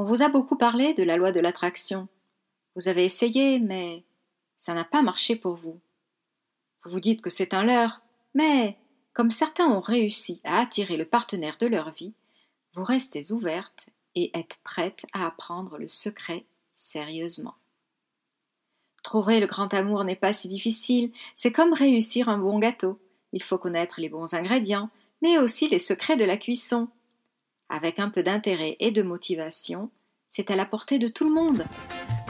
On 0.00 0.04
vous 0.04 0.22
a 0.22 0.28
beaucoup 0.28 0.54
parlé 0.54 0.94
de 0.94 1.02
la 1.02 1.16
loi 1.16 1.32
de 1.32 1.40
l'attraction. 1.40 2.06
Vous 2.76 2.86
avez 2.86 3.04
essayé, 3.04 3.58
mais 3.58 4.04
ça 4.56 4.72
n'a 4.72 4.84
pas 4.84 5.02
marché 5.02 5.34
pour 5.34 5.56
vous. 5.56 5.80
Vous 6.84 6.92
vous 6.92 7.00
dites 7.00 7.20
que 7.20 7.30
c'est 7.30 7.52
un 7.52 7.64
leurre, 7.64 8.00
mais 8.32 8.78
comme 9.12 9.32
certains 9.32 9.66
ont 9.66 9.80
réussi 9.80 10.40
à 10.44 10.60
attirer 10.60 10.96
le 10.96 11.04
partenaire 11.04 11.56
de 11.58 11.66
leur 11.66 11.90
vie, 11.90 12.14
vous 12.74 12.84
restez 12.84 13.32
ouverte 13.32 13.88
et 14.14 14.30
êtes 14.38 14.60
prête 14.62 15.04
à 15.14 15.26
apprendre 15.26 15.78
le 15.78 15.88
secret 15.88 16.44
sérieusement. 16.72 17.56
Trouver 19.02 19.40
le 19.40 19.48
grand 19.48 19.74
amour 19.74 20.04
n'est 20.04 20.14
pas 20.14 20.32
si 20.32 20.46
difficile, 20.46 21.10
c'est 21.34 21.50
comme 21.50 21.72
réussir 21.72 22.28
un 22.28 22.38
bon 22.38 22.60
gâteau. 22.60 23.00
Il 23.32 23.42
faut 23.42 23.58
connaître 23.58 24.00
les 24.00 24.08
bons 24.08 24.32
ingrédients, 24.32 24.90
mais 25.22 25.38
aussi 25.38 25.68
les 25.68 25.80
secrets 25.80 26.16
de 26.16 26.24
la 26.24 26.36
cuisson. 26.36 26.88
Avec 27.70 27.98
un 27.98 28.08
peu 28.08 28.22
d'intérêt 28.22 28.76
et 28.80 28.92
de 28.92 29.02
motivation, 29.02 29.90
c'est 30.26 30.50
à 30.50 30.56
la 30.56 30.64
portée 30.64 30.98
de 30.98 31.06
tout 31.06 31.28
le 31.28 31.34
monde. 31.34 31.66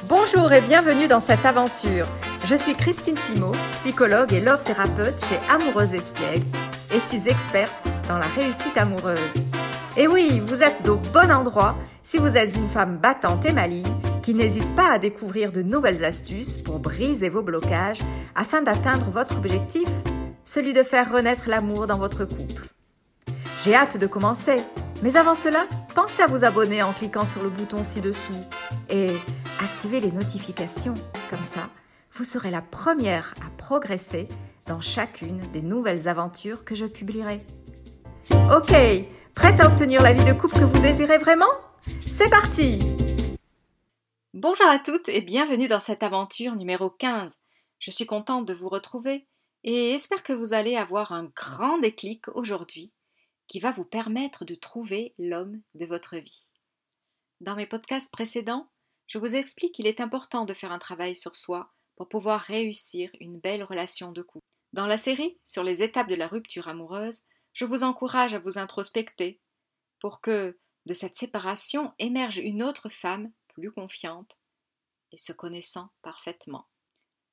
Bonjour 0.09 0.53
et 0.53 0.61
bienvenue 0.61 1.07
dans 1.07 1.21
cette 1.21 1.47
aventure. 1.47 2.09
Je 2.45 2.57
suis 2.57 2.75
Christine 2.75 3.17
Simo, 3.17 3.53
psychologue 3.77 4.33
et 4.33 4.41
love 4.41 4.65
thérapeute 4.65 5.25
chez 5.25 5.39
Amoureuse 5.49 5.95
Espiègle 5.95 6.47
et 6.93 6.99
suis 6.99 7.29
experte 7.29 7.89
dans 8.09 8.19
la 8.19 8.27
réussite 8.27 8.77
amoureuse. 8.77 9.37
Et 9.97 10.09
oui, 10.09 10.41
vous 10.41 10.65
êtes 10.65 10.89
au 10.89 10.97
bon 10.97 11.31
endroit 11.31 11.77
si 12.03 12.19
vous 12.19 12.37
êtes 12.37 12.57
une 12.57 12.69
femme 12.69 12.99
battante 12.99 13.47
et 13.47 13.53
maligne 13.53 13.95
qui 14.25 14.35
n'hésite 14.35 14.75
pas 14.75 14.91
à 14.91 14.99
découvrir 14.99 15.53
de 15.53 15.63
nouvelles 15.63 16.05
astuces 16.05 16.57
pour 16.57 16.81
briser 16.81 17.29
vos 17.29 17.43
blocages 17.43 18.01
afin 18.35 18.61
d'atteindre 18.61 19.11
votre 19.13 19.37
objectif, 19.37 19.89
celui 20.45 20.73
de 20.73 20.83
faire 20.83 21.13
renaître 21.13 21.49
l'amour 21.49 21.87
dans 21.87 21.99
votre 21.99 22.25
couple. 22.25 22.67
J'ai 23.63 23.75
hâte 23.75 23.99
de 23.99 24.07
commencer, 24.07 24.63
mais 25.03 25.17
avant 25.17 25.35
cela, 25.35 25.67
pensez 25.95 26.23
à 26.23 26.27
vous 26.27 26.45
abonner 26.45 26.83
en 26.83 26.93
cliquant 26.93 27.25
sur 27.25 27.43
le 27.43 27.51
bouton 27.51 27.83
ci-dessous 27.85 28.41
et 28.89 29.11
activez 29.61 30.01
les 30.01 30.13
notifications. 30.13 30.95
Comme 31.31 31.45
ça, 31.45 31.71
vous 32.13 32.25
serez 32.25 32.51
la 32.51 32.63
première 32.63 33.35
à 33.47 33.51
progresser 33.57 34.29
dans 34.67 34.81
chacune 34.81 35.41
des 35.53 35.63
nouvelles 35.63 36.09
aventures 36.09 36.65
que 36.65 36.75
je 36.75 36.87
publierai. 36.87 37.41
Ok, 38.55 38.75
prête 39.35 39.61
à 39.61 39.67
obtenir 39.67 40.03
la 40.03 40.13
vie 40.13 40.25
de 40.25 40.33
couple 40.33 40.59
que 40.59 40.65
vous 40.65 40.81
désirez 40.81 41.19
vraiment? 41.19 41.47
C'est 42.07 42.31
parti 42.31 42.81
Bonjour 44.35 44.67
à 44.67 44.79
toutes 44.79 45.09
et 45.09 45.21
bienvenue 45.21 45.69
dans 45.69 45.81
cette 45.81 46.03
aventure 46.03 46.55
numéro 46.55 46.91
15. 46.91 47.39
Je 47.79 47.91
suis 47.91 48.07
contente 48.07 48.47
de 48.47 48.55
vous 48.55 48.69
retrouver 48.69 49.27
et 49.65 49.93
espère 49.93 50.23
que 50.23 50.33
vous 50.33 50.55
allez 50.55 50.77
avoir 50.77 51.13
un 51.13 51.31
grand 51.35 51.79
déclic 51.79 52.29
aujourd'hui 52.35 52.95
qui 53.49 53.61
va 53.61 53.73
vous 53.73 53.85
permettre 53.85 54.45
de 54.45 54.55
trouver 54.55 55.15
l'homme 55.19 55.61
de 55.75 55.87
votre 55.87 56.17
vie. 56.17 56.51
Dans 57.41 57.57
mes 57.57 57.67
podcasts 57.67 58.13
précédents, 58.13 58.71
je 59.07 59.19
vous 59.19 59.35
explique 59.35 59.75
qu'il 59.75 59.87
est 59.87 60.01
important 60.01 60.45
de 60.45 60.55
faire 60.55 60.71
un 60.71 60.79
travail 60.79 61.17
sur 61.17 61.35
soi 61.35 61.73
pour 61.97 62.09
pouvoir 62.09 62.41
réussir 62.43 63.11
une 63.21 63.41
belle 63.41 63.65
relation 63.65 64.13
de 64.13 64.23
couple. 64.23 64.47
Dans 64.73 64.87
la 64.87 64.99
série 64.99 65.39
sur 65.45 65.65
les 65.65 65.83
étapes 65.83 66.09
de 66.09 66.15
la 66.15 66.29
rupture 66.29 66.69
amoureuse, 66.69 67.23
je 67.55 67.65
vous 67.65 67.85
encourage 67.85 68.35
à 68.35 68.39
vous 68.39 68.59
introspecter 68.59 69.41
pour 70.01 70.21
que 70.21 70.59
de 70.87 70.95
cette 70.95 71.17
séparation 71.17 71.93
émerge 71.99 72.39
une 72.39 72.63
autre 72.63 72.89
femme 72.89 73.33
plus 73.49 73.73
confiante 73.73 74.39
et 75.11 75.19
se 75.19 75.33
connaissant 75.33 75.89
parfaitement. 76.03 76.69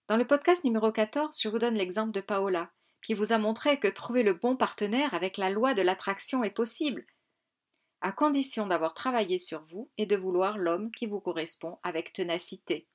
Dans 0.08 0.18
le 0.18 0.26
podcast 0.26 0.64
numéro 0.64 0.92
14, 0.92 1.40
je 1.42 1.50
vous 1.50 1.60
donne 1.60 1.76
l'exemple 1.76 2.12
de 2.12 2.22
Paola, 2.22 2.72
qui 3.06 3.14
vous 3.14 3.34
a 3.34 3.38
montré 3.38 3.80
que 3.80 3.88
trouver 3.88 4.24
le 4.24 4.34
bon 4.34 4.58
partenaire 4.58 5.14
avec 5.14 5.38
la 5.38 5.52
loi 5.52 5.76
de 5.76 5.84
l'attraction 5.84 6.44
est 6.44 6.50
possible, 6.50 7.06
à 8.02 8.12
condition 8.12 8.66
d'avoir 8.66 8.96
travaillé 8.96 9.38
sur 9.38 9.64
vous 9.64 9.92
et 10.00 10.08
de 10.08 10.16
vouloir 10.16 10.58
l'homme 10.58 10.92
qui 10.92 11.06
vous 11.06 11.20
correspond 11.20 11.78
avec 11.84 12.14
ténacité. 12.14 12.88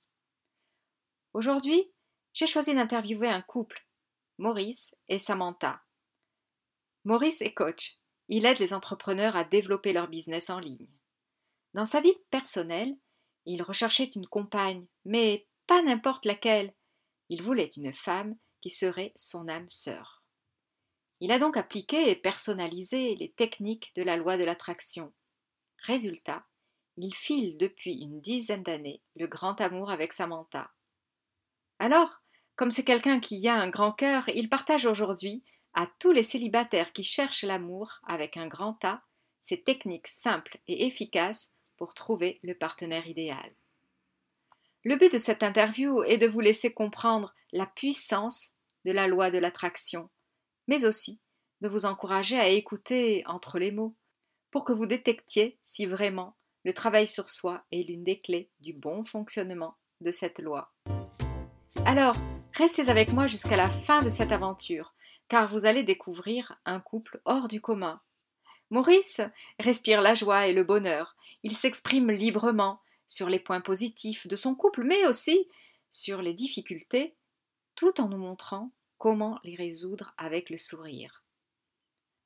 Aujourd'hui, 1.32 1.92
j'ai 2.32 2.48
choisi 2.48 2.74
d'interviewer 2.74 3.28
un 3.28 3.40
couple, 3.40 3.86
Maurice 4.38 4.96
et 5.08 5.20
Samantha. 5.20 5.80
Maurice 7.04 7.40
est 7.40 7.54
coach. 7.54 7.98
Il 8.28 8.46
aide 8.46 8.58
les 8.58 8.74
entrepreneurs 8.74 9.36
à 9.36 9.44
développer 9.44 9.92
leur 9.92 10.08
business 10.08 10.50
en 10.50 10.58
ligne. 10.58 10.88
Dans 11.74 11.84
sa 11.84 12.00
vie 12.00 12.16
personnelle, 12.30 12.96
il 13.46 13.62
recherchait 13.62 14.10
une 14.16 14.26
compagne, 14.26 14.86
mais 15.04 15.46
pas 15.68 15.82
n'importe 15.82 16.26
laquelle. 16.26 16.74
Il 17.28 17.42
voulait 17.42 17.70
une 17.76 17.92
femme 17.92 18.36
qui 18.60 18.70
serait 18.70 19.12
son 19.16 19.48
âme 19.48 19.68
sœur. 19.68 20.22
Il 21.20 21.32
a 21.32 21.38
donc 21.38 21.56
appliqué 21.56 22.10
et 22.10 22.16
personnalisé 22.16 23.14
les 23.16 23.30
techniques 23.32 23.92
de 23.94 24.02
la 24.02 24.16
loi 24.16 24.38
de 24.38 24.44
l'attraction. 24.44 25.12
Résultat, 25.82 26.46
il 26.96 27.14
file 27.14 27.56
depuis 27.58 28.00
une 28.00 28.20
dizaine 28.20 28.62
d'années 28.62 29.02
le 29.16 29.26
grand 29.26 29.60
amour 29.60 29.90
avec 29.90 30.12
Samantha. 30.12 30.70
Alors, 31.78 32.22
comme 32.56 32.70
c'est 32.70 32.84
quelqu'un 32.84 33.20
qui 33.20 33.46
a 33.48 33.54
un 33.54 33.70
grand 33.70 33.92
cœur, 33.92 34.28
il 34.34 34.48
partage 34.48 34.86
aujourd'hui 34.86 35.44
à 35.72 35.88
tous 35.98 36.12
les 36.12 36.22
célibataires 36.22 36.92
qui 36.92 37.04
cherchent 37.04 37.44
l'amour 37.44 38.00
avec 38.06 38.36
un 38.36 38.48
grand 38.48 38.84
A 38.84 39.02
ces 39.40 39.62
techniques 39.62 40.08
simples 40.08 40.58
et 40.68 40.86
efficaces 40.86 41.54
pour 41.76 41.94
trouver 41.94 42.38
le 42.42 42.54
partenaire 42.54 43.06
idéal. 43.06 43.50
Le 44.82 44.96
but 44.96 45.12
de 45.12 45.18
cette 45.18 45.42
interview 45.42 46.02
est 46.04 46.16
de 46.16 46.26
vous 46.26 46.40
laisser 46.40 46.72
comprendre 46.72 47.34
la 47.52 47.66
puissance 47.66 48.52
de 48.86 48.92
la 48.92 49.08
loi 49.08 49.30
de 49.30 49.36
l'attraction, 49.36 50.08
mais 50.68 50.86
aussi 50.86 51.20
de 51.60 51.68
vous 51.68 51.84
encourager 51.84 52.38
à 52.38 52.48
écouter 52.48 53.22
entre 53.26 53.58
les 53.58 53.72
mots, 53.72 53.94
pour 54.50 54.64
que 54.64 54.72
vous 54.72 54.86
détectiez 54.86 55.58
si 55.62 55.84
vraiment 55.84 56.34
le 56.64 56.72
travail 56.72 57.06
sur 57.06 57.28
soi 57.28 57.62
est 57.72 57.86
l'une 57.86 58.04
des 58.04 58.20
clés 58.20 58.50
du 58.60 58.72
bon 58.72 59.04
fonctionnement 59.04 59.76
de 60.00 60.12
cette 60.12 60.38
loi. 60.38 60.72
Alors, 61.84 62.16
restez 62.54 62.88
avec 62.88 63.12
moi 63.12 63.26
jusqu'à 63.26 63.58
la 63.58 63.68
fin 63.68 64.00
de 64.00 64.08
cette 64.08 64.32
aventure, 64.32 64.94
car 65.28 65.46
vous 65.46 65.66
allez 65.66 65.82
découvrir 65.82 66.58
un 66.64 66.80
couple 66.80 67.20
hors 67.26 67.48
du 67.48 67.60
commun. 67.60 68.00
Maurice 68.70 69.20
respire 69.58 70.00
la 70.00 70.14
joie 70.14 70.46
et 70.46 70.54
le 70.54 70.64
bonheur, 70.64 71.16
il 71.42 71.54
s'exprime 71.54 72.10
librement, 72.10 72.80
sur 73.10 73.28
les 73.28 73.40
points 73.40 73.60
positifs 73.60 74.28
de 74.28 74.36
son 74.36 74.54
couple, 74.54 74.84
mais 74.84 75.04
aussi 75.04 75.48
sur 75.90 76.22
les 76.22 76.32
difficultés, 76.32 77.16
tout 77.74 78.00
en 78.00 78.08
nous 78.08 78.16
montrant 78.16 78.70
comment 78.98 79.40
les 79.42 79.56
résoudre 79.56 80.14
avec 80.16 80.48
le 80.48 80.56
sourire. 80.56 81.24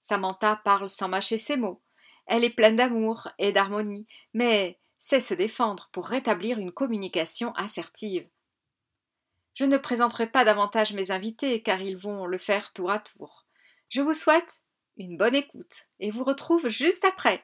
Samantha 0.01 0.57
parle 0.57 0.91
sans 0.91 1.09
mâcher 1.09 1.39
ses 1.39 1.57
mots. 1.57 1.81
Elle 2.27 2.45
est 2.45 2.55
pleine 2.55 2.77
d'amour 2.77 3.31
et 3.39 3.51
d'harmonie, 3.51 4.07
mais 4.35 4.79
sait 4.99 5.23
se 5.23 5.33
défendre 5.33 5.89
pour 5.91 6.07
rétablir 6.07 6.59
une 6.59 6.73
communication 6.73 7.53
assertive. 7.55 8.29
Je 9.55 9.65
ne 9.65 9.79
présenterai 9.79 10.27
pas 10.27 10.45
davantage 10.45 10.93
mes 10.93 11.11
invités 11.11 11.63
car 11.63 11.81
ils 11.81 11.97
vont 11.97 12.27
le 12.27 12.39
faire 12.39 12.75
tour 12.75 12.91
à 12.91 12.99
tour. 12.99 13.47
Je 13.89 14.03
vous 14.03 14.15
souhaite 14.15 14.61
une 14.99 15.17
bonne 15.17 15.35
écoute 15.35 15.89
et 15.99 16.11
vous 16.11 16.25
retrouve 16.25 16.69
juste 16.69 17.07
après. 17.07 17.43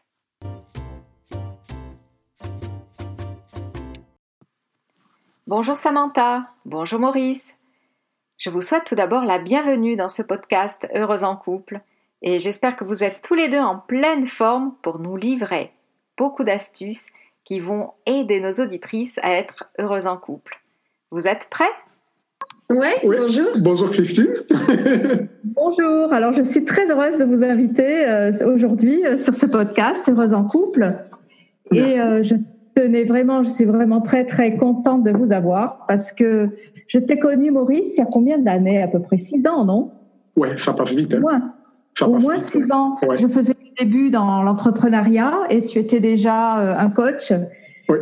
Bonjour 5.50 5.76
Samantha, 5.76 6.46
bonjour 6.64 7.00
Maurice. 7.00 7.52
Je 8.38 8.50
vous 8.50 8.60
souhaite 8.60 8.84
tout 8.84 8.94
d'abord 8.94 9.24
la 9.24 9.40
bienvenue 9.40 9.96
dans 9.96 10.08
ce 10.08 10.22
podcast 10.22 10.86
Heureuse 10.94 11.24
en 11.24 11.34
couple 11.34 11.80
et 12.22 12.38
j'espère 12.38 12.76
que 12.76 12.84
vous 12.84 13.02
êtes 13.02 13.20
tous 13.20 13.34
les 13.34 13.48
deux 13.48 13.58
en 13.58 13.76
pleine 13.76 14.28
forme 14.28 14.74
pour 14.80 15.00
nous 15.00 15.16
livrer 15.16 15.72
beaucoup 16.16 16.44
d'astuces 16.44 17.08
qui 17.44 17.58
vont 17.58 17.90
aider 18.06 18.38
nos 18.38 18.52
auditrices 18.64 19.18
à 19.24 19.32
être 19.32 19.64
heureuses 19.80 20.06
en 20.06 20.16
couple. 20.16 20.60
Vous 21.10 21.26
êtes 21.26 21.48
prêts? 21.50 21.64
Ouais, 22.68 23.00
oui, 23.02 23.16
bonjour. 23.18 23.48
Bonjour 23.56 23.90
Christine. 23.90 24.32
bonjour, 25.42 26.12
alors 26.12 26.32
je 26.32 26.42
suis 26.42 26.64
très 26.64 26.92
heureuse 26.92 27.18
de 27.18 27.24
vous 27.24 27.42
inviter 27.42 28.08
euh, 28.08 28.30
aujourd'hui 28.46 29.04
euh, 29.04 29.16
sur 29.16 29.34
ce 29.34 29.46
podcast 29.46 30.08
Heureuse 30.08 30.32
en 30.32 30.44
couple. 30.44 30.96
Et 31.72 32.00
euh, 32.00 32.22
je 32.22 32.36
tenais 32.74 33.04
vraiment, 33.04 33.42
je 33.42 33.48
suis 33.48 33.64
vraiment 33.64 34.00
très 34.00 34.24
très 34.24 34.56
contente 34.56 35.04
de 35.04 35.10
vous 35.10 35.32
avoir 35.32 35.84
parce 35.86 36.12
que 36.12 36.50
je 36.86 36.98
t'ai 36.98 37.18
connu 37.18 37.50
Maurice 37.50 37.96
il 37.96 38.00
y 38.00 38.02
a 38.02 38.06
combien 38.06 38.38
d'années? 38.38 38.82
À 38.82 38.88
peu 38.88 39.00
près 39.00 39.18
six 39.18 39.46
ans, 39.46 39.64
non? 39.64 39.92
Ouais, 40.36 40.56
ça 40.56 40.72
passe 40.72 40.92
vite. 40.92 41.14
Hein. 41.14 41.18
Au 41.18 42.08
moins, 42.08 42.18
Au 42.18 42.20
moins 42.20 42.38
six 42.38 42.72
ans. 42.72 42.96
Je 43.16 43.26
faisais 43.28 43.54
le 43.54 43.84
début 43.84 44.10
dans 44.10 44.42
l'entrepreneuriat 44.42 45.34
et 45.50 45.62
tu 45.62 45.78
étais 45.78 46.00
déjà 46.00 46.60
euh, 46.60 46.76
un 46.76 46.90
coach. 46.90 47.32
Oui. 47.88 47.98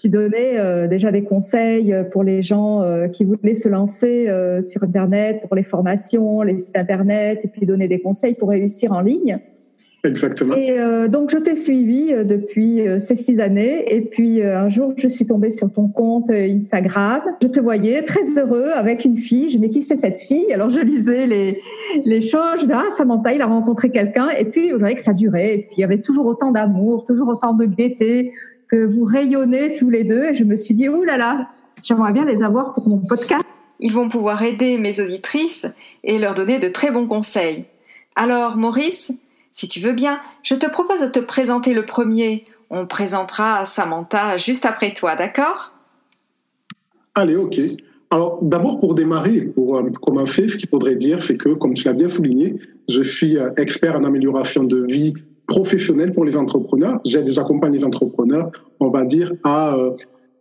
Tu 0.00 0.08
donnais 0.08 0.56
euh, 0.56 0.86
déjà 0.86 1.10
des 1.10 1.24
conseils 1.24 1.94
pour 2.12 2.22
les 2.22 2.42
gens 2.42 2.82
euh, 2.82 3.08
qui 3.08 3.24
voulaient 3.24 3.54
se 3.54 3.68
lancer 3.68 4.28
sur 4.62 4.82
Internet, 4.84 5.42
pour 5.46 5.56
les 5.56 5.64
formations, 5.64 6.42
les 6.42 6.58
sites 6.58 6.78
Internet, 6.78 7.40
et 7.44 7.48
puis 7.48 7.66
donner 7.66 7.88
des 7.88 8.00
conseils 8.00 8.34
pour 8.34 8.50
réussir 8.50 8.92
en 8.92 9.00
ligne. 9.00 9.40
Exactement. 10.02 10.56
Et 10.56 10.78
euh, 10.78 11.08
donc, 11.08 11.30
je 11.30 11.36
t'ai 11.36 11.54
suivi 11.54 12.12
euh, 12.12 12.24
depuis 12.24 12.80
euh, 12.80 13.00
ces 13.00 13.14
six 13.14 13.38
années. 13.38 13.84
Et 13.94 14.00
puis, 14.00 14.42
un 14.42 14.68
jour, 14.68 14.94
je 14.96 15.08
suis 15.08 15.26
tombée 15.26 15.50
sur 15.50 15.70
ton 15.72 15.88
compte 15.88 16.30
Instagram. 16.30 17.22
Je 17.42 17.48
te 17.48 17.60
voyais 17.60 18.02
très 18.02 18.38
heureux 18.38 18.70
avec 18.74 19.04
une 19.04 19.16
fille. 19.16 19.48
Je 19.48 19.58
me 19.58 19.62
mais 19.62 19.70
qui 19.70 19.82
c'est 19.82 19.96
cette 19.96 20.20
fille? 20.20 20.52
Alors, 20.52 20.70
je 20.70 20.80
lisais 20.80 21.26
les, 21.26 21.60
les 22.04 22.20
choses. 22.22 22.60
Je 22.60 22.66
me 22.66 22.74
ah, 22.74 22.90
Samantha, 22.90 23.34
il 23.34 23.42
a 23.42 23.46
rencontré 23.46 23.90
quelqu'un. 23.90 24.30
Et 24.30 24.46
puis, 24.46 24.70
je 24.70 24.76
voyais 24.76 24.96
que 24.96 25.02
ça 25.02 25.12
durait. 25.12 25.54
Et 25.54 25.58
puis, 25.58 25.74
il 25.76 25.80
y 25.80 25.84
avait 25.84 26.00
toujours 26.00 26.26
autant 26.26 26.50
d'amour, 26.50 27.04
toujours 27.04 27.28
autant 27.28 27.52
de 27.52 27.66
gaieté, 27.66 28.32
que 28.68 28.84
vous 28.84 29.04
rayonnez 29.04 29.74
tous 29.74 29.90
les 29.90 30.04
deux 30.04 30.26
et 30.26 30.34
je 30.34 30.44
me 30.44 30.56
suis 30.56 30.74
dit, 30.74 30.88
oh 30.88 31.04
là 31.04 31.16
là, 31.16 31.48
j'aimerais 31.82 32.12
bien 32.12 32.24
les 32.24 32.42
avoir 32.42 32.72
pour 32.72 32.88
mon 32.88 32.98
podcast. 32.98 33.42
Ils 33.80 33.92
vont 33.92 34.08
pouvoir 34.08 34.42
aider 34.42 34.78
mes 34.78 35.00
auditrices 35.00 35.66
et 36.04 36.18
leur 36.18 36.34
donner 36.34 36.60
de 36.60 36.68
très 36.68 36.90
bons 36.92 37.06
conseils. 37.06 37.64
Alors, 38.14 38.56
Maurice, 38.56 39.12
si 39.52 39.68
tu 39.68 39.80
veux 39.80 39.92
bien, 39.92 40.20
je 40.42 40.54
te 40.54 40.70
propose 40.70 41.02
de 41.02 41.08
te 41.08 41.18
présenter 41.18 41.74
le 41.74 41.84
premier. 41.84 42.44
On 42.70 42.86
présentera 42.86 43.64
Samantha 43.64 44.38
juste 44.38 44.64
après 44.64 44.94
toi, 44.94 45.16
d'accord? 45.16 45.74
Allez, 47.14 47.36
ok. 47.36 47.60
Alors, 48.10 48.40
d'abord, 48.42 48.80
pour 48.80 48.94
démarrer, 48.94 49.42
pour 49.42 49.76
euh, 49.76 49.90
commencer, 50.02 50.48
ce 50.48 50.56
qu'il 50.56 50.68
faudrait 50.68 50.96
dire, 50.96 51.22
c'est 51.22 51.36
que, 51.36 51.50
comme 51.50 51.74
tu 51.74 51.84
l'as 51.84 51.92
bien 51.92 52.08
souligné, 52.08 52.56
je 52.88 53.02
suis 53.02 53.38
euh, 53.38 53.50
expert 53.56 53.96
en 53.96 54.04
amélioration 54.04 54.64
de 54.64 54.84
vie 54.84 55.14
professionnelle 55.46 56.12
pour 56.12 56.24
les 56.24 56.36
entrepreneurs. 56.36 57.00
J'accompagne 57.04 57.72
les 57.72 57.84
entrepreneurs, 57.84 58.50
on 58.80 58.90
va 58.90 59.04
dire, 59.04 59.32
à 59.44 59.74
euh, 59.74 59.90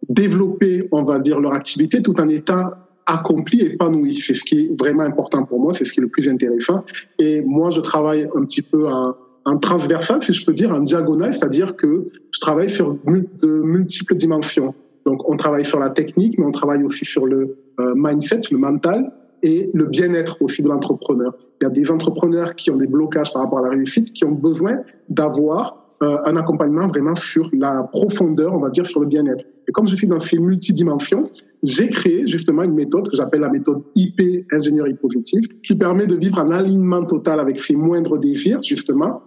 développer, 0.07 0.87
on 0.91 1.03
va 1.03 1.19
dire, 1.19 1.39
leur 1.39 1.53
activité 1.53 2.01
tout 2.01 2.19
en 2.19 2.27
étant 2.27 2.71
accompli, 3.09 3.61
épanoui. 3.61 4.15
C'est 4.15 4.35
ce 4.35 4.43
qui 4.43 4.59
est 4.61 4.79
vraiment 4.79 5.03
important 5.03 5.43
pour 5.43 5.59
moi, 5.59 5.73
c'est 5.73 5.85
ce 5.85 5.93
qui 5.93 5.99
est 5.99 6.03
le 6.03 6.09
plus 6.09 6.29
intéressant. 6.29 6.83
Et 7.17 7.41
moi, 7.41 7.71
je 7.71 7.81
travaille 7.81 8.29
un 8.35 8.43
petit 8.43 8.61
peu 8.61 8.87
en, 8.87 9.15
transversal, 9.61 10.21
si 10.21 10.31
je 10.31 10.45
peux 10.45 10.53
dire, 10.53 10.71
en 10.71 10.81
diagonale, 10.81 11.33
c'est-à-dire 11.33 11.75
que 11.75 12.09
je 12.31 12.39
travaille 12.39 12.69
sur 12.69 12.93
de 12.93 13.61
multiples 13.63 14.15
dimensions. 14.15 14.75
Donc, 15.05 15.27
on 15.27 15.35
travaille 15.37 15.65
sur 15.65 15.79
la 15.79 15.89
technique, 15.89 16.37
mais 16.37 16.45
on 16.45 16.51
travaille 16.51 16.83
aussi 16.83 17.03
sur 17.03 17.25
le 17.25 17.57
euh, 17.79 17.93
mindset, 17.95 18.41
le 18.51 18.59
mental 18.59 19.11
et 19.41 19.71
le 19.73 19.85
bien-être 19.85 20.39
aussi 20.41 20.61
de 20.61 20.67
l'entrepreneur. 20.67 21.33
Il 21.59 21.63
y 21.63 21.67
a 21.67 21.71
des 21.71 21.89
entrepreneurs 21.89 22.53
qui 22.53 22.69
ont 22.69 22.75
des 22.77 22.85
blocages 22.85 23.33
par 23.33 23.41
rapport 23.41 23.59
à 23.59 23.63
la 23.63 23.69
réussite, 23.69 24.13
qui 24.13 24.23
ont 24.23 24.33
besoin 24.33 24.81
d'avoir 25.07 25.79
euh, 26.03 26.17
un 26.25 26.35
accompagnement 26.37 26.87
vraiment 26.87 27.15
sur 27.15 27.49
la 27.53 27.83
profondeur, 27.83 28.53
on 28.53 28.59
va 28.59 28.69
dire, 28.69 28.85
sur 28.85 28.99
le 28.99 29.07
bien-être. 29.07 29.45
Et 29.67 29.71
comme 29.71 29.87
je 29.87 29.95
suis 29.95 30.07
dans 30.07 30.19
ces 30.19 30.37
multidimensions, 30.37 31.29
j'ai 31.63 31.89
créé 31.89 32.25
justement 32.25 32.63
une 32.63 32.73
méthode 32.73 33.09
que 33.09 33.15
j'appelle 33.15 33.41
la 33.41 33.49
méthode 33.49 33.81
IP 33.95 34.21
ingénierie 34.51 34.93
positive, 34.95 35.47
qui 35.61 35.75
permet 35.75 36.07
de 36.07 36.15
vivre 36.15 36.39
en 36.39 36.49
alignement 36.51 37.03
total 37.05 37.39
avec 37.39 37.59
ses 37.59 37.75
moindres 37.75 38.17
désirs, 38.19 38.61
justement, 38.63 39.21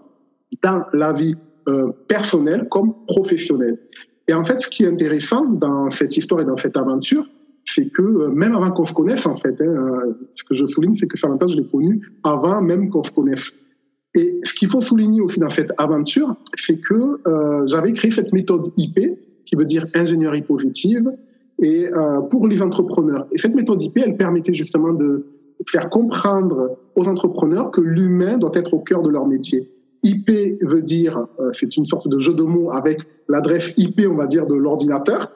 dans 0.63 0.85
la 0.93 1.13
vie 1.13 1.35
euh, 1.69 1.93
personnelle 2.09 2.69
comme 2.71 2.95
professionnelle. 3.07 3.79
Et 4.29 4.35
en 4.35 4.45
fait, 4.45 4.61
ce 4.61 4.69
qui 4.69 4.85
est 4.85 4.89
intéressant 4.89 5.45
dans 5.45 5.91
cette 5.91 6.17
histoire 6.17 6.41
et 6.41 6.45
dans 6.45 6.57
cette 6.57 6.77
aventure, 6.77 7.27
c'est 7.65 7.89
que 7.91 8.03
euh, 8.03 8.29
même 8.31 8.55
avant 8.55 8.71
qu'on 8.71 8.85
se 8.85 8.95
connaisse, 8.95 9.27
en 9.27 9.37
fait, 9.37 9.61
hein, 9.61 10.15
ce 10.35 10.45
que 10.45 10.55
je 10.55 10.65
souligne, 10.67 10.95
c'est 10.95 11.07
que 11.07 11.19
Samantha, 11.19 11.47
je 11.47 11.57
l'ai 11.57 11.67
connue 11.67 12.01
avant 12.25 12.63
même 12.63 12.89
qu'on 12.89 13.03
se 13.03 13.13
connaisse. 13.13 13.53
Et 14.15 14.41
ce 14.43 14.55
qu'il 14.55 14.69
faut 14.69 14.81
souligner 14.81 15.21
aussi 15.21 15.41
dans 15.41 15.49
cette 15.49 15.73
aventure, 15.79 16.37
c'est 16.57 16.79
que 16.79 17.21
euh, 17.27 17.67
j'avais 17.67 17.93
créé 17.93 18.11
cette 18.11 18.33
méthode 18.33 18.67
IP, 18.77 18.99
qui 19.45 19.57
veut 19.57 19.65
dire 19.65 19.87
ingénierie 19.95 20.43
positive, 20.43 21.11
et 21.63 21.87
euh, 21.87 22.21
pour 22.21 22.49
les 22.49 22.61
entrepreneurs. 22.63 23.27
Et 23.33 23.39
cette 23.39 23.55
méthode 23.55 23.81
IP, 23.81 23.99
elle 23.99 24.17
permettait 24.17 24.55
justement 24.55 24.93
de 24.93 25.27
faire 25.69 25.89
comprendre 25.89 26.77
aux 26.97 27.07
entrepreneurs 27.09 27.71
que 27.71 27.81
l'humain 27.81 28.37
doit 28.37 28.51
être 28.55 28.75
au 28.75 28.81
cœur 28.81 29.03
de 29.03 29.09
leur 29.09 29.27
métier. 29.27 29.71
IP 30.03 30.31
veut 30.63 30.83
dire, 30.83 31.27
euh, 31.39 31.51
c'est 31.53 31.77
une 31.77 31.85
sorte 31.85 32.09
de 32.09 32.19
jeu 32.19 32.35
de 32.35 32.43
mots 32.43 32.73
avec 32.73 32.99
l'adresse 33.29 33.73
IP, 33.77 34.03
on 34.11 34.17
va 34.17 34.27
dire, 34.27 34.47
de 34.47 34.55
l'ordinateur. 34.55 35.31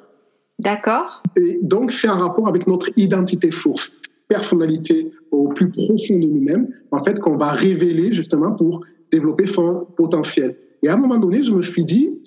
D'accord. 0.59 1.23
Et 1.37 1.59
donc, 1.63 1.93
c'est 1.93 2.09
un 2.09 2.15
rapport 2.15 2.49
avec 2.49 2.67
notre 2.67 2.89
identité 2.97 3.51
source 3.51 3.93
personnalité 4.29 5.13
au 5.31 5.49
plus 5.49 5.71
profond 5.71 6.19
de 6.19 6.27
nous-mêmes, 6.27 6.69
en 6.91 7.03
fait, 7.03 7.21
qu'on 7.21 7.37
va 7.37 7.53
révéler 7.53 8.13
justement 8.13 8.53
pour 8.53 8.85
développer 9.11 9.47
son 9.47 9.87
potentiel. 9.97 10.57
Et 10.83 10.89
à 10.89 10.95
un 10.95 10.97
moment 10.97 11.19
donné, 11.19 11.43
je 11.43 11.53
me 11.53 11.63
suis 11.63 11.85
dit, 11.85 12.19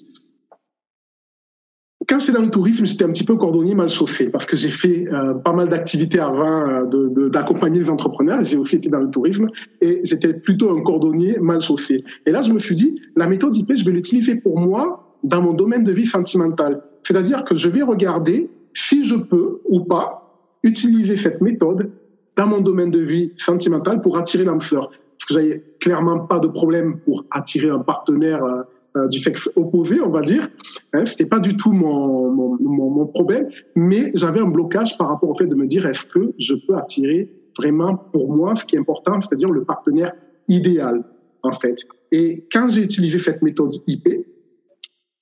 quand 2.09 2.19
j'étais 2.19 2.31
dans 2.31 2.41
le 2.41 2.49
tourisme, 2.49 2.87
j'étais 2.87 3.05
un 3.05 3.11
petit 3.11 3.23
peu 3.23 3.35
cordonnier 3.35 3.75
mal 3.75 3.87
chauffé 3.87 4.29
parce 4.29 4.47
que 4.47 4.57
j'ai 4.57 4.69
fait 4.69 5.05
euh, 5.13 5.35
pas 5.35 5.53
mal 5.53 5.69
d'activités 5.69 6.19
avant 6.19 6.67
euh, 6.67 7.29
d'accompagner 7.29 7.79
les 7.79 7.89
entrepreneurs. 7.91 8.43
J'ai 8.43 8.57
aussi 8.57 8.77
été 8.77 8.89
dans 8.89 8.99
le 8.99 9.11
tourisme 9.11 9.47
et 9.79 10.01
j'étais 10.03 10.33
plutôt 10.33 10.75
un 10.75 10.81
cordonnier 10.81 11.37
mal 11.39 11.61
chauffé. 11.61 11.97
Et 12.25 12.31
là, 12.31 12.41
je 12.41 12.51
me 12.51 12.57
suis 12.57 12.73
dit, 12.73 12.99
la 13.15 13.27
méthode 13.27 13.55
IP, 13.55 13.73
je 13.75 13.85
vais 13.85 13.91
l'utiliser 13.91 14.35
pour 14.37 14.59
moi 14.59 15.15
dans 15.23 15.43
mon 15.43 15.53
domaine 15.53 15.83
de 15.83 15.91
vie 15.91 16.07
sentimental. 16.07 16.81
C'est-à-dire 17.03 17.43
que 17.43 17.53
je 17.53 17.69
vais 17.69 17.83
regarder 17.83 18.49
si 18.73 19.03
je 19.03 19.15
peux 19.15 19.59
ou 19.65 19.81
pas 19.81 20.55
utiliser 20.63 21.15
cette 21.15 21.41
méthode 21.41 21.91
dans 22.35 22.47
mon 22.47 22.61
domaine 22.61 22.89
de 22.89 23.01
vie 23.01 23.33
sentimental 23.37 24.01
pour 24.01 24.17
attirer 24.17 24.45
l'âme 24.45 24.61
sœur. 24.61 24.89
Parce 24.89 25.25
que 25.27 25.33
j'avais 25.35 25.63
clairement 25.79 26.19
pas 26.19 26.39
de 26.39 26.47
problème 26.47 26.97
pour 27.01 27.25
attirer 27.29 27.69
un 27.69 27.79
partenaire 27.79 28.43
euh, 28.43 28.63
du 29.09 29.19
sexe 29.19 29.49
opposé, 29.55 30.01
on 30.01 30.09
va 30.09 30.21
dire. 30.21 30.47
Hein, 30.93 31.05
C'était 31.05 31.25
pas 31.25 31.39
du 31.39 31.55
tout 31.55 31.71
mon, 31.71 32.31
mon, 32.31 32.57
mon, 32.89 33.07
problème, 33.07 33.47
mais 33.75 34.11
j'avais 34.15 34.39
un 34.39 34.47
blocage 34.49 34.97
par 34.97 35.09
rapport 35.09 35.29
au 35.29 35.35
fait 35.35 35.45
de 35.45 35.55
me 35.55 35.67
dire 35.67 35.85
est-ce 35.85 36.05
que 36.05 36.33
je 36.37 36.55
peux 36.55 36.75
attirer 36.75 37.31
vraiment 37.57 37.95
pour 37.95 38.33
moi 38.33 38.55
ce 38.55 38.65
qui 38.65 38.75
est 38.75 38.79
important, 38.79 39.19
c'est-à-dire 39.21 39.49
le 39.49 39.63
partenaire 39.63 40.13
idéal, 40.47 41.03
en 41.43 41.51
fait. 41.51 41.85
Et 42.11 42.47
quand 42.51 42.69
j'ai 42.69 42.83
utilisé 42.83 43.19
cette 43.19 43.41
méthode 43.41 43.73
IP, 43.87 44.25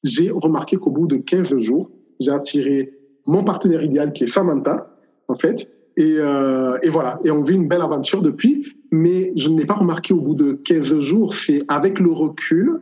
j'ai 0.03 0.29
remarqué 0.29 0.77
qu'au 0.77 0.91
bout 0.91 1.07
de 1.07 1.17
15 1.17 1.57
jours, 1.57 1.89
j'ai 2.19 2.31
attiré 2.31 2.93
mon 3.25 3.43
partenaire 3.43 3.83
idéal 3.83 4.13
qui 4.13 4.23
est 4.23 4.27
Samantha, 4.27 4.95
en 5.27 5.37
fait. 5.37 5.69
Et, 5.97 6.15
euh, 6.19 6.77
et, 6.83 6.89
voilà, 6.89 7.19
et 7.23 7.31
on 7.31 7.41
vit 7.41 7.55
une 7.55 7.67
belle 7.67 7.81
aventure 7.81 8.21
depuis, 8.21 8.73
mais 8.91 9.31
je 9.35 9.49
ne 9.49 9.59
l'ai 9.59 9.65
pas 9.65 9.73
remarqué 9.73 10.13
au 10.13 10.21
bout 10.21 10.35
de 10.35 10.53
15 10.53 10.99
jours, 10.99 11.33
c'est 11.33 11.63
avec 11.67 11.99
le 11.99 12.11
recul, 12.11 12.81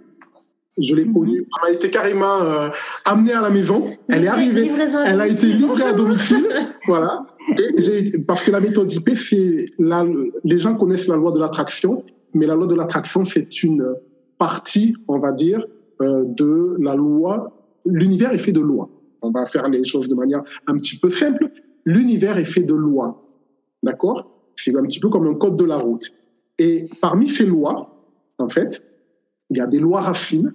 je 0.77 0.95
l'ai 0.95 1.05
connue, 1.05 1.41
mhm. 1.41 1.47
elle 1.61 1.71
a 1.71 1.75
été 1.75 1.89
carrément 1.89 2.41
euh, 2.41 2.69
amenée 3.05 3.33
à 3.33 3.41
la 3.41 3.49
maison, 3.49 3.89
elle 4.09 4.25
est 4.25 4.27
arrivée, 4.27 4.69
elle 5.05 5.21
a 5.21 5.27
été 5.27 5.47
livrée 5.47 5.83
à 5.83 5.93
domicile, 5.93 6.45
voilà. 6.87 7.25
Et 7.57 8.17
parce 8.19 8.43
que 8.43 8.51
la 8.51 8.59
méthode 8.59 8.91
IP 8.91 9.15
fait, 9.15 9.67
la, 9.79 10.05
les 10.43 10.57
gens 10.57 10.75
connaissent 10.75 11.07
la 11.07 11.15
loi 11.15 11.31
de 11.31 11.39
l'attraction, 11.39 12.03
mais 12.33 12.45
la 12.45 12.55
loi 12.55 12.67
de 12.67 12.75
l'attraction 12.75 13.25
c'est 13.25 13.63
une 13.63 13.85
partie, 14.37 14.95
on 15.07 15.19
va 15.19 15.31
dire, 15.31 15.65
euh, 16.01 16.23
de 16.25 16.75
la 16.79 16.95
loi. 16.95 17.51
L'univers 17.85 18.33
est 18.33 18.39
fait 18.39 18.51
de 18.51 18.59
lois. 18.59 18.89
On 19.21 19.31
va 19.31 19.45
faire 19.45 19.69
les 19.69 19.83
choses 19.83 20.09
de 20.09 20.15
manière 20.15 20.41
un 20.67 20.75
petit 20.75 20.97
peu 20.97 21.09
simple, 21.09 21.51
l'univers 21.85 22.37
est 22.37 22.45
fait 22.45 22.63
de 22.63 22.73
lois. 22.73 23.23
D'accord? 23.83 24.31
C'est 24.55 24.75
un 24.75 24.83
petit 24.83 24.99
peu 24.99 25.09
comme 25.09 25.27
un 25.27 25.35
code 25.35 25.55
de 25.55 25.65
la 25.65 25.77
route. 25.77 26.11
Et 26.57 26.85
parmi 27.01 27.29
ces 27.29 27.45
lois, 27.45 27.95
en 28.39 28.47
fait, 28.47 28.83
il 29.49 29.57
y 29.57 29.61
a 29.61 29.67
des 29.67 29.79
lois 29.79 30.01
racines 30.01 30.53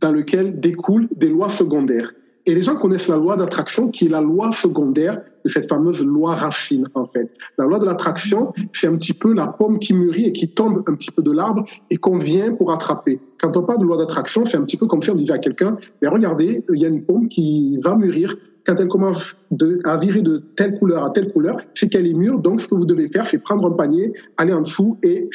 dans 0.00 0.12
lesquelles 0.12 0.58
découlent 0.60 1.08
des 1.16 1.28
lois 1.28 1.48
secondaires. 1.48 2.12
Et 2.46 2.54
les 2.54 2.62
gens 2.62 2.76
connaissent 2.76 3.08
la 3.08 3.16
loi 3.16 3.36
d'attraction 3.36 3.90
qui 3.90 4.06
est 4.06 4.08
la 4.08 4.22
loi 4.22 4.50
secondaire 4.52 5.20
de 5.44 5.48
cette 5.48 5.68
fameuse 5.68 6.02
loi 6.02 6.34
racine, 6.34 6.86
en 6.94 7.04
fait. 7.04 7.34
La 7.58 7.66
loi 7.66 7.78
de 7.78 7.84
l'attraction, 7.84 8.52
c'est 8.72 8.86
un 8.86 8.96
petit 8.96 9.12
peu 9.12 9.34
la 9.34 9.46
pomme 9.46 9.78
qui 9.78 9.92
mûrit 9.92 10.24
et 10.24 10.32
qui 10.32 10.48
tombe 10.48 10.82
un 10.86 10.92
petit 10.92 11.10
peu 11.10 11.22
de 11.22 11.32
l'arbre 11.32 11.64
et 11.90 11.96
qu'on 11.96 12.18
vient 12.18 12.54
pour 12.54 12.72
attraper. 12.72 13.20
Quand 13.38 13.56
on 13.56 13.62
parle 13.62 13.80
de 13.80 13.84
loi 13.84 13.98
d'attraction, 13.98 14.46
c'est 14.46 14.56
un 14.56 14.62
petit 14.62 14.78
peu 14.78 14.86
comme 14.86 15.02
si 15.02 15.10
on 15.10 15.16
disait 15.16 15.34
à 15.34 15.38
quelqu'un, 15.38 15.76
mais 16.00 16.08
regardez, 16.08 16.64
il 16.72 16.80
y 16.80 16.86
a 16.86 16.88
une 16.88 17.04
pomme 17.04 17.28
qui 17.28 17.76
va 17.78 17.94
mûrir 17.94 18.34
quand 18.66 18.78
elle 18.78 18.88
commence 18.88 19.36
à 19.84 19.96
virer 19.96 20.22
de 20.22 20.38
telle 20.56 20.78
couleur 20.78 21.04
à 21.04 21.10
telle 21.10 21.32
couleur, 21.32 21.56
c'est 21.74 21.88
qu'elle 21.88 22.06
est 22.06 22.14
mûre. 22.14 22.38
Donc, 22.38 22.60
ce 22.60 22.68
que 22.68 22.74
vous 22.74 22.84
devez 22.84 23.08
faire, 23.08 23.26
c'est 23.26 23.38
prendre 23.38 23.66
un 23.66 23.72
panier, 23.72 24.12
aller 24.36 24.52
en 24.52 24.60
dessous 24.60 24.98
et 25.02 25.28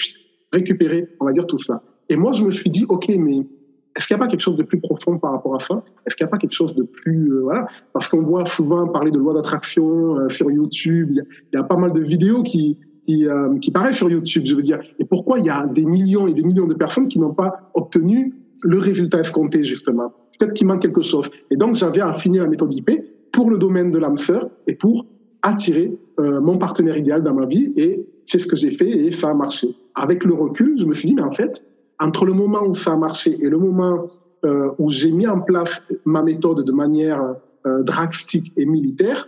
récupérer, 0.53 1.09
on 1.19 1.25
va 1.25 1.31
dire, 1.31 1.45
tout 1.45 1.57
ça. 1.57 1.81
Et 2.09 2.17
moi, 2.17 2.33
je 2.33 2.43
me 2.43 2.51
suis 2.51 2.69
dit, 2.69 2.85
OK, 2.87 3.09
mais 3.17 3.47
est-ce 3.95 4.07
qu'il 4.07 4.15
n'y 4.15 4.21
a 4.21 4.25
pas 4.25 4.29
quelque 4.29 4.41
chose 4.41 4.57
de 4.57 4.63
plus 4.63 4.79
profond 4.79 5.17
par 5.17 5.31
rapport 5.31 5.55
à 5.55 5.59
ça? 5.59 5.83
Est-ce 6.05 6.15
qu'il 6.15 6.25
n'y 6.25 6.29
a 6.29 6.31
pas 6.31 6.37
quelque 6.37 6.53
chose 6.53 6.75
de 6.75 6.83
plus... 6.83 7.31
Euh, 7.31 7.41
voilà? 7.43 7.67
Parce 7.93 8.07
qu'on 8.09 8.21
voit 8.21 8.45
souvent 8.45 8.87
parler 8.87 9.11
de 9.11 9.17
loi 9.17 9.33
d'attraction 9.33 10.17
euh, 10.17 10.29
sur 10.29 10.51
YouTube. 10.51 11.11
Il 11.13 11.23
y, 11.53 11.57
a, 11.57 11.63
pas 11.63 11.77
mal 11.77 11.93
de 11.93 12.01
vidéos 12.01 12.43
qui, 12.43 12.77
qui, 13.07 13.25
euh, 13.25 13.57
qui 13.59 13.71
paraissent 13.71 13.97
sur 13.97 14.09
YouTube, 14.09 14.43
je 14.45 14.55
veux 14.55 14.61
dire. 14.61 14.79
Et 14.99 15.05
pourquoi 15.05 15.39
il 15.39 15.45
y 15.45 15.49
a 15.49 15.65
des 15.67 15.85
millions 15.85 16.27
et 16.27 16.33
des 16.33 16.43
millions 16.43 16.67
de 16.67 16.73
personnes 16.73 17.07
qui 17.07 17.19
n'ont 17.19 17.33
pas 17.33 17.71
obtenu 17.73 18.33
le 18.61 18.79
résultat 18.79 19.19
escompté, 19.19 19.63
justement? 19.63 20.11
Peut-être 20.37 20.53
qu'il 20.53 20.67
manque 20.67 20.81
quelque 20.81 21.01
chose. 21.01 21.29
Et 21.49 21.55
donc, 21.55 21.75
j'avais 21.75 22.01
affiné 22.01 22.39
la 22.39 22.47
méthode 22.47 22.73
IP 22.73 22.91
pour 23.31 23.49
le 23.49 23.57
domaine 23.57 23.91
de 23.91 23.99
l'âme 23.99 24.17
sœur 24.17 24.49
et 24.67 24.75
pour 24.75 25.05
attirer 25.41 25.97
euh, 26.19 26.41
mon 26.41 26.57
partenaire 26.57 26.97
idéal 26.97 27.21
dans 27.21 27.33
ma 27.33 27.45
vie. 27.45 27.71
Et 27.77 28.05
c'est 28.25 28.39
ce 28.39 28.47
que 28.47 28.55
j'ai 28.55 28.71
fait 28.71 28.89
et 28.89 29.11
ça 29.11 29.29
a 29.29 29.33
marché. 29.33 29.75
Avec 29.93 30.25
le 30.25 30.33
recul, 30.33 30.77
je 30.77 30.85
me 30.85 30.93
suis 30.93 31.07
dit, 31.07 31.15
mais 31.15 31.21
en 31.21 31.31
fait, 31.31 31.63
entre 31.99 32.25
le 32.25 32.33
moment 32.33 32.63
où 32.65 32.75
ça 32.75 32.93
a 32.93 32.97
marché 32.97 33.37
et 33.39 33.49
le 33.49 33.57
moment 33.57 34.07
euh, 34.45 34.71
où 34.77 34.89
j'ai 34.89 35.11
mis 35.11 35.27
en 35.27 35.39
place 35.39 35.81
ma 36.05 36.21
méthode 36.23 36.65
de 36.65 36.71
manière 36.71 37.35
euh, 37.65 37.83
drastique 37.83 38.53
et 38.57 38.65
militaire, 38.65 39.27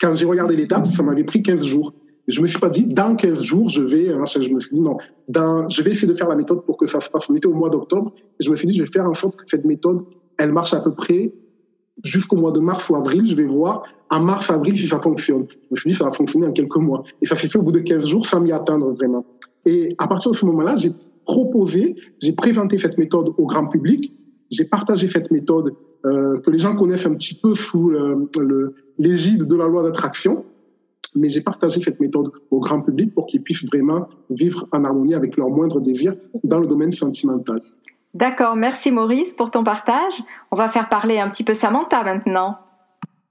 quand 0.00 0.14
j'ai 0.14 0.26
regardé 0.26 0.56
les 0.56 0.66
dates, 0.66 0.86
ça 0.86 1.02
m'avait 1.02 1.24
pris 1.24 1.42
15 1.42 1.64
jours. 1.64 1.92
Je 2.28 2.40
me 2.40 2.46
suis 2.46 2.58
pas 2.58 2.68
dit, 2.68 2.86
dans 2.86 3.14
15 3.14 3.42
jours, 3.42 3.68
je 3.68 3.82
vais, 3.82 4.08
dit, 4.72 4.80
non, 4.80 4.98
je 5.28 5.82
vais 5.82 5.92
essayer 5.92 6.08
de 6.08 6.18
faire 6.18 6.28
la 6.28 6.34
méthode 6.34 6.64
pour 6.64 6.76
que 6.76 6.86
ça 6.86 7.00
se 7.00 7.08
passe. 7.08 7.30
On 7.30 7.36
était 7.36 7.46
au 7.46 7.54
mois 7.54 7.70
d'octobre, 7.70 8.12
et 8.16 8.44
je 8.44 8.50
me 8.50 8.56
suis 8.56 8.66
dit, 8.66 8.74
je 8.74 8.82
vais 8.82 8.90
faire 8.90 9.08
en 9.08 9.14
sorte 9.14 9.36
que 9.36 9.44
cette 9.46 9.64
méthode, 9.64 10.04
elle 10.36 10.52
marche 10.52 10.74
à 10.74 10.80
peu 10.80 10.92
près 10.92 11.32
jusqu'au 12.04 12.36
mois 12.36 12.52
de 12.52 12.60
mars 12.60 12.90
ou 12.90 12.96
avril, 12.96 13.26
je 13.26 13.34
vais 13.34 13.46
voir 13.46 13.84
en 14.10 14.20
mars, 14.20 14.50
avril 14.50 14.78
si 14.78 14.86
ça 14.86 15.00
fonctionne. 15.00 15.46
Je 15.50 15.66
me 15.70 15.76
suis 15.76 15.90
dit, 15.90 15.96
ça 15.96 16.04
va 16.04 16.12
fonctionner 16.12 16.46
en 16.46 16.52
quelques 16.52 16.76
mois. 16.76 17.04
Et 17.22 17.26
ça 17.26 17.36
s'est 17.36 17.48
fait 17.48 17.58
au 17.58 17.62
bout 17.62 17.72
de 17.72 17.80
15 17.80 18.06
jours 18.06 18.26
sans 18.26 18.40
m'y 18.40 18.52
atteindre 18.52 18.92
vraiment. 18.92 19.24
Et 19.64 19.94
à 19.98 20.06
partir 20.06 20.30
de 20.30 20.36
ce 20.36 20.46
moment-là, 20.46 20.76
j'ai 20.76 20.92
proposé, 21.26 21.96
j'ai 22.22 22.32
présenté 22.32 22.78
cette 22.78 22.96
méthode 22.98 23.30
au 23.36 23.46
grand 23.46 23.66
public, 23.66 24.12
j'ai 24.50 24.64
partagé 24.64 25.06
cette 25.08 25.30
méthode 25.30 25.74
que 26.04 26.50
les 26.50 26.58
gens 26.58 26.76
connaissent 26.76 27.06
un 27.06 27.14
petit 27.14 27.34
peu 27.34 27.52
sous 27.54 27.92
l'égide 28.96 29.44
de 29.44 29.56
la 29.56 29.66
loi 29.66 29.82
d'attraction. 29.82 30.44
Mais 31.14 31.28
j'ai 31.28 31.40
partagé 31.40 31.80
cette 31.80 31.98
méthode 31.98 32.30
au 32.50 32.60
grand 32.60 32.82
public 32.82 33.14
pour 33.14 33.26
qu'ils 33.26 33.42
puissent 33.42 33.64
vraiment 33.64 34.06
vivre 34.28 34.68
en 34.70 34.84
harmonie 34.84 35.14
avec 35.14 35.36
leurs 35.36 35.48
moindres 35.48 35.80
désirs 35.80 36.14
dans 36.44 36.58
le 36.58 36.66
domaine 36.66 36.92
sentimental. 36.92 37.60
D'accord, 38.12 38.54
merci 38.54 38.90
Maurice 38.90 39.32
pour 39.32 39.50
ton 39.50 39.64
partage. 39.64 40.14
On 40.50 40.56
va 40.56 40.68
faire 40.68 40.88
parler 40.88 41.18
un 41.18 41.30
petit 41.30 41.44
peu 41.44 41.54
Samantha 41.54 42.04
maintenant. 42.04 42.58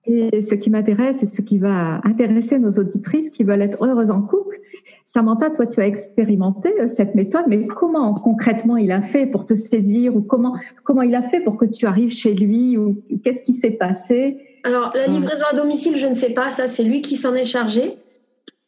Et 0.08 0.42
ce 0.42 0.54
qui 0.54 0.70
m'intéresse 0.70 1.24
et 1.24 1.26
ce 1.26 1.42
qui 1.42 1.58
va 1.58 2.00
intéresser 2.04 2.60
nos 2.60 2.72
auditrices 2.72 3.32
qui 3.32 3.44
veulent 3.44 3.64
être 3.64 3.84
heureuses 3.84 4.12
en 4.12 4.22
couple, 4.22 4.60
Samantha, 5.06 5.50
toi, 5.52 5.66
tu 5.66 5.80
as 5.82 5.88
expérimenté 5.88 6.74
euh, 6.80 6.90
cette 6.90 7.16
méthode, 7.16 7.46
mais 7.48 7.68
comment 7.68 8.14
concrètement 8.16 8.78
il 8.78 8.92
a 8.92 9.02
fait 9.02 9.26
pour 9.28 9.46
te 9.46 9.56
séduire 9.56 10.16
ou 10.16 10.22
comment, 10.22 10.58
comment 10.84 11.04
il 11.04 11.14
a 11.16 11.22
fait 11.22 11.40
pour 11.40 11.58
que 11.58 11.66
tu 11.66 11.86
arrives 11.86 12.12
chez 12.12 12.34
lui 12.34 12.78
ou 12.78 13.04
qu'est-ce 13.24 13.44
qui 13.44 13.54
s'est 13.54 13.72
passé? 13.72 14.60
Alors, 14.64 14.94
la 14.96 15.08
hum. 15.08 15.14
livraison 15.14 15.46
à 15.52 15.56
domicile, 15.56 15.98
je 15.98 16.08
ne 16.08 16.16
sais 16.16 16.34
pas, 16.34 16.50
ça, 16.50 16.68
c'est 16.68 16.84
lui 16.84 17.02
qui 17.02 17.18
s'en 17.18 17.36
est 17.36 17.46
chargé. 17.46 17.98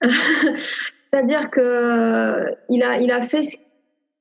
C'est-à-dire 1.11 1.49
que 1.49 1.59
euh, 1.59 2.51
il 2.69 2.83
a, 2.83 2.99
il 2.99 3.11
a 3.11 3.21
fait 3.21 3.41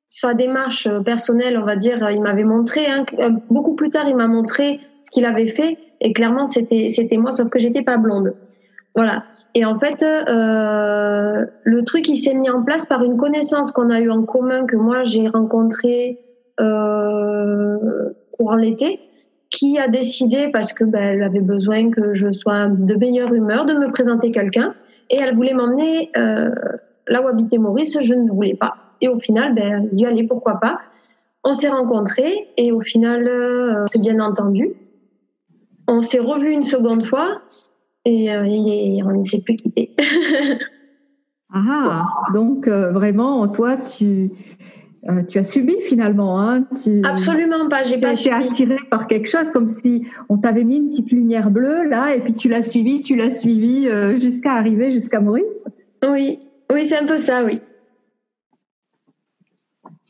sa 0.09 0.33
démarche 0.33 0.89
personnelle, 1.05 1.59
on 1.59 1.65
va 1.65 1.77
dire, 1.77 2.11
il 2.11 2.23
m'avait 2.23 2.45
montré, 2.45 2.87
hein, 2.87 3.05
euh, 3.19 3.31
beaucoup 3.51 3.75
plus 3.75 3.91
tard, 3.91 4.09
il 4.09 4.17
m'a 4.17 4.29
montré 4.29 4.81
ce 5.05 5.11
qu'il 5.11 5.27
avait 5.27 5.49
fait 5.49 5.77
et 6.01 6.13
clairement, 6.13 6.47
c'était, 6.47 6.89
c'était 6.91 7.17
moi, 7.17 7.33
sauf 7.33 7.49
que 7.49 7.59
j'étais 7.59 7.83
pas 7.83 7.99
blonde. 7.99 8.35
Voilà. 8.95 9.25
Et 9.55 9.65
en 9.65 9.79
fait, 9.79 10.03
euh, 10.03 11.47
le 11.65 11.85
truc, 11.85 12.09
il 12.09 12.17
s'est 12.17 12.35
mis 12.35 12.51
en 12.51 12.63
place 12.63 12.87
par 12.87 13.03
une 13.03 13.17
connaissance 13.17 13.73
qu'on 13.73 13.91
a 13.91 14.01
eue 14.01 14.11
en 14.11 14.23
commun, 14.23 14.67
que 14.67 14.77
moi, 14.77 15.05
j'ai 15.05 15.29
rencontrée 15.29 16.19
euh, 16.61 17.77
courant 18.33 18.57
l'été, 18.57 19.01
qui 19.51 19.79
a 19.79 19.89
décidé, 19.89 20.51
parce 20.53 20.73
que 20.73 20.85
ben, 20.85 21.03
elle 21.03 21.23
avait 21.23 21.41
besoin 21.41 21.91
que 21.91 22.13
je 22.13 22.33
sois 22.33 22.67
de 22.67 22.95
meilleure 22.97 23.33
humeur, 23.33 23.65
de 23.65 23.75
me 23.75 23.91
présenter 23.91 24.31
quelqu'un. 24.31 24.75
Et 25.09 25.17
elle 25.17 25.35
voulait 25.35 25.55
m'emmener 25.55 26.11
euh, 26.17 26.51
là 27.07 27.23
où 27.23 27.29
habitait 27.29 27.59
Maurice, 27.59 27.99
je 28.01 28.15
ne 28.15 28.29
voulais 28.29 28.57
pas. 28.57 28.75
Et 29.01 29.09
au 29.09 29.19
final, 29.19 29.55
ben, 29.55 29.89
j'y 29.93 30.05
allais, 30.05 30.25
pourquoi 30.25 30.61
pas. 30.61 30.81
On 31.45 31.53
s'est 31.53 31.69
rencontrés 31.69 32.49
et 32.57 32.73
au 32.73 32.81
final, 32.81 33.27
euh, 33.29 33.85
c'est 33.87 34.01
bien 34.01 34.19
entendu. 34.21 34.75
On 35.89 36.01
s'est 36.01 36.19
revu 36.19 36.51
une 36.51 36.65
seconde 36.65 37.05
fois 37.05 37.43
et, 38.05 38.33
euh, 38.33 38.45
on 39.05 39.19
ne 39.19 39.23
s'est 39.23 39.43
plus 39.43 39.57
quitté. 39.57 39.95
ah, 41.53 42.07
donc 42.35 42.69
euh, 42.69 42.91
vraiment, 42.93 43.47
toi, 43.49 43.77
tu, 43.77 44.31
euh, 45.09 45.23
tu 45.25 45.39
as 45.39 45.45
subi 45.45 45.77
finalement. 45.83 46.41
Hein, 46.41 46.67
Absolument 47.05 47.69
pas, 47.69 47.85
j'ai 47.85 47.99
pas 47.99 48.13
été 48.13 48.31
attiré 48.33 48.77
par 48.91 49.07
quelque 49.07 49.29
chose 49.29 49.51
comme 49.51 49.69
si 49.69 50.07
on 50.29 50.39
t'avait 50.39 50.65
mis 50.65 50.77
une 50.77 50.91
petite 50.91 51.11
lumière 51.11 51.51
bleue 51.51 51.89
là 51.89 52.15
et 52.15 52.21
puis 52.21 52.35
tu 52.35 52.49
l'as 52.49 52.63
suivi, 52.63 53.03
tu 53.03 53.17
l'as 53.17 53.31
suivi 53.31 53.89
jusqu'à 54.17 54.53
arriver 54.53 54.93
jusqu'à 54.93 55.21
Maurice. 55.21 55.67
Oui, 56.09 56.41
oui, 56.73 56.87
c'est 56.87 56.99
un 56.99 57.07
peu 57.07 57.19
ça, 57.19 57.45
oui. 57.45 57.61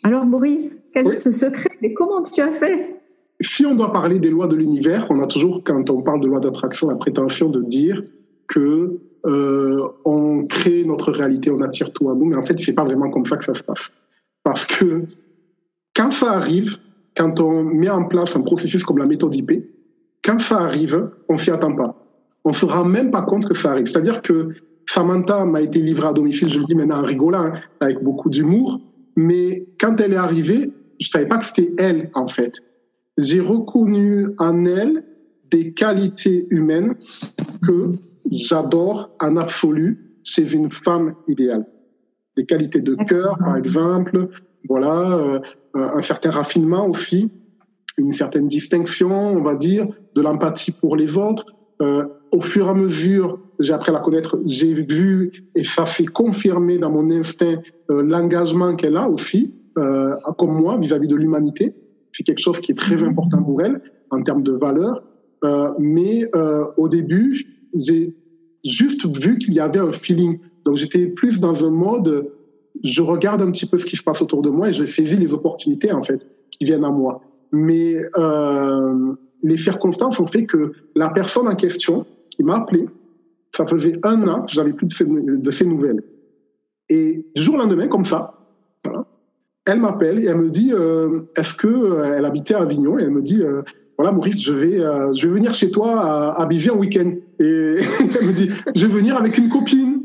Alors 0.02 0.26
Maurice, 0.26 0.78
quel 0.92 1.08
est 1.08 1.12
ce 1.12 1.32
secret? 1.32 1.70
Mais 1.82 1.92
comment 1.92 2.22
tu 2.22 2.40
as 2.40 2.52
fait? 2.52 2.95
Si 3.40 3.66
on 3.66 3.74
doit 3.74 3.92
parler 3.92 4.18
des 4.18 4.30
lois 4.30 4.48
de 4.48 4.56
l'univers, 4.56 5.06
on 5.10 5.20
a 5.20 5.26
toujours, 5.26 5.62
quand 5.64 5.90
on 5.90 6.02
parle 6.02 6.20
de 6.20 6.26
loi 6.26 6.40
d'attraction, 6.40 6.88
la 6.88 6.96
prétention 6.96 7.48
de 7.50 7.62
dire 7.62 8.02
que 8.46 8.98
euh, 9.26 9.86
on 10.04 10.46
crée 10.46 10.84
notre 10.84 11.10
réalité, 11.12 11.50
on 11.50 11.60
attire 11.60 11.92
tout 11.92 12.08
à 12.08 12.14
nous, 12.14 12.24
mais 12.24 12.36
en 12.36 12.42
fait, 12.42 12.58
c'est 12.58 12.72
pas 12.72 12.84
vraiment 12.84 13.10
comme 13.10 13.24
ça 13.24 13.36
que 13.36 13.44
ça 13.44 13.54
se 13.54 13.62
passe. 13.62 13.90
Parce 14.42 14.64
que 14.64 15.02
quand 15.94 16.12
ça 16.12 16.32
arrive, 16.32 16.78
quand 17.16 17.40
on 17.40 17.62
met 17.62 17.90
en 17.90 18.04
place 18.04 18.36
un 18.36 18.42
processus 18.42 18.84
comme 18.84 18.98
la 18.98 19.06
méthode 19.06 19.34
IP, 19.34 19.52
quand 20.24 20.38
ça 20.38 20.58
arrive, 20.58 21.10
on 21.28 21.36
s'y 21.36 21.50
attend 21.50 21.74
pas. 21.74 21.96
On 22.44 22.52
se 22.52 22.64
rend 22.64 22.84
même 22.84 23.10
pas 23.10 23.22
compte 23.22 23.46
que 23.48 23.54
ça 23.54 23.72
arrive. 23.72 23.86
C'est-à-dire 23.86 24.22
que 24.22 24.50
Samantha 24.88 25.44
m'a 25.44 25.60
été 25.60 25.80
livrée 25.80 26.08
à 26.08 26.12
domicile, 26.12 26.48
je 26.48 26.60
le 26.60 26.64
dis 26.64 26.74
maintenant 26.74 27.00
en 27.00 27.02
rigolant, 27.02 27.46
hein, 27.46 27.54
avec 27.80 28.02
beaucoup 28.02 28.30
d'humour, 28.30 28.80
mais 29.16 29.66
quand 29.80 30.00
elle 30.00 30.12
est 30.12 30.16
arrivée, 30.16 30.72
je 31.00 31.08
savais 31.08 31.26
pas 31.26 31.38
que 31.38 31.44
c'était 31.44 31.74
elle, 31.78 32.10
en 32.14 32.28
fait 32.28 32.62
j'ai 33.18 33.40
reconnu 33.40 34.28
en 34.38 34.64
elle 34.66 35.04
des 35.50 35.72
qualités 35.72 36.46
humaines 36.50 36.96
que 37.62 37.92
j'adore 38.30 39.10
en 39.20 39.36
absolu 39.36 40.20
chez 40.24 40.52
une 40.52 40.70
femme 40.70 41.14
idéale. 41.28 41.66
Des 42.36 42.44
qualités 42.44 42.80
de 42.80 42.94
cœur, 42.94 43.38
par 43.38 43.56
exemple, 43.56 44.28
voilà, 44.68 45.16
euh, 45.16 45.40
un 45.72 46.02
certain 46.02 46.30
raffinement 46.30 46.86
aussi, 46.86 47.30
une 47.96 48.12
certaine 48.12 48.48
distinction, 48.48 49.10
on 49.10 49.42
va 49.42 49.54
dire, 49.54 49.86
de 50.14 50.20
l'empathie 50.20 50.72
pour 50.72 50.96
les 50.96 51.16
autres. 51.16 51.46
Euh, 51.80 52.04
au 52.32 52.40
fur 52.40 52.66
et 52.66 52.70
à 52.70 52.74
mesure, 52.74 53.38
j'ai 53.60 53.72
appris 53.72 53.90
à 53.90 53.94
la 53.94 54.00
connaître, 54.00 54.38
j'ai 54.44 54.74
vu 54.74 55.30
et 55.54 55.64
ça 55.64 55.86
fait 55.86 56.06
confirmer 56.06 56.78
dans 56.78 56.90
mon 56.90 57.10
instinct 57.10 57.60
euh, 57.90 58.02
l'engagement 58.02 58.74
qu'elle 58.74 58.96
a 58.96 59.08
aussi, 59.08 59.54
comme 60.38 60.58
moi, 60.58 60.78
vis-à-vis 60.78 61.06
-vis 61.06 61.10
de 61.10 61.16
l'humanité 61.16 61.74
c'est 62.16 62.22
quelque 62.22 62.40
chose 62.40 62.60
qui 62.60 62.72
est 62.72 62.76
très 62.76 63.02
important 63.02 63.42
pour 63.42 63.60
elle 63.60 63.80
en 64.10 64.22
termes 64.22 64.42
de 64.42 64.52
valeur. 64.52 65.02
Euh, 65.44 65.72
mais 65.78 66.28
euh, 66.34 66.64
au 66.78 66.88
début, 66.88 67.68
j'ai 67.74 68.16
juste 68.64 69.06
vu 69.06 69.36
qu'il 69.36 69.52
y 69.52 69.60
avait 69.60 69.78
un 69.78 69.92
feeling. 69.92 70.38
Donc 70.64 70.76
j'étais 70.76 71.06
plus 71.08 71.40
dans 71.40 71.64
un 71.64 71.70
mode, 71.70 72.30
je 72.82 73.02
regarde 73.02 73.42
un 73.42 73.50
petit 73.50 73.66
peu 73.66 73.78
ce 73.78 73.84
qui 73.84 73.96
se 73.96 74.02
passe 74.02 74.22
autour 74.22 74.40
de 74.40 74.48
moi 74.48 74.70
et 74.70 74.72
je 74.72 74.84
saisis 74.84 75.16
les 75.16 75.34
opportunités 75.34 75.92
en 75.92 76.02
fait 76.02 76.26
qui 76.50 76.64
viennent 76.64 76.84
à 76.84 76.90
moi. 76.90 77.20
Mais 77.52 77.96
euh, 78.16 79.14
les 79.42 79.58
circonstances 79.58 80.18
ont 80.18 80.26
fait 80.26 80.46
que 80.46 80.72
la 80.94 81.10
personne 81.10 81.46
en 81.48 81.54
question 81.54 82.06
qui 82.30 82.42
m'a 82.42 82.56
appelé, 82.56 82.88
ça 83.54 83.66
faisait 83.66 83.98
un 84.04 84.26
an 84.26 84.42
que 84.42 84.52
j'avais 84.52 84.72
plus 84.72 84.86
de 84.86 84.92
ses, 84.92 85.04
de 85.04 85.50
ses 85.50 85.66
nouvelles. 85.66 86.02
Et 86.88 87.26
du 87.34 87.42
jour 87.42 87.56
au 87.56 87.58
lendemain, 87.58 87.88
comme 87.88 88.04
ça, 88.04 88.35
elle 89.66 89.80
m'appelle 89.80 90.20
et 90.20 90.26
elle 90.26 90.36
me 90.36 90.48
dit 90.48 90.72
euh, 90.72 91.22
est-ce 91.36 91.54
que 91.54 91.66
euh, 91.66 92.14
elle 92.16 92.24
habitait 92.24 92.54
à 92.54 92.62
Avignon? 92.62 92.98
Et 92.98 93.02
elle 93.02 93.10
me 93.10 93.22
dit 93.22 93.42
euh, 93.42 93.62
voilà 93.98 94.12
Maurice 94.12 94.40
je 94.40 94.52
vais 94.52 94.78
je 94.78 95.26
vais 95.26 95.34
venir 95.34 95.54
chez 95.54 95.70
toi 95.70 96.00
à, 96.00 96.42
à 96.42 96.44
en 96.44 96.76
week-end. 96.76 97.12
Et 97.40 97.44
elle 98.20 98.26
me 98.26 98.32
dit 98.32 98.50
je 98.74 98.86
vais 98.86 98.92
venir 98.92 99.16
avec 99.16 99.36
une 99.36 99.48
copine. 99.48 100.02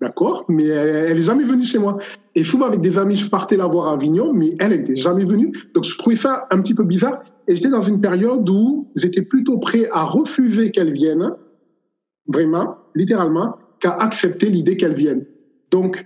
D'accord 0.00 0.44
mais 0.48 0.64
elle, 0.66 1.14
n'est 1.14 1.20
est 1.20 1.22
jamais 1.22 1.44
venue 1.44 1.64
chez 1.64 1.78
moi. 1.78 1.98
Et 2.34 2.44
souvent 2.44 2.66
avec 2.66 2.80
des 2.80 2.98
amis 2.98 3.16
je 3.16 3.30
partais 3.30 3.56
la 3.56 3.66
voir 3.66 3.88
à 3.88 3.92
Avignon 3.92 4.32
mais 4.32 4.54
elle 4.58 4.72
elle 4.72 4.80
était 4.80 4.96
jamais 4.96 5.24
venue. 5.24 5.52
Donc 5.74 5.84
je 5.84 5.96
trouvais 5.96 6.16
ça 6.16 6.46
un 6.50 6.60
petit 6.60 6.74
peu 6.74 6.84
bizarre. 6.84 7.22
Et 7.46 7.54
j'étais 7.54 7.70
dans 7.70 7.82
une 7.82 8.00
période 8.00 8.48
où 8.50 8.90
j'étais 8.96 9.22
plutôt 9.22 9.58
prêt 9.58 9.86
à 9.92 10.04
refuser 10.04 10.70
qu'elle 10.70 10.92
vienne 10.92 11.30
vraiment 12.26 12.76
littéralement 12.94 13.56
qu'à 13.80 13.92
accepter 13.92 14.46
l'idée 14.50 14.76
qu'elle 14.76 14.94
vienne. 14.94 15.24
Donc 15.70 16.04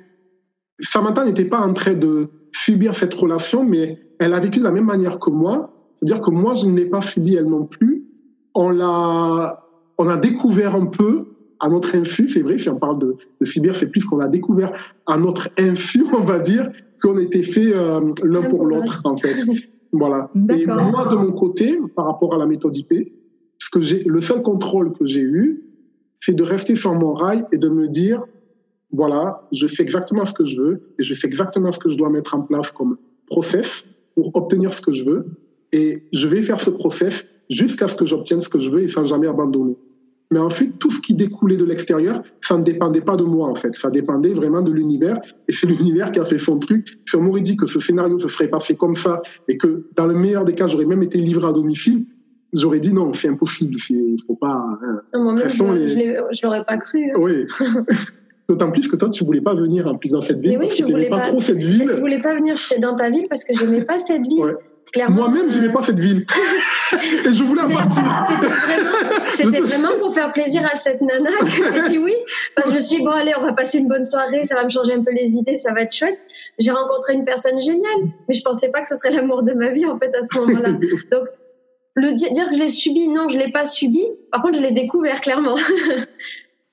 Samantha 0.80 1.24
n'était 1.24 1.44
pas 1.44 1.60
en 1.60 1.72
train 1.72 1.94
de 1.94 2.28
subir 2.52 2.94
cette 2.94 3.14
relation, 3.14 3.64
mais 3.64 3.98
elle 4.18 4.34
a 4.34 4.40
vécu 4.40 4.58
de 4.58 4.64
la 4.64 4.72
même 4.72 4.86
manière 4.86 5.18
que 5.18 5.30
moi. 5.30 5.72
C'est-à-dire 5.98 6.22
que 6.22 6.30
moi, 6.30 6.54
je 6.54 6.66
ne 6.66 6.76
l'ai 6.76 6.86
pas 6.86 7.02
subi, 7.02 7.36
elle 7.36 7.48
non 7.48 7.64
plus. 7.64 8.04
On 8.54 8.70
l'a, 8.70 9.64
on 9.98 10.08
a 10.08 10.16
découvert 10.16 10.74
un 10.74 10.86
peu 10.86 11.26
à 11.60 11.68
notre 11.68 11.94
insu, 11.96 12.26
c'est 12.26 12.42
vrai, 12.42 12.58
si 12.58 12.68
on 12.68 12.76
parle 12.76 12.98
de, 12.98 13.16
de 13.40 13.44
subir, 13.46 13.76
c'est 13.76 13.86
plus 13.86 14.04
qu'on 14.04 14.18
a 14.18 14.28
découvert 14.28 14.72
à 15.06 15.16
notre 15.16 15.48
insu, 15.58 16.04
on 16.12 16.24
va 16.24 16.40
dire, 16.40 16.68
qu'on 17.00 17.18
était 17.18 17.44
fait 17.44 17.72
euh, 17.72 18.00
l'un 18.24 18.42
pour 18.42 18.66
l'autre, 18.66 19.00
en 19.04 19.16
fait. 19.16 19.36
Voilà. 19.94 20.30
Et 20.48 20.64
moi, 20.64 21.06
de 21.10 21.16
mon 21.16 21.32
côté, 21.32 21.78
par 21.94 22.06
rapport 22.06 22.34
à 22.34 22.38
la 22.38 22.46
méthode 22.46 22.74
IP, 22.74 23.12
ce 23.58 23.68
que 23.68 23.82
j'ai, 23.82 24.02
le 24.04 24.22
seul 24.22 24.40
contrôle 24.40 24.94
que 24.94 25.04
j'ai 25.04 25.20
eu, 25.20 25.64
c'est 26.18 26.34
de 26.34 26.42
rester 26.42 26.76
sur 26.76 26.94
mon 26.94 27.12
rail 27.12 27.44
et 27.52 27.58
de 27.58 27.68
me 27.68 27.88
dire, 27.88 28.24
voilà, 28.92 29.48
je 29.52 29.66
fais 29.66 29.82
exactement 29.82 30.26
ce 30.26 30.34
que 30.34 30.44
je 30.44 30.60
veux 30.60 30.94
et 30.98 31.04
je 31.04 31.14
fais 31.14 31.26
exactement 31.26 31.72
ce 31.72 31.78
que 31.78 31.90
je 31.90 31.96
dois 31.96 32.10
mettre 32.10 32.34
en 32.34 32.42
place 32.42 32.70
comme 32.70 32.98
process 33.26 33.84
pour 34.14 34.34
obtenir 34.36 34.74
ce 34.74 34.80
que 34.82 34.92
je 34.92 35.04
veux. 35.04 35.26
Et 35.72 36.04
je 36.12 36.28
vais 36.28 36.42
faire 36.42 36.60
ce 36.60 36.70
process 36.70 37.24
jusqu'à 37.48 37.88
ce 37.88 37.96
que 37.96 38.04
j'obtienne 38.04 38.42
ce 38.42 38.50
que 38.50 38.58
je 38.58 38.70
veux 38.70 38.82
et 38.82 38.88
sans 38.88 39.04
jamais 39.04 39.26
abandonner. 39.26 39.76
Mais 40.30 40.38
ensuite, 40.38 40.78
tout 40.78 40.90
ce 40.90 40.98
qui 41.00 41.12
découlait 41.12 41.58
de 41.58 41.64
l'extérieur, 41.64 42.22
ça 42.40 42.56
ne 42.56 42.62
dépendait 42.62 43.02
pas 43.02 43.16
de 43.16 43.22
moi, 43.22 43.48
en 43.48 43.54
fait. 43.54 43.74
Ça 43.74 43.90
dépendait 43.90 44.32
vraiment 44.32 44.62
de 44.62 44.72
l'univers. 44.72 45.20
Et 45.46 45.52
c'est 45.52 45.66
l'univers 45.66 46.10
qui 46.10 46.20
a 46.20 46.24
fait 46.24 46.38
son 46.38 46.58
truc. 46.58 46.98
Si 47.06 47.16
on 47.16 47.22
m'aurait 47.22 47.42
dit 47.42 47.54
que 47.54 47.66
ce 47.66 47.78
scénario 47.78 48.16
se 48.16 48.28
serait 48.28 48.48
passé 48.48 48.74
comme 48.74 48.94
ça 48.94 49.20
et 49.46 49.58
que, 49.58 49.90
dans 49.94 50.06
le 50.06 50.14
meilleur 50.14 50.46
des 50.46 50.54
cas, 50.54 50.68
j'aurais 50.68 50.86
même 50.86 51.02
été 51.02 51.18
livré 51.18 51.46
à 51.46 51.52
domicile, 51.52 52.06
j'aurais 52.54 52.80
dit 52.80 52.94
non, 52.94 53.12
c'est 53.12 53.28
impossible. 53.28 53.76
Il 53.90 54.16
faut 54.26 54.36
pas. 54.36 54.64
Hein. 54.82 55.02
Moi-même, 55.12 55.48
je, 55.50 56.46
l'aurais 56.46 56.64
pas 56.64 56.78
cru. 56.78 57.10
Hein. 57.10 57.18
Oui. 57.18 57.46
D'autant 58.48 58.70
plus 58.70 58.88
que 58.88 58.96
toi, 58.96 59.08
tu 59.08 59.24
voulais 59.24 59.40
pas 59.40 59.54
venir 59.54 59.86
en 59.86 59.96
plus 59.96 60.10
dans 60.10 60.20
cette 60.20 60.40
ville. 60.40 60.58
oui, 60.58 60.66
parce 60.66 60.78
je 60.78 60.84
voulais 60.84 61.08
pas, 61.08 61.20
trop 61.20 61.40
cette 61.40 61.62
ville. 61.62 61.88
Je 61.88 62.00
voulais 62.00 62.20
pas 62.20 62.34
venir 62.34 62.56
dans 62.78 62.96
ta 62.96 63.10
ville 63.10 63.26
parce 63.28 63.44
que 63.44 63.54
je 63.56 63.64
n'aimais 63.64 63.84
pas 63.84 63.98
cette 63.98 64.26
ville. 64.26 64.56
Moi-même, 65.08 65.50
je 65.50 65.58
n'aimais 65.58 65.72
pas 65.72 65.82
cette 65.82 65.98
ville. 65.98 66.26
et 66.92 67.32
je 67.32 67.42
voulais 67.42 67.62
en 67.62 67.70
partir. 67.70 68.02
C'était 69.34 69.60
vraiment, 69.60 69.96
pour 69.98 70.12
faire 70.12 70.32
plaisir 70.32 70.64
à 70.70 70.76
cette 70.76 71.00
nana 71.00 71.30
que 71.30 71.46
j'ai 71.46 71.88
dit 71.88 71.98
oui. 71.98 72.14
Parce 72.54 72.68
que 72.68 72.74
je 72.74 72.78
me 72.78 72.82
suis 72.82 72.96
dit, 72.98 73.04
bon, 73.04 73.10
allez, 73.10 73.32
on 73.38 73.42
va 73.42 73.52
passer 73.52 73.78
une 73.78 73.88
bonne 73.88 74.04
soirée, 74.04 74.44
ça 74.44 74.56
va 74.56 74.64
me 74.64 74.70
changer 74.70 74.92
un 74.92 75.02
peu 75.02 75.12
les 75.12 75.36
idées, 75.36 75.56
ça 75.56 75.72
va 75.72 75.82
être 75.82 75.94
chouette. 75.94 76.18
J'ai 76.58 76.72
rencontré 76.72 77.14
une 77.14 77.24
personne 77.24 77.60
géniale, 77.60 78.02
mais 78.28 78.34
je 78.34 78.42
pensais 78.42 78.70
pas 78.70 78.82
que 78.82 78.88
ce 78.88 78.96
serait 78.96 79.12
l'amour 79.12 79.42
de 79.42 79.52
ma 79.52 79.70
vie, 79.70 79.86
en 79.86 79.96
fait, 79.96 80.14
à 80.14 80.22
ce 80.22 80.38
moment-là. 80.40 80.72
Donc, 81.10 81.28
le 81.94 82.12
dire 82.14 82.48
que 82.48 82.54
je 82.54 82.58
l'ai 82.58 82.68
subi, 82.68 83.08
non, 83.08 83.28
je 83.28 83.38
l'ai 83.38 83.50
pas 83.50 83.66
subi. 83.66 84.04
Par 84.30 84.42
contre, 84.42 84.58
je 84.58 84.62
l'ai 84.62 84.72
découvert 84.72 85.20
clairement. 85.20 85.56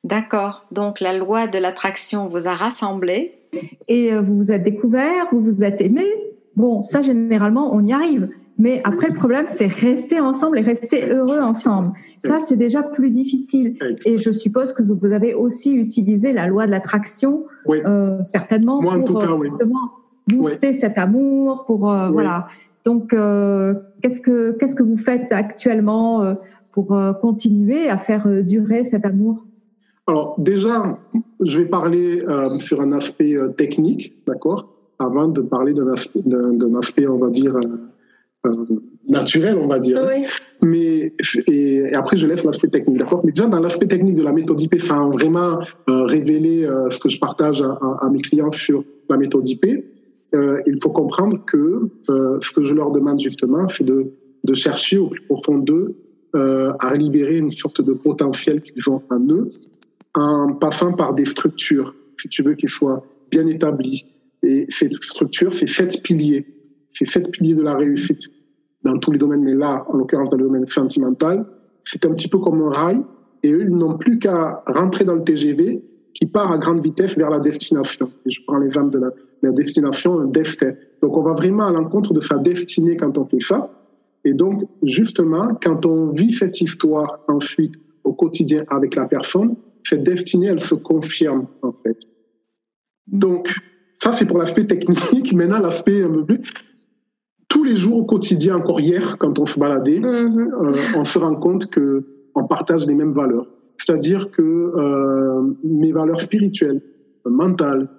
D'accord. 0.04 0.66
Donc 0.72 1.00
la 1.00 1.18
loi 1.18 1.48
de 1.48 1.58
l'attraction 1.58 2.28
vous 2.28 2.48
a 2.48 2.54
rassemblé. 2.54 3.36
Et 3.88 4.14
euh, 4.14 4.22
vous 4.22 4.38
vous 4.38 4.52
êtes 4.52 4.64
découvert, 4.64 5.28
vous 5.32 5.42
vous 5.42 5.64
êtes 5.64 5.82
aimé. 5.82 6.06
Bon, 6.56 6.84
ça 6.84 7.02
généralement, 7.02 7.74
on 7.74 7.84
y 7.86 7.94
arrive. 7.94 8.30
Mais 8.60 8.82
après, 8.84 9.08
le 9.08 9.14
problème, 9.14 9.46
c'est 9.48 9.68
rester 9.68 10.20
ensemble 10.20 10.60
et 10.60 10.62
rester 10.62 11.10
heureux 11.10 11.40
ensemble. 11.40 11.94
Ça, 12.20 12.40
c'est 12.42 12.58
déjà 12.58 12.84
plus 12.84 13.10
difficile. 13.10 13.78
Et 14.06 14.18
je 14.18 14.32
suppose 14.32 14.74
que 14.74 14.84
vous 14.84 15.14
avez 15.14 15.34
aussi 15.34 15.74
utilisé 15.74 16.34
la 16.34 16.46
loi 16.46 16.66
de 16.66 16.72
l'attraction, 16.72 17.46
euh, 17.70 18.22
certainement, 18.24 18.82
Moi, 18.82 18.96
pour 18.96 19.02
en 19.02 19.04
tout 19.06 19.18
cas, 19.18 19.32
euh, 19.32 19.38
oui. 19.38 19.48
justement 19.50 19.80
booster 20.28 20.74
cet 20.74 20.98
amour, 20.98 21.64
pour 21.66 21.90
euh, 21.90 22.08
Oui. 22.08 22.14
voilà. 22.14 22.48
Donc, 22.84 23.14
euh, 23.14 23.76
qu'est-ce 24.02 24.20
que 24.20 24.52
qu'est-ce 24.60 24.76
que 24.76 24.84
vous 24.84 24.98
faites 24.98 25.32
actuellement 25.32 26.22
euh, 26.24 26.34
pour 26.74 26.94
euh, 26.94 27.14
continuer 27.14 27.88
à 27.90 27.98
faire 27.98 28.28
euh, 28.28 28.42
durer 28.44 28.84
cet 28.84 29.06
amour? 29.06 29.46
Alors 30.10 30.34
déjà, 30.40 30.98
je 31.46 31.60
vais 31.60 31.66
parler 31.66 32.24
euh, 32.28 32.58
sur 32.58 32.82
un 32.82 32.92
aspect 32.94 33.36
euh, 33.36 33.50
technique, 33.50 34.14
d'accord, 34.28 34.74
avant 34.98 35.28
de 35.28 35.42
parler 35.42 35.74
d'un 35.76 36.74
aspect, 36.76 37.08
on 37.08 37.16
va 37.18 37.30
dire, 37.30 37.56
euh, 38.48 38.52
naturel, 39.08 39.56
on 39.60 39.68
va 39.68 39.78
dire. 39.78 40.04
Oui. 40.10 40.26
Mais 40.64 41.14
et, 41.52 41.76
et 41.92 41.94
après, 41.94 42.18
je 42.18 42.26
laisse 42.26 42.44
l'aspect 42.44 42.70
technique, 42.70 42.98
d'accord? 42.98 43.22
Mais 43.24 43.32
déjà 43.32 43.48
dans 43.48 43.60
l'aspect 43.60 43.86
technique 43.86 44.16
de 44.16 44.24
la 44.24 44.32
méthode 44.32 44.60
IP, 44.60 44.82
sans 44.82 45.12
vraiment 45.12 45.60
révéler 45.88 46.66
euh, 46.66 46.90
ce 46.90 46.98
que 47.00 47.08
je 47.10 47.20
partage 47.20 47.62
à, 47.62 47.70
à- 47.80 48.00
à 48.06 48.10
mes 48.10 48.22
clients 48.22 48.52
sur 48.52 48.84
la 49.12 49.18
méthode 49.18 49.48
IP, 49.48 49.64
il 50.34 50.78
faut 50.82 50.90
comprendre 50.90 51.44
que 51.46 51.90
ce 52.08 52.52
que 52.54 52.64
je 52.64 52.74
leur 52.76 52.92
demande 52.92 53.20
justement, 53.20 53.68
c'est 53.68 53.84
de, 53.84 54.12
de 54.44 54.54
chercher 54.54 54.98
au 55.00 55.08
plus 55.08 55.22
profond 55.24 55.58
d'eux 55.58 55.96
euh, 56.36 56.72
à 56.80 56.94
libérer 56.96 57.38
une 57.38 57.50
sorte 57.50 57.82
de 57.82 57.94
potentiel 57.94 58.62
qu'ils 58.62 58.88
ont 58.92 59.02
en 59.10 59.20
eux, 59.30 59.50
en 60.16 60.54
passant 60.54 60.94
par 60.94 61.14
des 61.14 61.26
structures, 61.26 61.94
si 62.18 62.30
tu 62.30 62.44
veux, 62.44 62.56
qui 62.56 62.68
soient 62.68 63.04
bien 63.32 63.46
établies. 63.48 64.06
Et 64.44 64.66
cette 64.70 64.94
structure, 64.94 65.54
c'est 65.54 65.68
sept 65.68 66.02
piliers. 66.02 66.46
C'est 66.92 67.08
sept 67.08 67.32
piliers 67.32 67.56
de 67.56 67.62
la 67.62 67.76
réussite 67.76 68.30
dans 68.84 68.98
tous 68.98 69.12
les 69.12 69.20
domaines, 69.20 69.44
mais 69.44 69.54
là, 69.54 69.86
en 69.90 69.98
l'occurrence, 69.98 70.30
dans 70.30 70.38
le 70.38 70.48
domaine 70.48 70.68
sentimental, 70.68 71.46
c'est 71.84 72.06
un 72.06 72.12
petit 72.12 72.28
peu 72.28 72.40
comme 72.40 72.62
un 72.62 72.70
rail, 72.70 73.02
et 73.44 73.52
eux, 73.52 73.64
ils 73.64 73.76
n'ont 73.76 73.98
plus 73.98 74.20
qu'à 74.20 74.64
rentrer 74.68 75.06
dans 75.06 75.16
le 75.16 75.24
TGV 75.24 75.84
qui 76.14 76.26
part 76.26 76.52
à 76.52 76.58
grande 76.58 76.84
vitesse 76.84 77.18
vers 77.18 77.30
la 77.30 77.40
destination. 77.40 78.12
Et 78.26 78.30
je 78.30 78.42
prends 78.46 78.58
l'exemple 78.58 78.92
de 78.92 79.00
la, 79.00 79.10
la 79.44 79.52
destination, 79.52 80.20
un 80.20 80.26
destin. 80.26 80.74
Donc, 81.02 81.16
on 81.16 81.22
va 81.22 81.34
vraiment 81.34 81.68
à 81.68 81.72
l'encontre 81.72 82.14
de 82.14 82.20
sa 82.20 82.38
destinée 82.38 82.98
quand 82.98 83.18
on 83.18 83.26
fait 83.26 83.40
ça. 83.40 83.70
Et 84.26 84.34
donc, 84.34 84.64
justement, 84.84 85.58
quand 85.64 85.86
on 85.86 86.08
vit 86.08 86.34
cette 86.34 86.60
histoire 86.60 87.20
ensuite 87.28 87.76
au 88.04 88.14
quotidien 88.14 88.66
avec 88.68 88.96
la 88.96 89.06
personne, 89.06 89.56
cette 89.90 90.04
destinée, 90.04 90.48
elle 90.48 90.60
se 90.60 90.76
confirme, 90.76 91.48
en 91.62 91.72
fait. 91.72 91.98
Donc, 93.08 93.50
ça, 94.02 94.14
c'est 94.14 94.26
pour 94.26 94.38
l'aspect 94.38 94.66
technique. 94.66 95.34
Maintenant, 95.34 95.60
l'aspect 95.60 96.04
un 96.04 96.10
peu 96.12 96.26
plus. 96.26 96.42
Tous 97.48 97.64
les 97.64 97.76
jours 97.76 97.98
au 97.98 98.06
quotidien, 98.06 98.58
encore 98.58 98.80
hier, 98.80 99.18
quand 99.18 99.40
on 99.40 99.46
se 99.46 99.60
baladait, 99.60 100.00
Mhm. 100.00 100.54
euh, 100.64 100.76
on 100.96 101.04
se 101.06 101.18
rend 101.18 101.36
compte 101.36 101.66
que 101.70 102.06
on 102.36 102.46
partage 102.48 102.86
les 102.86 102.96
mêmes 102.96 103.14
valeurs. 103.14 103.48
C'est-à-dire 103.78 104.30
que 104.32 104.42
euh, 104.42 105.42
mes 105.64 105.92
valeurs 105.92 106.22
spirituelles, 106.22 106.82
mentales, 107.26 107.90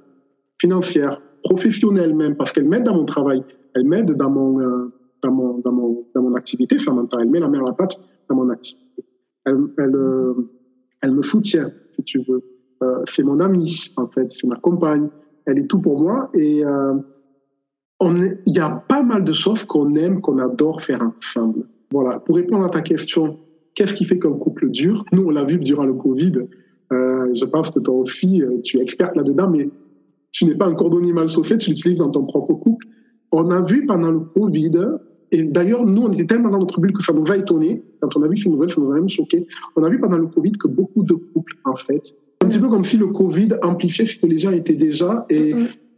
financières, 0.61 1.21
professionnelles 1.43 2.15
même, 2.15 2.37
parce 2.37 2.53
qu'elles 2.53 2.69
m'aident 2.69 2.85
dans 2.85 2.95
mon 2.97 3.05
travail, 3.05 3.43
elles 3.75 3.85
m'aident 3.85 4.15
dans 4.15 4.31
mon, 4.31 4.61
euh, 4.61 4.93
dans 5.23 5.33
mon, 5.33 5.59
dans 5.59 5.73
mon, 5.73 6.07
dans 6.15 6.23
mon 6.23 6.33
activité 6.35 6.77
mentale. 6.93 7.23
Elle 7.25 7.31
met 7.31 7.41
la 7.41 7.49
main 7.49 7.61
à 7.61 7.69
la 7.69 7.73
pâte 7.73 8.01
dans 8.29 8.37
mon 8.37 8.49
activité. 8.51 9.03
Elle, 9.47 9.59
elle, 9.79 9.97
euh, 9.97 10.35
elle 11.03 11.13
me 11.13 11.23
soutient, 11.23 11.71
si 11.95 12.03
tu 12.05 12.23
veux. 12.29 12.43
Euh, 12.83 13.03
c'est 13.07 13.23
mon 13.23 13.39
amie, 13.41 13.93
en 13.97 14.07
fait, 14.07 14.31
c'est 14.31 14.47
ma 14.47 14.57
compagne. 14.57 15.09
Elle 15.47 15.59
est 15.59 15.67
tout 15.67 15.81
pour 15.81 16.03
moi 16.03 16.31
et 16.35 16.65
euh, 16.65 16.95
il 18.03 18.55
y 18.55 18.59
a 18.59 18.71
pas 18.71 19.03
mal 19.03 19.25
de 19.25 19.33
choses 19.33 19.65
qu'on 19.65 19.95
aime, 19.95 20.21
qu'on 20.21 20.39
adore 20.39 20.81
faire 20.81 21.03
ensemble. 21.03 21.67
Voilà. 21.91 22.19
Pour 22.21 22.37
répondre 22.37 22.65
à 22.65 22.71
ta 22.71 22.81
question, 22.81 23.39
qu'est-ce 23.75 23.95
qui 23.95 24.05
fait 24.05 24.19
qu'un 24.19 24.33
couple 24.33 24.71
dure? 24.71 25.05
Nous, 25.13 25.25
on 25.25 25.31
l'a 25.31 25.45
vu 25.45 25.59
durant 25.59 25.85
le 25.85 25.95
Covid. 25.95 26.33
Euh, 26.93 27.29
je 27.35 27.45
pense 27.45 27.71
que 27.71 27.81
toi 27.81 27.95
aussi, 27.95 28.43
tu 28.65 28.79
es 28.79 28.83
experte 28.83 29.17
là-dedans, 29.17 29.51
mais 29.51 29.69
tu 30.33 30.45
n'es 30.45 30.55
pas 30.55 30.67
un 30.67 30.75
cordonnier 30.75 31.13
mal 31.13 31.29
chauffé, 31.29 31.57
tu 31.57 31.71
l'utilises 31.71 31.99
dans 31.99 32.11
ton 32.11 32.25
propre 32.25 32.55
couple. 32.55 32.87
On 33.33 33.51
a 33.51 33.61
vu 33.61 33.87
pendant 33.87 34.11
le 34.11 34.21
Covid, 34.21 34.71
et 35.33 35.43
d'ailleurs, 35.45 35.85
nous, 35.85 36.03
on 36.03 36.13
était 36.13 36.27
tellement 36.27 36.49
dans 36.49 36.59
notre 36.59 36.81
bulle 36.81 36.93
que 36.93 37.03
ça 37.03 37.13
nous 37.13 37.31
a 37.31 37.37
étonnés. 37.37 37.83
Quand 38.01 38.17
on 38.17 38.23
a 38.23 38.29
vu 38.29 38.37
ces 38.37 38.51
nouvelles, 38.51 38.71
ça 38.71 38.81
nous 38.81 38.91
a 38.91 38.95
même 38.95 39.09
choqués. 39.09 39.47
On 39.77 39.83
a 39.83 39.89
vu 39.89 40.01
pendant 40.01 40.19
le 40.19 40.27
Covid 40.27 40.53
que 40.53 40.69
beaucoup 40.69 41.03
de 41.03 41.15
couples, 41.15 41.57
en 41.65 41.77
fait, 41.77 42.15
un 42.43 42.49
petit 42.49 42.59
peu 42.59 42.69
comme 42.69 42.85
si 42.85 42.97
le 42.97 43.09
Covid 43.09 43.49
amplifiait 43.63 44.07
ce 44.07 44.19
que 44.19 44.27
les 44.27 44.39
gens 44.39 44.51
étaient 44.51 44.75
déjà. 44.75 45.27
Et 45.29 45.55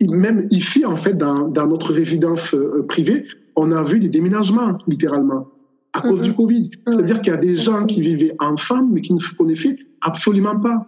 même 0.09 0.49
ici, 0.51 0.85
en 0.85 0.97
fait, 0.97 1.15
dans, 1.15 1.49
dans 1.49 1.67
notre 1.67 1.93
résidence 1.93 2.55
euh, 2.55 2.85
privée, 2.89 3.25
on 3.55 3.71
a 3.71 3.85
vu 3.85 4.01
des 4.01 4.09
déménagements, 4.09 4.77
littéralement, 4.89 5.49
à 5.93 6.01
cause 6.01 6.23
du 6.23 6.35
Covid. 6.35 6.71
C'est-à-dire 6.89 7.21
qu'il 7.21 7.33
y 7.33 7.37
a 7.37 7.39
des 7.39 7.55
gens 7.55 7.87
qui 7.87 8.01
vivaient 8.01 8.35
ensemble, 8.41 8.95
mais 8.95 9.01
qui 9.01 9.15
ne 9.15 9.21
se 9.21 9.35
connaissaient 9.35 9.77
absolument 10.01 10.59
pas. 10.59 10.87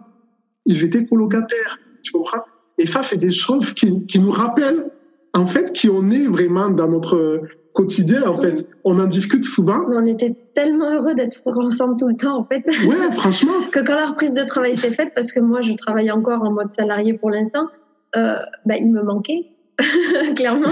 Ils 0.65 0.83
étaient 0.83 1.05
colocataires, 1.05 1.79
tu 2.01 2.11
comprends? 2.11 2.41
Et 2.77 2.87
ça, 2.87 3.03
c'est 3.03 3.17
des 3.17 3.31
choses 3.31 3.73
qui, 3.73 4.05
qui 4.05 4.19
nous 4.19 4.31
rappellent, 4.31 4.91
en 5.33 5.45
fait, 5.45 5.71
qui 5.71 5.89
on 5.89 6.09
est 6.09 6.27
vraiment 6.27 6.69
dans 6.69 6.89
notre 6.89 7.41
quotidien, 7.75 8.23
en 8.27 8.35
fait. 8.35 8.67
On 8.83 8.97
en 8.99 9.05
discute 9.05 9.43
souvent. 9.43 9.81
On 9.89 10.03
était 10.05 10.33
tellement 10.55 10.89
heureux 10.91 11.13
d'être 11.13 11.41
ensemble 11.45 11.95
tout 11.99 12.07
le 12.07 12.15
temps, 12.15 12.37
en 12.39 12.43
fait, 12.45 12.67
Ouais, 12.87 13.11
franchement. 13.11 13.51
que 13.71 13.79
quand 13.85 13.93
la 13.95 14.07
reprise 14.07 14.33
de 14.33 14.43
travail 14.43 14.73
s'est 14.75 14.91
faite, 14.91 15.11
parce 15.13 15.31
que 15.31 15.39
moi, 15.39 15.61
je 15.61 15.73
travaille 15.73 16.09
encore 16.09 16.41
en 16.41 16.51
mode 16.51 16.69
salarié 16.69 17.13
pour 17.13 17.29
l'instant, 17.29 17.67
euh, 18.15 18.37
bah, 18.65 18.77
il 18.77 18.91
me 18.91 19.03
manquait, 19.03 19.51
clairement. 20.35 20.69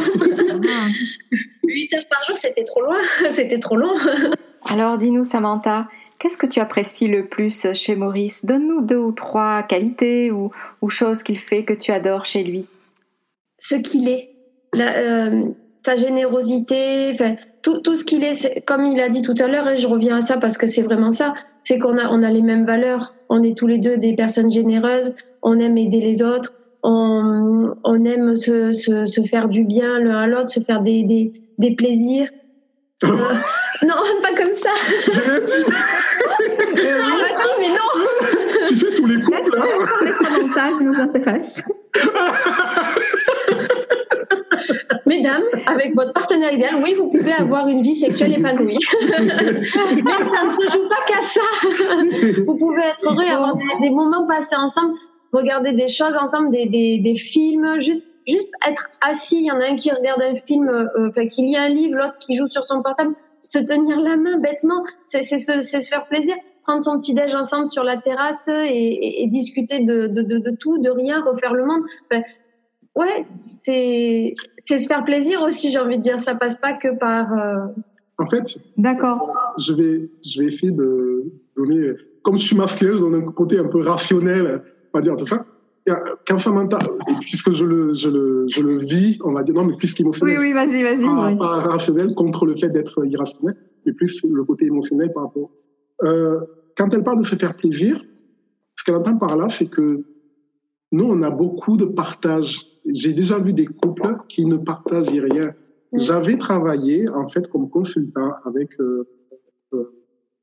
8 1.64 1.94
heures 1.94 2.08
par 2.10 2.24
jour, 2.24 2.38
c'était 2.38 2.64
trop 2.64 2.82
loin, 2.82 3.00
c'était 3.32 3.60
trop 3.60 3.76
long. 3.78 3.94
Alors 4.66 4.98
dis-nous 4.98 5.24
Samantha, 5.26 5.88
qu'est-ce 6.20 6.38
que 6.38 6.48
tu 6.48 6.60
apprécies 6.60 7.08
le 7.08 7.26
plus 7.28 7.68
chez 7.74 7.96
Maurice? 7.96 8.46
Donne-nous 8.46 8.82
deux 8.82 8.98
ou 8.98 9.12
trois 9.12 9.64
qualités 9.64 10.32
ou, 10.32 10.52
ou 10.82 10.90
choses 10.90 11.22
qu'il 11.24 11.38
fait 11.40 11.64
que 11.66 11.74
tu 11.74 11.92
adores 11.92 12.26
chez 12.26 12.44
lui. 12.44 12.66
Ce 13.60 13.76
qu'il 13.76 14.08
est, 14.08 14.30
la- 14.74 14.98
euh, 15.28 15.46
sa 15.86 15.96
générosité, 15.96 17.12
enfin, 17.14 17.36
tout, 17.62 17.80
tout 17.82 17.96
ce 17.96 18.04
qu'il 18.04 18.24
est, 18.24 18.66
comme 18.66 18.86
il 18.86 19.00
a 19.02 19.10
dit 19.10 19.22
tout 19.22 19.36
à 19.40 19.48
l'heure, 19.48 19.68
et 19.70 19.78
je 19.78 19.88
reviens 19.88 20.18
à 20.18 20.22
ça 20.22 20.38
parce 20.38 20.58
que 20.58 20.68
c'est 20.68 20.82
vraiment 20.82 21.12
ça, 21.12 21.34
c'est 21.62 21.78
qu'on 21.78 21.98
a, 21.98 22.10
on 22.10 22.24
a 22.24 22.30
les 22.30 22.42
mêmes 22.42 22.66
valeurs. 22.66 23.14
On 23.30 23.44
est 23.44 23.58
tous 23.58 23.68
les 23.68 23.80
deux 23.80 23.98
des 23.98 24.16
personnes 24.16 24.52
généreuses, 24.52 25.14
on 25.42 25.60
aime 25.60 25.78
aider 25.78 26.00
les 26.00 26.24
autres, 26.24 26.54
on, 26.84 27.74
on 27.84 28.06
aime 28.06 28.36
se, 28.36 28.74
se, 28.74 29.06
se 29.06 29.22
faire 29.22 29.48
du 29.48 29.64
bien 29.64 30.00
l'un 30.00 30.18
à 30.18 30.28
l'autre, 30.28 30.50
se 30.50 30.60
faire 30.60 30.82
des, 30.82 31.04
des, 31.04 31.32
des 31.58 31.76
plaisirs. 31.76 32.30
Euh, 33.84 33.88
non, 33.88 33.96
pas 34.22 34.34
comme 34.34 34.54
ça. 34.54 34.72
Rien 35.08 35.40
dit. 35.42 35.66
Ah 36.40 37.18
bah 37.20 37.28
si, 37.38 37.48
mais 37.60 37.68
non. 37.68 37.90
Tu 38.68 38.76
fais 38.78 38.94
tous 38.94 39.08
les 39.08 39.20
couples, 39.22 39.58
hein 39.58 39.66
Samantha, 40.22 40.66
qui 40.78 40.84
nous 40.86 41.00
intéresse. 41.00 41.62
Mesdames, 45.06 45.44
avec 45.74 45.96
votre 45.96 46.14
partenaire 46.14 46.52
idéal, 46.54 46.76
oui, 46.84 46.94
vous 46.96 47.10
pouvez 47.10 47.34
avoir 47.34 47.68
une 47.68 47.82
vie 47.82 47.96
sexuelle 47.96 48.34
épanouie. 48.34 48.78
Mais 49.12 50.26
ça 50.26 50.46
ne 50.46 50.50
se 50.50 50.68
joue 50.72 50.88
pas 50.88 51.04
qu'à 51.08 51.22
ça. 51.22 51.42
Vous 52.46 52.56
pouvez 52.58 52.82
être 52.84 53.10
heureux 53.12 53.24
et 53.24 53.30
avoir 53.30 53.56
des, 53.56 53.66
des 53.82 53.90
moments 53.90 54.26
passés 54.26 54.56
ensemble, 54.56 54.94
regarder 55.32 55.74
des 55.74 55.88
choses 55.88 56.18
ensemble, 56.18 56.50
des, 56.52 56.68
des, 56.68 57.00
des 57.00 57.16
films, 57.16 57.80
juste, 57.80 58.08
juste 58.28 58.52
être 58.68 58.90
assis. 59.02 59.38
Il 59.42 59.46
y 59.48 59.52
en 59.52 59.60
a 59.60 59.66
un 59.66 59.76
qui 59.76 59.92
regarde 59.92 60.22
un 60.22 60.36
film, 60.36 60.70
euh, 60.70 61.10
enfin, 61.10 61.28
qui 61.28 61.44
lit 61.46 61.58
un 61.58 61.70
livre, 61.70 61.98
l'autre 61.98 62.18
qui 62.20 62.36
joue 62.36 62.48
sur 62.50 62.64
son 62.64 62.82
portable, 62.82 63.14
se 63.42 63.60
tenir 63.60 64.00
la 64.00 64.16
main 64.18 64.38
bêtement, 64.38 64.84
c'est 65.08 65.24
se, 65.24 65.62
se 65.62 65.80
faire 65.90 66.08
plaisir. 66.08 66.36
Prendre 66.66 66.82
son 66.82 66.98
petit 66.98 67.14
déj 67.14 67.36
ensemble 67.36 67.68
sur 67.68 67.84
la 67.84 67.98
terrasse 67.98 68.48
et, 68.48 68.54
et- 68.72 69.24
et 69.24 69.28
discuter 69.28 69.80
de, 69.82 70.08
de, 70.08 70.22
de, 70.22 70.38
de 70.38 70.52
tout, 70.58 70.78
de 70.78 70.90
rien, 70.90 71.22
refaire 71.22 71.54
le 71.54 71.66
monde. 71.66 71.82
Enfin, 72.10 72.24
ouais, 72.96 73.26
c'est 73.66 74.34
c'est 74.66 74.78
se 74.78 74.88
faire 74.88 75.04
plaisir 75.04 75.42
aussi, 75.42 75.72
j'ai 75.72 75.80
envie 75.80 75.98
de 75.98 76.02
dire. 76.04 76.20
Ça 76.20 76.36
passe 76.36 76.58
pas 76.58 76.74
que 76.74 76.98
par. 76.98 77.32
euh, 77.34 77.66
En 78.18 78.26
fait, 78.28 78.58
D'accord. 78.78 79.34
je 79.60 79.74
vais, 79.74 80.10
je 80.26 80.42
vais 80.42 80.48
essayer 80.48 80.72
de 80.72 81.24
donner, 81.58 81.92
comme 82.24 82.38
je 82.38 82.44
suis 82.44 82.56
masculin, 82.56 82.94
je 82.94 83.00
donne 83.00 83.16
un 83.16 83.32
côté 83.32 83.58
un 83.60 83.68
peu 83.68 83.82
rationnel, 83.82 84.62
on 84.94 84.98
va 84.98 85.02
dire, 85.02 85.16
tout 85.16 85.26
ça. 85.26 85.46
A- 85.90 86.02
Quand 86.26 86.38
Samantha, 86.38 86.80
et 87.10 87.14
puisque 87.20 87.52
je 87.52 87.66
le, 87.66 87.94
je 87.94 88.08
le, 88.10 88.46
je 88.48 88.62
le 88.62 88.78
vis, 88.78 89.20
on 89.24 89.34
va 89.34 89.42
dire, 89.42 89.54
non, 89.56 89.66
mais 89.66 89.76
plus 89.76 89.90
Oui, 89.90 89.96
qu'émotionnel, 89.96 90.40
oui, 90.40 90.54
vas-y, 90.54 90.82
vas-y. 90.84 91.04
pas, 91.04 91.28
oui. 91.30 91.38
pas 91.38 91.60
rationnel 91.60 92.14
contre 92.16 92.46
le 92.46 92.56
fait 92.56 92.70
d'être 92.70 93.06
irrationnel, 93.06 93.56
mais 93.86 93.92
plus 93.92 94.22
le 94.24 94.44
côté 94.46 94.66
émotionnel 94.66 95.12
par 95.14 95.24
rapport. 95.24 95.50
Euh, 96.04 96.40
quand 96.78 96.94
elle 96.94 97.04
parle 97.04 97.20
de 97.20 97.26
se 97.28 97.36
faire 97.36 97.56
plaisir, 97.56 98.02
ce 98.78 98.84
qu'elle 98.86 98.96
entend 98.96 99.18
par 99.18 99.36
là, 99.36 99.50
c'est 99.50 99.68
que 99.70 100.06
nous, 100.94 101.04
on 101.06 101.22
a 101.24 101.30
beaucoup 101.30 101.76
de 101.76 101.86
partage. 101.86 102.62
J'ai 102.86 103.14
déjà 103.14 103.40
vu 103.40 103.54
des 103.54 103.66
couples 103.66 104.18
qui 104.28 104.46
ne 104.46 104.58
partagent 104.58 105.10
rien. 105.10 105.54
Mm. 105.92 106.00
J'avais 106.00 106.38
travaillé, 106.38 107.08
en 107.10 107.28
fait, 107.28 107.48
comme 107.50 107.70
consultant 107.70 108.32
avec 108.46 108.80
euh, 108.80 109.08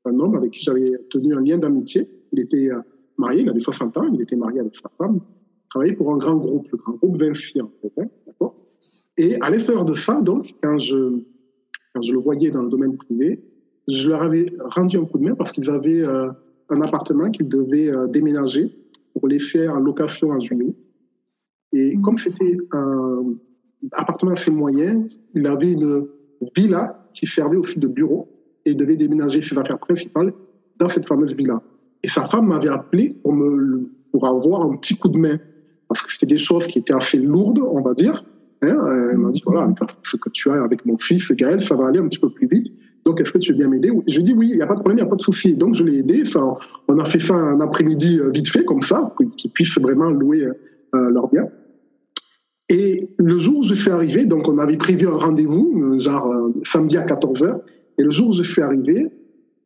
un 0.05 0.19
homme 0.19 0.35
avec 0.35 0.51
qui 0.51 0.63
j'avais 0.63 0.91
tenu 1.09 1.35
un 1.35 1.41
lien 1.41 1.57
d'amitié. 1.57 2.07
Il 2.31 2.39
était 2.39 2.69
marié, 3.17 3.41
il 3.43 3.49
avait 3.49 3.59
60 3.59 3.97
ans, 3.97 4.09
il 4.11 4.21
était 4.21 4.35
marié 4.35 4.59
avec 4.59 4.75
sa 4.75 4.89
femme, 4.97 5.19
il 5.19 5.69
travaillait 5.69 5.95
pour 5.95 6.13
un 6.13 6.17
grand 6.17 6.37
groupe, 6.37 6.67
le 6.71 6.77
grand 6.77 6.93
groupe 6.93 7.17
Vinci, 7.17 7.61
en 7.61 7.71
fait. 7.81 7.91
Hein, 8.01 8.07
d'accord 8.25 8.55
et 9.17 9.39
à 9.41 9.49
l'extérieur 9.49 9.85
de 9.85 9.93
ça, 9.93 10.21
donc, 10.21 10.51
quand 10.63 10.79
je, 10.79 11.19
quand 11.93 12.01
je 12.01 12.13
le 12.13 12.19
voyais 12.19 12.49
dans 12.49 12.63
le 12.63 12.69
domaine 12.69 12.97
privé, 12.97 13.43
je 13.87 14.09
leur 14.09 14.21
avais 14.23 14.45
rendu 14.59 14.97
un 14.97 15.05
coup 15.05 15.19
de 15.19 15.25
main 15.25 15.35
parce 15.35 15.51
qu'ils 15.51 15.69
avaient 15.69 16.03
un 16.03 16.81
appartement 16.81 17.29
qu'ils 17.29 17.49
devaient 17.49 17.91
déménager 18.07 18.71
pour 19.13 19.27
les 19.27 19.39
faire 19.39 19.75
en 19.75 19.79
location 19.79 20.29
en 20.29 20.39
juillet. 20.39 20.73
Et 21.73 21.97
comme 22.01 22.17
c'était 22.17 22.57
un 22.71 23.33
appartement 23.93 24.31
assez 24.31 24.51
moyen, 24.51 25.05
il 25.33 25.47
avait 25.47 25.71
une 25.71 26.07
villa 26.55 27.07
qui 27.13 27.27
servait 27.27 27.57
aussi 27.57 27.79
de 27.79 27.87
bureau 27.87 28.27
et 28.65 28.71
il 28.71 28.77
devait 28.77 28.95
déménager 28.95 29.41
ses 29.41 29.57
affaires 29.57 29.79
principales 29.79 30.33
dans 30.77 30.89
cette 30.89 31.05
fameuse 31.05 31.35
villa. 31.35 31.61
Et 32.03 32.07
sa 32.07 32.25
femme 32.25 32.47
m'avait 32.47 32.69
appelé 32.69 33.15
pour, 33.23 33.33
me, 33.33 33.89
pour 34.11 34.27
avoir 34.27 34.63
un 34.63 34.75
petit 34.77 34.95
coup 34.95 35.09
de 35.09 35.17
main 35.17 35.37
parce 35.87 36.03
que 36.03 36.11
c'était 36.11 36.33
des 36.33 36.37
choses 36.37 36.67
qui 36.67 36.79
étaient 36.79 36.93
assez 36.93 37.17
lourdes, 37.17 37.59
on 37.59 37.81
va 37.81 37.93
dire. 37.93 38.23
Hein. 38.61 38.77
Elle 39.11 39.17
m'a 39.17 39.29
dit, 39.29 39.41
voilà, 39.45 39.67
ce 40.03 40.15
que 40.15 40.29
tu 40.29 40.49
as 40.49 40.63
avec 40.63 40.85
mon 40.85 40.97
fils, 40.97 41.31
Gaël, 41.33 41.61
ça 41.61 41.75
va 41.75 41.87
aller 41.87 41.99
un 41.99 42.07
petit 42.07 42.19
peu 42.19 42.29
plus 42.29 42.47
vite. 42.47 42.71
Donc, 43.03 43.19
est-ce 43.19 43.31
que 43.31 43.39
tu 43.39 43.51
veux 43.51 43.57
bien 43.57 43.67
m'aider? 43.67 43.91
Je 44.07 44.15
lui 44.15 44.21
ai 44.21 44.23
dit, 44.23 44.33
oui, 44.33 44.49
il 44.51 44.55
n'y 44.55 44.61
a 44.61 44.67
pas 44.67 44.75
de 44.75 44.79
problème, 44.79 44.99
il 44.99 45.01
n'y 45.01 45.07
a 45.07 45.09
pas 45.09 45.15
de 45.15 45.21
souci. 45.21 45.57
Donc, 45.57 45.75
je 45.75 45.83
l'ai 45.83 45.97
aidé. 45.97 46.23
Enfin, 46.25 46.53
on 46.87 46.99
a 46.99 47.03
fait 47.05 47.19
ça 47.19 47.33
un 47.33 47.59
après-midi 47.59 48.19
euh, 48.19 48.29
vite 48.29 48.47
fait, 48.47 48.63
comme 48.63 48.81
ça, 48.81 49.13
qu'ils 49.35 49.51
puissent 49.51 49.79
vraiment 49.79 50.09
louer 50.09 50.43
euh, 50.43 51.09
leur 51.09 51.27
bien. 51.27 51.49
Et 52.71 53.09
le 53.17 53.37
jour 53.37 53.59
où 53.59 53.63
je 53.63 53.73
suis 53.73 53.91
arrivé, 53.91 54.25
donc 54.25 54.47
on 54.47 54.57
avait 54.57 54.77
prévu 54.77 55.07
un 55.07 55.17
rendez-vous, 55.17 55.73
euh, 55.83 55.99
genre 55.99 56.33
samedi 56.63 56.97
à 56.97 57.05
14h, 57.05 57.61
et 57.97 58.03
le 58.03 58.11
jour 58.11 58.29
où 58.29 58.33
je 58.33 58.43
suis 58.43 58.61
arrivé, 58.61 59.07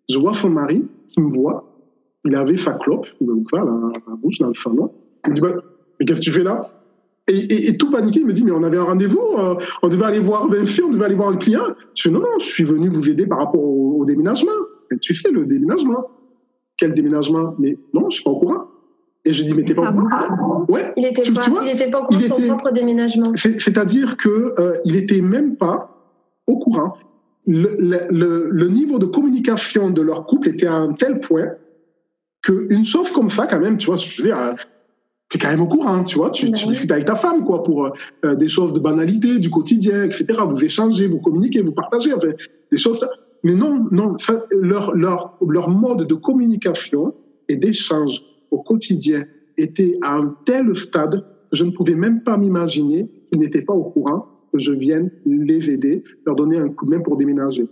je 0.10 0.18
vois 0.18 0.34
son 0.34 0.50
mari 0.50 0.84
qui 1.10 1.22
me 1.22 1.32
voit, 1.32 1.72
il 2.26 2.36
avait 2.36 2.58
sa 2.58 2.74
clope, 2.74 3.08
comme 3.20 3.46
ça, 3.46 3.58
la, 3.58 3.64
la 3.64 4.16
bouche 4.16 4.40
dans 4.40 4.48
le 4.48 4.54
salon. 4.54 4.92
Il 5.26 5.30
me 5.30 5.36
dit, 5.36 5.42
bah, 5.42 5.54
mais 6.00 6.06
qu'est-ce 6.06 6.20
que 6.20 6.26
tu 6.26 6.32
fais 6.32 6.44
là? 6.44 6.68
Et, 7.28 7.76
tout 7.78 7.90
paniqué, 7.90 8.20
il 8.20 8.28
me 8.28 8.34
dit, 8.34 8.44
mais 8.44 8.52
on 8.52 8.62
avait 8.62 8.78
un 8.78 8.84
rendez-vous, 8.84 9.36
euh, 9.40 9.56
on 9.82 9.88
devait 9.88 10.06
aller 10.06 10.20
voir 10.20 10.48
Vinci, 10.48 10.84
on 10.84 10.92
devait 10.92 11.06
aller 11.06 11.16
voir 11.16 11.30
un 11.30 11.38
client. 11.38 11.66
Je 11.96 12.10
dis, 12.10 12.14
non, 12.14 12.22
non, 12.22 12.38
je 12.40 12.46
suis 12.46 12.64
venu 12.64 12.88
vous 12.88 13.10
aider 13.10 13.26
par 13.26 13.40
rapport 13.40 13.64
au, 13.64 14.06
déménagement. 14.06 14.52
tu 15.02 15.14
sais, 15.14 15.32
le 15.32 15.46
déménagement. 15.46 16.06
Quel 16.78 16.94
déménagement? 16.94 17.56
Mais 17.58 17.78
non, 17.94 18.10
je 18.10 18.16
suis 18.16 18.24
pas 18.24 18.30
au 18.30 18.40
courant. 18.40 18.68
Et 19.26 19.34
je 19.34 19.44
dis, 19.44 19.54
mais 19.56 19.64
t'es 19.64 19.74
pas 19.74 19.90
au 19.90 19.94
courant 19.94 20.66
Ouais. 20.70 20.94
Il 20.96 21.06
était 21.06 21.32
pas, 21.32 21.42
il 21.64 21.70
était 21.70 21.90
pas 21.90 22.02
au 22.02 22.06
courant 22.06 22.20
de 22.20 22.26
son 22.26 22.48
propre 22.48 22.72
déménagement. 22.72 23.32
C'est-à-dire 23.36 24.18
que 24.18 24.54
euh, 24.60 24.78
il 24.86 24.96
était 24.96 25.22
même 25.22 25.56
pas 25.56 25.90
au 26.48 26.58
courant. 26.58 26.96
Le, 27.48 27.76
le, 28.10 28.50
le, 28.50 28.68
niveau 28.68 28.98
de 28.98 29.06
communication 29.06 29.92
de 29.92 30.02
leur 30.02 30.26
couple 30.26 30.50
était 30.50 30.66
à 30.66 30.76
un 30.76 30.94
tel 30.94 31.20
point 31.20 31.52
qu'une 32.42 32.86
chose 32.86 33.12
comme 33.12 33.30
ça, 33.30 33.46
quand 33.46 33.60
même, 33.60 33.78
tu 33.78 33.88
vois, 33.88 33.98
je 33.98 34.22
veux 34.22 34.28
dire, 34.30 34.56
tu 35.30 35.38
es 35.38 35.40
quand 35.40 35.50
même 35.50 35.62
au 35.62 35.68
courant, 35.68 36.04
tu 36.04 36.16
vois, 36.16 36.32
tu, 36.32 36.52
tu 36.52 36.68
discutes 36.68 36.92
avec 36.92 37.06
ta 37.06 37.16
femme, 37.16 37.44
quoi, 37.44 37.64
pour 37.64 37.92
euh, 38.26 38.36
des 38.36 38.48
choses 38.48 38.74
de 38.74 38.80
banalité, 38.80 39.38
du 39.38 39.50
quotidien, 39.52 40.04
etc. 40.04 40.26
Vous 40.48 40.64
échangez, 40.64 41.08
vous 41.08 41.20
communiquez, 41.20 41.62
vous 41.62 41.72
partagez, 41.72 42.14
enfin, 42.14 42.30
des 42.72 42.78
choses. 42.78 43.08
Mais 43.44 43.54
non, 43.54 43.88
non, 43.92 44.16
leur, 44.60 44.96
leur, 44.96 45.38
leur 45.48 45.70
mode 45.70 46.08
de 46.08 46.16
communication 46.16 47.14
et 47.48 47.56
d'échange 47.58 48.24
au 48.56 48.64
quotidien 48.64 49.26
était 49.58 49.98
à 50.02 50.16
un 50.16 50.36
tel 50.46 50.76
stade 50.76 51.26
que 51.52 51.58
je 51.58 51.66
ne 51.66 51.72
pouvais 51.72 51.96
même 51.96 52.24
pas 52.24 52.38
m'imaginer 52.38 53.10
qu'ils 53.30 53.42
n'étaient 53.42 53.64
pas 53.64 53.74
au 53.74 53.84
courant 53.84 54.28
que 54.52 54.60
je 54.60 54.72
vienne 54.72 55.12
les 55.26 55.70
aider, 55.70 56.04
leur 56.26 56.36
donner 56.36 56.58
un 56.58 56.70
coup 56.70 56.86
de 56.86 56.92
main 56.92 57.02
pour 57.02 57.18
déménager. 57.18 57.68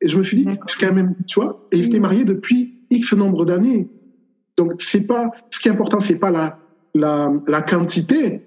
Et 0.00 0.08
je 0.08 0.16
me 0.16 0.22
suis 0.22 0.38
dit, 0.38 0.46
c'est 0.66 0.80
quand 0.80 0.94
même, 0.94 1.14
tu 1.26 1.38
vois, 1.38 1.68
et 1.70 1.76
ils 1.76 1.86
étaient 1.86 2.00
mariés 2.00 2.24
depuis 2.24 2.86
X 2.90 3.12
nombre 3.12 3.44
d'années. 3.44 3.88
Donc, 4.56 4.82
c'est 4.82 5.02
pas, 5.02 5.30
ce 5.50 5.60
qui 5.60 5.68
est 5.68 5.70
important, 5.70 6.00
c'est 6.00 6.16
pas 6.16 6.30
la, 6.30 6.58
la, 6.94 7.30
la 7.46 7.62
quantité, 7.62 8.42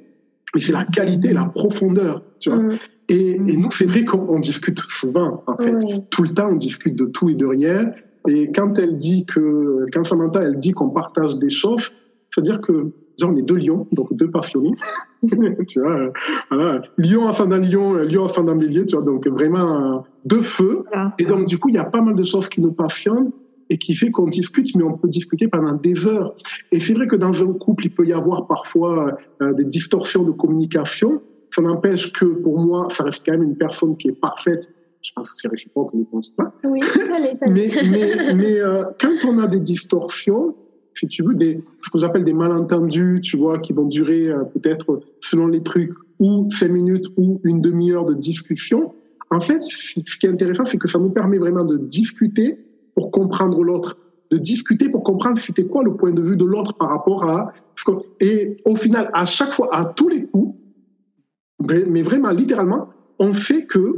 mais 0.54 0.62
c'est 0.62 0.74
la 0.74 0.86
qualité, 0.86 1.34
la 1.34 1.46
profondeur. 1.46 2.24
Tu 2.40 2.50
vois 2.50 2.60
mm. 2.60 2.78
et, 3.10 3.32
et, 3.36 3.58
nous, 3.58 3.72
c'est 3.72 3.86
vrai 3.86 4.04
qu'on 4.04 4.40
discute 4.40 4.80
souvent, 4.80 5.44
en 5.46 5.58
fait. 5.58 6.10
Tout 6.10 6.24
le 6.24 6.30
temps, 6.30 6.50
on 6.50 6.56
discute 6.56 6.96
de 6.96 7.06
tout 7.06 7.30
et 7.30 7.36
de 7.36 7.46
rien. 7.46 7.92
Et 8.28 8.52
quand 8.52 8.78
elle 8.80 8.98
dit 8.98 9.26
que, 9.26 9.86
quand 9.94 10.04
Samantha, 10.04 10.44
elle 10.44 10.60
dit 10.60 10.72
qu'on 10.72 10.90
partage 10.90 11.38
des 11.38 11.50
choses, 11.50 11.92
c'est-à-dire 12.34 12.62
que, 12.62 12.92
on 13.24 13.36
est 13.38 13.42
deux 13.44 13.56
lions, 13.56 13.88
donc 13.94 14.14
deux 14.14 14.30
passionnés. 14.30 14.74
tu 15.24 15.80
vois, 15.80 16.12
voilà. 16.52 16.82
Lion 16.98 17.32
d'un 17.32 17.60
lion, 17.60 17.94
lion 17.94 18.28
d'un 18.28 18.58
bélier, 18.58 18.84
tu 18.84 18.96
vois, 18.96 19.06
donc 19.06 19.26
vraiment 19.28 20.04
deux 20.26 20.42
feux. 20.42 20.84
Et 21.18 21.24
donc, 21.24 21.46
du 21.46 21.58
coup, 21.58 21.70
il 21.70 21.76
y 21.76 21.80
a 21.80 21.86
pas 21.86 22.02
mal 22.02 22.16
de 22.16 22.24
choses 22.24 22.50
qui 22.50 22.62
nous 22.62 22.74
passionnent 22.74 23.32
et 23.70 23.78
qui 23.78 23.96
fait 23.96 24.12
qu'on 24.12 24.28
discute, 24.28 24.76
mais 24.76 24.84
on 24.84 24.98
peut 24.98 25.08
discuter 25.08 25.48
pendant 25.48 25.74
des 25.74 26.08
heures. 26.08 26.36
Et 26.72 26.80
c'est 26.80 26.94
vrai 26.94 27.08
que 27.08 27.16
dans 27.16 27.42
un 27.42 27.54
couple, 27.54 27.86
il 27.86 27.94
peut 27.94 28.06
y 28.06 28.14
avoir 28.14 28.48
parfois 28.48 29.16
euh, 29.42 29.54
des 29.54 29.66
distorsions 29.66 30.24
de 30.24 30.32
communication. 30.32 31.22
Ça 31.52 31.62
n'empêche 31.62 32.12
que 32.14 32.26
pour 32.26 32.60
moi, 32.60 32.88
ça 32.92 33.06
reste 33.06 33.24
quand 33.26 33.32
même 33.32 33.44
une 33.44 33.58
personne 33.58 33.96
qui 33.98 34.10
est 34.10 34.20
parfaite. 34.20 34.68
Je 35.06 35.12
pense 35.16 35.32
que 35.32 35.38
c'est 35.38 35.48
réciproque, 35.48 35.94
on 35.94 36.00
ne 36.00 36.04
pense 36.04 36.32
pas. 36.32 36.52
Oui, 36.64 36.82
ça 36.82 37.20
l'est, 37.20 37.36
ça 37.36 37.48
Mais, 37.48 37.70
mais, 37.90 38.34
mais 38.34 38.60
euh, 38.60 38.84
quand 39.00 39.26
on 39.28 39.38
a 39.38 39.48
des 39.48 39.60
distorsions, 39.60 40.56
si 40.96 41.08
tu 41.08 41.24
veux, 41.24 41.36
des, 41.36 41.64
ce 41.82 41.92
que 41.92 42.00
j'appelle 42.00 42.24
des 42.24 42.34
malentendus, 42.34 43.22
tu 43.22 43.38
vois, 43.38 43.60
qui 43.60 43.72
vont 43.74 43.86
durer 43.86 44.30
euh, 44.30 44.44
peut-être, 44.46 45.02
selon 45.22 45.48
les 45.48 45.62
trucs, 45.62 45.94
ou 46.20 46.50
cinq 46.50 46.72
minutes 46.72 47.06
ou 47.18 47.40
une 47.44 47.62
demi-heure 47.62 48.06
de 48.06 48.16
discussion, 48.16 48.96
en 49.30 49.42
fait, 49.42 49.62
ce 49.62 50.18
qui 50.18 50.26
est 50.26 50.30
intéressant, 50.30 50.66
c'est 50.66 50.78
que 50.78 50.88
ça 50.88 50.98
nous 50.98 51.12
permet 51.12 51.38
vraiment 51.38 51.66
de 51.66 51.78
discuter 51.78 52.58
pour 52.96 53.12
comprendre 53.12 53.64
l'autre, 53.64 53.98
de 54.32 54.38
discuter 54.38 54.90
pour 54.90 55.04
comprendre 55.04 55.38
c'était 55.38 55.66
quoi 55.66 55.84
le 55.84 55.96
point 55.96 56.12
de 56.12 56.22
vue 56.22 56.38
de 56.38 56.46
l'autre 56.46 56.76
par 56.78 56.90
rapport 56.90 57.26
à... 57.26 57.52
Et 58.22 58.58
au 58.66 58.76
final, 58.76 59.10
à 59.14 59.26
chaque 59.26 59.52
fois, 59.52 59.68
à 59.72 59.86
tous 59.86 60.10
les 60.10 60.26
coups, 60.26 60.58
mais 61.70 62.02
vraiment 62.02 62.32
littéralement, 62.32 62.90
on 63.20 63.34
fait 63.34 63.66
que 63.66 63.94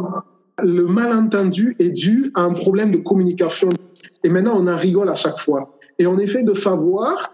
le 0.64 0.88
malentendu 0.88 1.76
est 1.80 1.90
dû 1.90 2.32
à 2.36 2.42
un 2.42 2.54
problème 2.54 2.92
de 2.92 2.98
communication. 2.98 3.70
Et 4.24 4.30
maintenant, 4.30 4.60
on 4.60 4.68
en 4.68 4.78
rigole 4.78 5.10
à 5.10 5.16
chaque 5.16 5.40
fois. 5.40 5.78
Et 6.00 6.08
on 6.08 6.18
essaie 6.18 6.44
de 6.44 6.54
savoir 6.54 7.34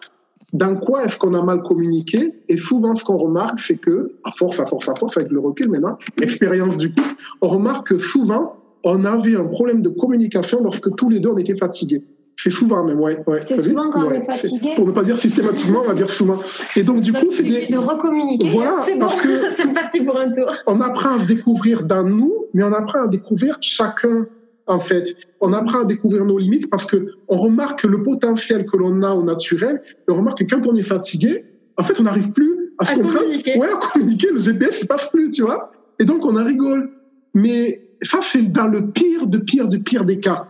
dans 0.52 0.76
quoi 0.78 1.06
est-ce 1.06 1.18
qu'on 1.18 1.34
a 1.34 1.42
mal 1.42 1.62
communiqué. 1.62 2.32
Et 2.48 2.58
souvent, 2.58 2.96
ce 2.96 3.04
qu'on 3.04 3.18
remarque, 3.18 3.60
c'est 3.60 3.78
que, 3.78 4.14
à 4.24 4.32
force, 4.32 4.60
à 4.60 4.66
force, 4.66 4.88
à 4.88 4.96
force, 4.96 5.18
avec 5.18 5.32
le 5.32 5.40
recul 5.40 5.70
maintenant, 5.70 5.98
l'expérience 6.18 6.78
du 6.78 6.90
couple, 6.90 7.16
on 7.42 7.50
remarque 7.50 7.88
que 7.88 7.98
souvent, 7.98 8.56
on 8.84 9.06
avait 9.06 9.36
un 9.36 9.48
problème 9.48 9.82
de 9.82 9.90
communication 9.90 10.62
lorsque 10.62 10.94
tous 10.96 11.10
les 11.10 11.20
deux 11.20 11.30
on 11.30 11.38
était 11.38 11.56
fatigués. 11.56 12.04
C'est 12.36 12.50
souvent 12.50 12.84
même, 12.84 13.00
ouais. 13.00 13.24
ouais 13.28 13.42
c'est 13.42 13.62
souvent 13.62 13.90
quand 13.92 14.08
on 14.08 14.12
est 14.12 14.26
fatigué. 14.26 14.74
Pour 14.76 14.88
ne 14.88 14.92
pas 14.92 15.04
dire 15.04 15.18
systématiquement, 15.18 15.82
on 15.84 15.88
va 15.88 15.94
dire 15.94 16.10
souvent. 16.10 16.40
Et 16.76 16.84
donc, 16.84 17.02
du 17.02 17.14
coup, 17.14 17.28
c'est 17.32 17.44
des... 17.44 17.68
De 17.68 17.78
recommuniquer. 17.78 18.50
Voilà. 18.50 18.78
C'est 18.82 18.96
bon, 18.96 19.08
c'est 19.54 19.74
parti 19.74 20.02
pour 20.02 20.18
un 20.18 20.32
tour. 20.32 20.52
On 20.68 20.82
apprend 20.82 21.18
à 21.18 21.20
se 21.20 21.26
découvrir 21.26 21.84
dans 21.84 22.04
nous, 22.04 22.34
mais 22.54 22.64
on 22.64 22.74
apprend 22.74 23.04
à 23.04 23.08
découvrir 23.08 23.58
chacun, 23.62 24.28
en 24.68 24.80
fait. 24.80 25.16
On 25.42 25.54
apprend 25.54 25.82
à 25.82 25.86
découvrir 25.86 26.26
nos 26.26 26.38
limites 26.38 26.70
parce 26.70 26.86
que 26.86 27.14
on 27.28 27.38
remarque 27.38 27.84
le 27.84 28.02
potentiel 28.02 28.66
que 28.66 28.78
l'on 28.78 29.04
a 29.04 29.14
au 29.14 29.24
naturel. 29.24 29.82
on 30.08 30.16
remarque 30.16 30.40
que 30.40 30.56
quand 30.56 30.68
on 30.68 30.76
est 30.76 30.84
fatigué, 30.84 31.46
en 31.78 31.84
fait, 31.84 32.00
on 32.00 32.04
n'arrive 32.04 32.32
plus 32.32 32.74
à 32.80 32.86
se 32.86 32.96
comprendre. 32.96 33.26
Ouais, 33.58 33.68
à 33.68 33.92
communiquer. 33.94 34.30
Le 34.32 34.40
GPS, 34.40 34.82
il 34.82 34.88
passe 34.88 35.10
plus, 35.10 35.30
tu 35.32 35.44
vois. 35.44 35.72
Et 36.00 36.06
donc, 36.06 36.26
on 36.26 36.36
en 36.36 36.44
rigole. 36.44 36.90
Mais 37.34 37.90
ça, 38.02 38.20
c'est 38.22 38.52
dans 38.52 38.68
le 38.68 38.92
pire 38.92 39.28
de 39.28 39.38
pire 39.38 39.68
de 39.68 39.78
pire 39.78 40.04
des 40.04 40.20
cas. 40.20 40.48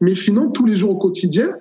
Mais 0.00 0.14
sinon, 0.14 0.50
tous 0.50 0.64
les 0.64 0.76
jours 0.76 0.90
au 0.90 0.96
quotidien, 0.96 1.54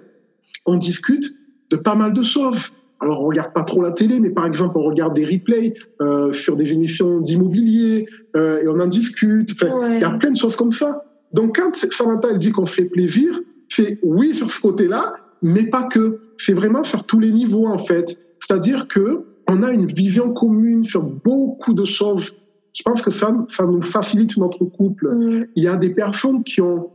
on 0.65 0.77
discute 0.77 1.25
de 1.69 1.75
pas 1.75 1.95
mal 1.95 2.13
de 2.13 2.21
choses. 2.21 2.71
Alors, 2.99 3.21
on 3.21 3.27
regarde 3.27 3.53
pas 3.53 3.63
trop 3.63 3.81
la 3.81 3.91
télé, 3.91 4.19
mais 4.19 4.31
par 4.31 4.45
exemple, 4.45 4.77
on 4.77 4.83
regarde 4.83 5.13
des 5.13 5.25
replays 5.25 5.73
euh, 6.01 6.33
sur 6.33 6.55
des 6.55 6.73
émissions 6.73 7.19
d'immobilier 7.19 8.07
euh, 8.35 8.61
et 8.61 8.67
on 8.67 8.79
en 8.79 8.87
discute. 8.87 9.51
Enfin, 9.51 9.93
il 9.93 10.01
y 10.01 10.03
a 10.03 10.11
plein 10.11 10.31
de 10.31 10.37
choses 10.37 10.55
comme 10.55 10.71
ça. 10.71 11.03
Donc, 11.33 11.57
quand 11.57 11.75
Samantha 11.75 12.29
elle 12.31 12.39
dit 12.39 12.51
qu'on 12.51 12.65
fait 12.65 12.85
plaisir, 12.85 13.39
c'est 13.69 13.99
oui 14.01 14.33
sur 14.33 14.49
ce 14.49 14.59
côté-là, 14.59 15.13
mais 15.41 15.65
pas 15.65 15.83
que. 15.83 16.19
C'est 16.37 16.53
vraiment 16.53 16.83
sur 16.83 17.03
tous 17.03 17.19
les 17.19 17.31
niveaux 17.31 17.67
en 17.67 17.79
fait. 17.79 18.17
C'est-à-dire 18.39 18.87
que 18.87 19.25
on 19.49 19.63
a 19.63 19.71
une 19.71 19.85
vision 19.85 20.33
commune 20.33 20.83
sur 20.83 21.03
beaucoup 21.03 21.73
de 21.73 21.85
choses 21.85 22.33
je 22.77 22.83
pense 22.83 23.01
que 23.01 23.09
ça, 23.09 23.35
ça 23.49 23.65
nous 23.65 23.81
facilite 23.81 24.37
notre 24.37 24.63
couple. 24.63 25.47
Il 25.55 25.63
y 25.63 25.67
a 25.67 25.75
des 25.75 25.89
personnes 25.89 26.43
qui 26.43 26.61
ont 26.61 26.91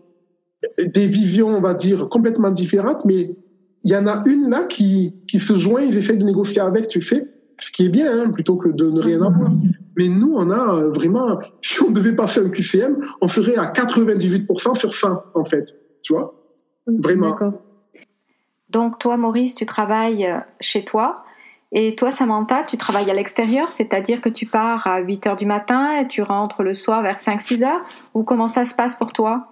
des 0.78 1.06
visions, 1.06 1.48
on 1.48 1.60
va 1.60 1.74
dire, 1.74 2.08
complètement 2.08 2.50
différentes, 2.50 3.04
mais 3.04 3.36
il 3.84 3.90
y 3.90 3.96
en 3.96 4.06
a 4.06 4.22
une 4.26 4.48
là 4.48 4.64
qui, 4.64 5.14
qui 5.26 5.40
se 5.40 5.54
joint, 5.54 5.82
il 5.82 5.96
essaie 5.96 6.16
de 6.16 6.24
négocier 6.24 6.60
avec, 6.60 6.86
tu 6.86 7.00
sais, 7.00 7.26
ce 7.58 7.70
qui 7.70 7.86
est 7.86 7.88
bien, 7.88 8.24
hein, 8.24 8.30
plutôt 8.30 8.56
que 8.56 8.68
de 8.68 8.90
ne 8.90 9.00
rien 9.00 9.22
avoir. 9.22 9.50
Mais 9.96 10.08
nous, 10.08 10.32
on 10.34 10.50
a 10.50 10.74
euh, 10.74 10.90
vraiment, 10.90 11.38
si 11.62 11.82
on 11.82 11.90
devait 11.90 12.14
passer 12.14 12.40
un 12.40 12.48
QCM, 12.48 12.96
on 13.20 13.28
serait 13.28 13.56
à 13.56 13.66
98% 13.66 14.74
sur 14.74 14.94
ça, 14.94 15.24
en 15.34 15.44
fait. 15.44 15.76
Tu 16.02 16.12
vois? 16.12 16.34
Vraiment. 16.86 17.36
Donc, 18.68 18.98
toi, 18.98 19.16
Maurice, 19.16 19.54
tu 19.54 19.66
travailles 19.66 20.26
euh, 20.26 20.38
chez 20.60 20.84
toi. 20.84 21.24
Et 21.72 21.94
toi, 21.94 22.10
Samantha, 22.10 22.64
tu 22.64 22.76
travailles 22.76 23.10
à 23.10 23.14
l'extérieur, 23.14 23.72
c'est-à-dire 23.72 24.20
que 24.20 24.28
tu 24.28 24.44
pars 24.44 24.86
à 24.86 24.98
8 24.98 25.26
heures 25.26 25.36
du 25.36 25.46
matin 25.46 26.00
et 26.00 26.06
tu 26.06 26.20
rentres 26.20 26.62
le 26.62 26.74
soir 26.74 27.02
vers 27.02 27.16
5-6 27.16 27.64
heures 27.64 27.80
Ou 28.12 28.24
comment 28.24 28.48
ça 28.48 28.64
se 28.64 28.74
passe 28.74 28.94
pour 28.94 29.12
toi? 29.12 29.51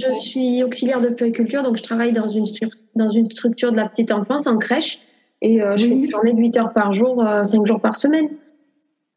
Je 0.00 0.12
suis 0.12 0.62
auxiliaire 0.62 1.00
de 1.00 1.08
puériculture, 1.08 1.62
donc 1.62 1.76
je 1.78 1.82
travaille 1.82 2.12
dans 2.12 2.28
une, 2.28 2.44
dans 2.94 3.08
une 3.08 3.30
structure 3.30 3.72
de 3.72 3.76
la 3.76 3.88
petite 3.88 4.12
enfance, 4.12 4.46
en 4.46 4.58
crèche. 4.58 5.00
Et 5.42 5.62
euh, 5.62 5.76
je 5.76 5.86
fais 5.86 5.94
des 5.94 6.08
journées 6.08 6.34
de 6.34 6.38
8 6.38 6.56
heures 6.58 6.72
par 6.72 6.92
jour, 6.92 7.24
5 7.44 7.66
jours 7.66 7.80
par 7.80 7.96
semaine. 7.96 8.28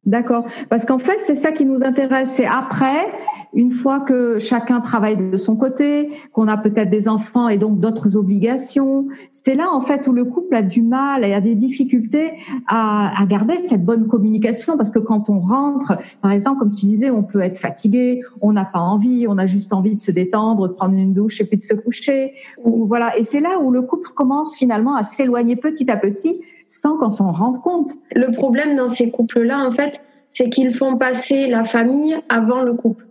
D'accord. 0.06 0.46
Parce 0.70 0.86
qu'en 0.86 0.98
fait, 0.98 1.20
c'est 1.20 1.36
ça 1.36 1.52
qui 1.52 1.65
nous 1.65 1.84
intéresse. 1.84 2.32
C'est 2.32 2.46
après, 2.46 3.12
une 3.54 3.72
fois 3.72 4.00
que 4.00 4.38
chacun 4.38 4.80
travaille 4.80 5.18
de 5.18 5.38
son 5.38 5.56
côté, 5.56 6.10
qu'on 6.34 6.48
a 6.48 6.58
peut-être 6.58 6.90
des 6.90 7.08
enfants 7.08 7.50
et 7.50 7.58
donc 7.58 7.80
d'autres 7.80 8.16
obligations, 8.16 9.08
c'est 9.32 9.56
là 9.56 9.70
en 9.72 9.82
fait 9.82 10.08
où 10.08 10.12
le 10.12 10.26
couple 10.26 10.56
a 10.56 10.62
du 10.62 10.82
mal 10.82 11.26
et 11.26 11.34
a 11.34 11.42
des 11.42 11.56
difficultés 11.56 12.34
à, 12.68 13.12
garder 13.28 13.58
cette 13.58 13.84
bonne 13.84 14.08
communication. 14.08 14.78
Parce 14.78 14.92
que 14.92 15.00
quand 15.00 15.30
on 15.30 15.40
rentre, 15.40 15.98
par 16.22 16.32
exemple, 16.32 16.60
comme 16.60 16.76
tu 16.76 16.86
disais, 16.86 17.10
on 17.10 17.24
peut 17.24 17.42
être 17.42 17.58
fatigué, 17.58 18.22
on 18.42 18.54
n'a 18.54 18.66
pas 18.66 18.80
envie, 18.80 19.26
on 19.28 19.38
a 19.38 19.48
juste 19.48 19.74
envie 19.74 19.96
de 19.96 20.02
se 20.02 20.12
détendre, 20.12 20.68
de 20.68 20.74
prendre 20.74 20.96
une 20.96 21.14
douche 21.14 21.42
et 21.42 21.46
puis 21.46 21.58
de 21.58 21.64
se 21.64 21.74
coucher. 21.74 22.34
Ou, 22.64 22.86
voilà. 22.86 23.18
Et 23.18 23.24
c'est 23.24 23.40
là 23.40 23.60
où 23.60 23.72
le 23.72 23.82
couple 23.82 24.10
commence 24.16 24.56
finalement 24.56 24.96
à 24.96 25.04
s'éloigner 25.04 25.56
petit 25.56 25.90
à 25.90 25.98
petit 25.98 26.42
sans 26.70 26.98
qu'on 26.98 27.10
s'en 27.10 27.32
rende 27.32 27.62
compte. 27.62 27.94
Le 28.16 28.32
problème 28.32 28.76
dans 28.76 28.88
ces 28.88 29.10
couples-là, 29.10 29.68
en 29.68 29.72
fait, 29.72 30.04
c'est 30.30 30.50
qu'ils 30.50 30.74
font 30.74 30.98
passer 30.98 31.48
la 31.48 31.64
famille 31.64 32.16
avant 32.30 32.62
le 32.62 32.74
couple. 32.74 33.09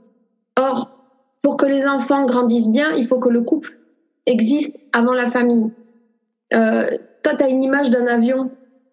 Or, 0.58 0.90
pour 1.42 1.56
que 1.56 1.66
les 1.66 1.86
enfants 1.86 2.24
grandissent 2.24 2.70
bien, 2.70 2.92
il 2.96 3.06
faut 3.06 3.18
que 3.18 3.28
le 3.28 3.42
couple 3.42 3.78
existe 4.26 4.76
avant 4.92 5.12
la 5.12 5.30
famille. 5.30 5.70
Euh, 6.52 6.86
toi, 7.22 7.34
tu 7.36 7.44
as 7.44 7.48
une 7.48 7.62
image 7.62 7.90
d'un 7.90 8.06
avion. 8.06 8.50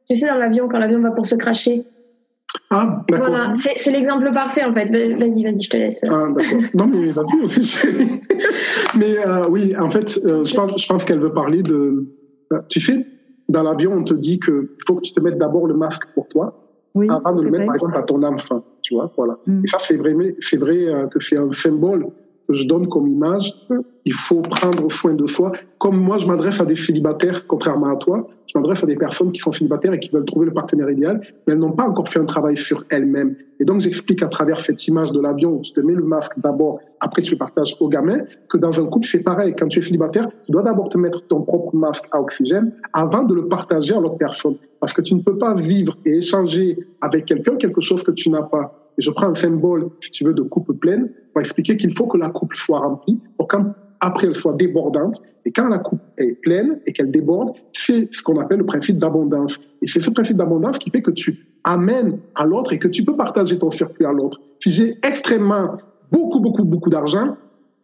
Tu 0.09 0.15
sais, 0.15 0.27
dans 0.27 0.37
l'avion, 0.37 0.67
quand 0.67 0.77
l'avion 0.77 1.01
va 1.01 1.11
pour 1.11 1.25
se 1.25 1.35
cracher. 1.35 1.83
Ah, 2.69 3.03
d'accord. 3.09 3.29
Voilà, 3.29 3.53
c'est 3.55 3.91
l'exemple 3.91 4.31
parfait, 4.31 4.63
en 4.63 4.73
fait. 4.73 4.85
Vas-y, 4.85 5.43
vas-y, 5.43 5.61
je 5.63 5.69
te 5.69 5.77
laisse. 5.77 6.01
Ah, 6.07 6.27
d'accord. 6.33 6.61
Non, 6.73 6.87
mais 6.87 7.07
l'avion 7.07 7.43
aussi. 7.43 7.77
mais 8.95 9.17
euh, 9.25 9.47
oui, 9.49 9.75
en 9.77 9.89
fait, 9.89 10.19
euh, 10.25 10.43
je 10.43 10.53
pense, 10.53 10.81
je 10.81 10.87
pense 10.87 11.03
qu'elle 11.03 11.19
veut 11.19 11.33
parler 11.33 11.63
de. 11.63 12.05
Tu 12.69 12.79
sais, 12.79 13.05
dans 13.49 13.63
l'avion, 13.63 13.91
on 13.93 14.03
te 14.03 14.13
dit 14.13 14.39
qu'il 14.39 14.69
faut 14.87 14.95
que 14.95 15.01
tu 15.01 15.11
te 15.11 15.19
mettes 15.19 15.37
d'abord 15.37 15.67
le 15.67 15.73
masque 15.73 16.03
pour 16.13 16.27
toi, 16.27 16.53
avant 17.09 17.33
de 17.33 17.43
le 17.43 17.51
mettre, 17.51 17.65
par 17.65 17.75
exemple, 17.75 17.97
à 17.97 18.03
ton 18.03 18.21
enfant. 18.23 18.63
Tu 18.85 18.93
vois, 18.93 19.11
voilà. 19.17 19.35
Mm. 19.47 19.63
Et 19.65 19.67
ça, 19.67 19.79
c'est 19.79 19.97
vrai, 19.97 20.13
c'est 20.39 20.57
vrai 20.57 20.77
euh, 20.85 21.07
que 21.07 21.19
c'est 21.19 21.37
un 21.37 21.51
symbole 21.51 22.05
je 22.49 22.63
donne 22.65 22.87
comme 22.87 23.07
image. 23.07 23.53
Il 24.05 24.13
faut 24.13 24.41
prendre 24.41 24.91
soin 24.91 25.13
de 25.13 25.25
soi. 25.25 25.51
Comme 25.79 25.97
moi, 25.97 26.17
je 26.17 26.27
m'adresse 26.27 26.59
à 26.61 26.65
des 26.65 26.75
célibataires, 26.75 27.47
contrairement 27.47 27.87
à 27.87 27.95
toi, 27.95 28.27
je 28.45 28.57
m'adresse 28.57 28.83
à 28.83 28.87
des 28.87 28.95
personnes 28.95 29.31
qui 29.31 29.39
sont 29.39 29.51
célibataires 29.51 29.93
et 29.93 29.99
qui 29.99 30.09
veulent 30.09 30.25
trouver 30.25 30.45
le 30.45 30.53
partenaire 30.53 30.89
idéal, 30.89 31.21
mais 31.45 31.53
elles 31.53 31.59
n'ont 31.59 31.71
pas 31.71 31.87
encore 31.87 32.07
fait 32.07 32.19
un 32.19 32.25
travail 32.25 32.55
sur 32.55 32.83
elles-mêmes. 32.89 33.35
Et 33.59 33.65
donc, 33.65 33.81
j'explique 33.81 34.21
à 34.21 34.27
travers 34.27 34.59
cette 34.59 34.87
image 34.87 35.11
de 35.11 35.19
l'avion 35.19 35.53
où 35.53 35.61
tu 35.61 35.73
te 35.73 35.79
mets 35.79 35.93
le 35.93 36.03
masque 36.03 36.39
d'abord, 36.39 36.79
après 36.99 37.21
tu 37.21 37.31
le 37.31 37.37
partages 37.37 37.75
au 37.79 37.87
gamin, 37.87 38.19
que 38.47 38.57
dans 38.57 38.79
un 38.79 38.85
couple, 38.85 39.07
c'est 39.07 39.23
pareil. 39.23 39.55
Quand 39.57 39.67
tu 39.67 39.79
es 39.79 39.81
célibataire, 39.81 40.27
tu 40.45 40.51
dois 40.51 40.61
d'abord 40.61 40.89
te 40.89 40.97
mettre 40.97 41.25
ton 41.27 41.41
propre 41.41 41.75
masque 41.75 42.05
à 42.11 42.21
oxygène 42.21 42.73
avant 42.93 43.23
de 43.23 43.33
le 43.33 43.47
partager 43.47 43.95
à 43.95 43.99
l'autre 43.99 44.17
personne. 44.17 44.55
Parce 44.79 44.93
que 44.93 45.01
tu 45.01 45.15
ne 45.15 45.21
peux 45.21 45.37
pas 45.37 45.53
vivre 45.53 45.97
et 46.05 46.17
échanger 46.17 46.77
avec 47.01 47.25
quelqu'un 47.25 47.55
quelque 47.55 47.81
chose 47.81 48.03
que 48.03 48.11
tu 48.11 48.29
n'as 48.29 48.43
pas. 48.43 48.84
Je 48.97 49.11
prends 49.11 49.27
un 49.27 49.33
symbole, 49.33 49.89
si 50.01 50.11
tu 50.11 50.23
veux, 50.23 50.33
de 50.33 50.41
coupe 50.41 50.71
pleine 50.79 51.09
pour 51.33 51.41
expliquer 51.41 51.77
qu'il 51.77 51.93
faut 51.93 52.07
que 52.07 52.17
la 52.17 52.29
coupe 52.29 52.55
soit 52.55 52.79
remplie 52.79 53.21
pour 53.37 53.47
qu'après 53.47 54.27
elle 54.27 54.35
soit 54.35 54.53
débordante. 54.53 55.21
Et 55.45 55.51
quand 55.51 55.67
la 55.67 55.79
coupe 55.79 56.01
est 56.17 56.41
pleine 56.41 56.79
et 56.85 56.91
qu'elle 56.91 57.11
déborde, 57.11 57.51
c'est 57.73 58.13
ce 58.13 58.23
qu'on 58.23 58.39
appelle 58.39 58.59
le 58.59 58.65
principe 58.65 58.97
d'abondance. 58.97 59.59
Et 59.81 59.87
c'est 59.87 59.99
ce 59.99 60.09
principe 60.09 60.37
d'abondance 60.37 60.77
qui 60.77 60.89
fait 60.89 61.01
que 61.01 61.11
tu 61.11 61.47
amènes 61.63 62.19
à 62.35 62.45
l'autre 62.45 62.73
et 62.73 62.79
que 62.79 62.87
tu 62.87 63.03
peux 63.03 63.15
partager 63.15 63.57
ton 63.57 63.69
surplus 63.69 64.05
à 64.05 64.11
l'autre. 64.11 64.39
Si 64.59 64.71
j'ai 64.71 64.97
extrêmement 65.03 65.77
beaucoup, 66.11 66.39
beaucoup, 66.39 66.63
beaucoup 66.63 66.89
d'argent, 66.89 67.35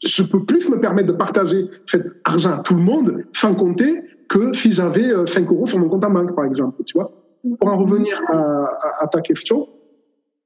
je 0.04 0.24
peux 0.24 0.44
plus 0.44 0.70
me 0.70 0.80
permettre 0.80 1.12
de 1.12 1.18
partager 1.18 1.68
cet 1.86 2.08
argent 2.24 2.54
à 2.54 2.60
tout 2.60 2.76
le 2.76 2.82
monde, 2.82 3.24
sans 3.34 3.54
compter 3.54 4.04
que 4.30 4.54
si 4.54 4.72
j'avais 4.72 5.10
5 5.28 5.42
euh, 5.42 5.54
euros 5.54 5.68
sur 5.68 5.80
mon 5.80 5.90
compte 5.90 6.06
en 6.06 6.12
banque, 6.12 6.36
par 6.36 6.46
exemple. 6.46 6.82
Tu 6.86 6.98
vois 6.98 7.12
Pour 7.60 7.68
en 7.68 7.78
revenir 7.78 8.20
à, 8.30 9.08
ta 9.12 9.22
question, 9.22 9.68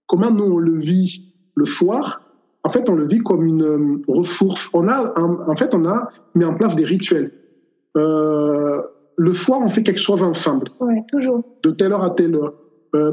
comment 0.07 0.31
nous 0.31 0.45
on 0.45 0.57
le 0.57 0.77
vit 0.77 1.33
le 1.55 1.65
soir 1.65 2.21
En 2.63 2.69
fait, 2.69 2.89
on 2.89 2.95
le 2.95 3.07
vit 3.07 3.19
comme 3.19 3.45
une 3.45 3.63
euh, 3.63 4.01
ressource. 4.07 4.69
On 4.73 4.87
a, 4.87 5.13
en, 5.19 5.55
fait, 5.55 5.73
on 5.73 5.85
a 5.85 6.09
mis 6.33 6.45
en 6.45 6.55
place 6.55 6.75
des 6.75 6.85
rituels. 6.85 7.31
Euh, 7.97 8.81
le 9.17 9.33
soir, 9.33 9.61
on 9.63 9.69
fait 9.69 9.83
quelque 9.83 10.01
chose 10.01 10.21
ensemble. 10.21 10.69
Oui, 10.81 10.95
toujours. 11.07 11.41
De 11.63 11.71
telle 11.71 11.93
heure 11.93 12.03
à 12.03 12.09
telle 12.09 12.35
heure. 12.35 12.53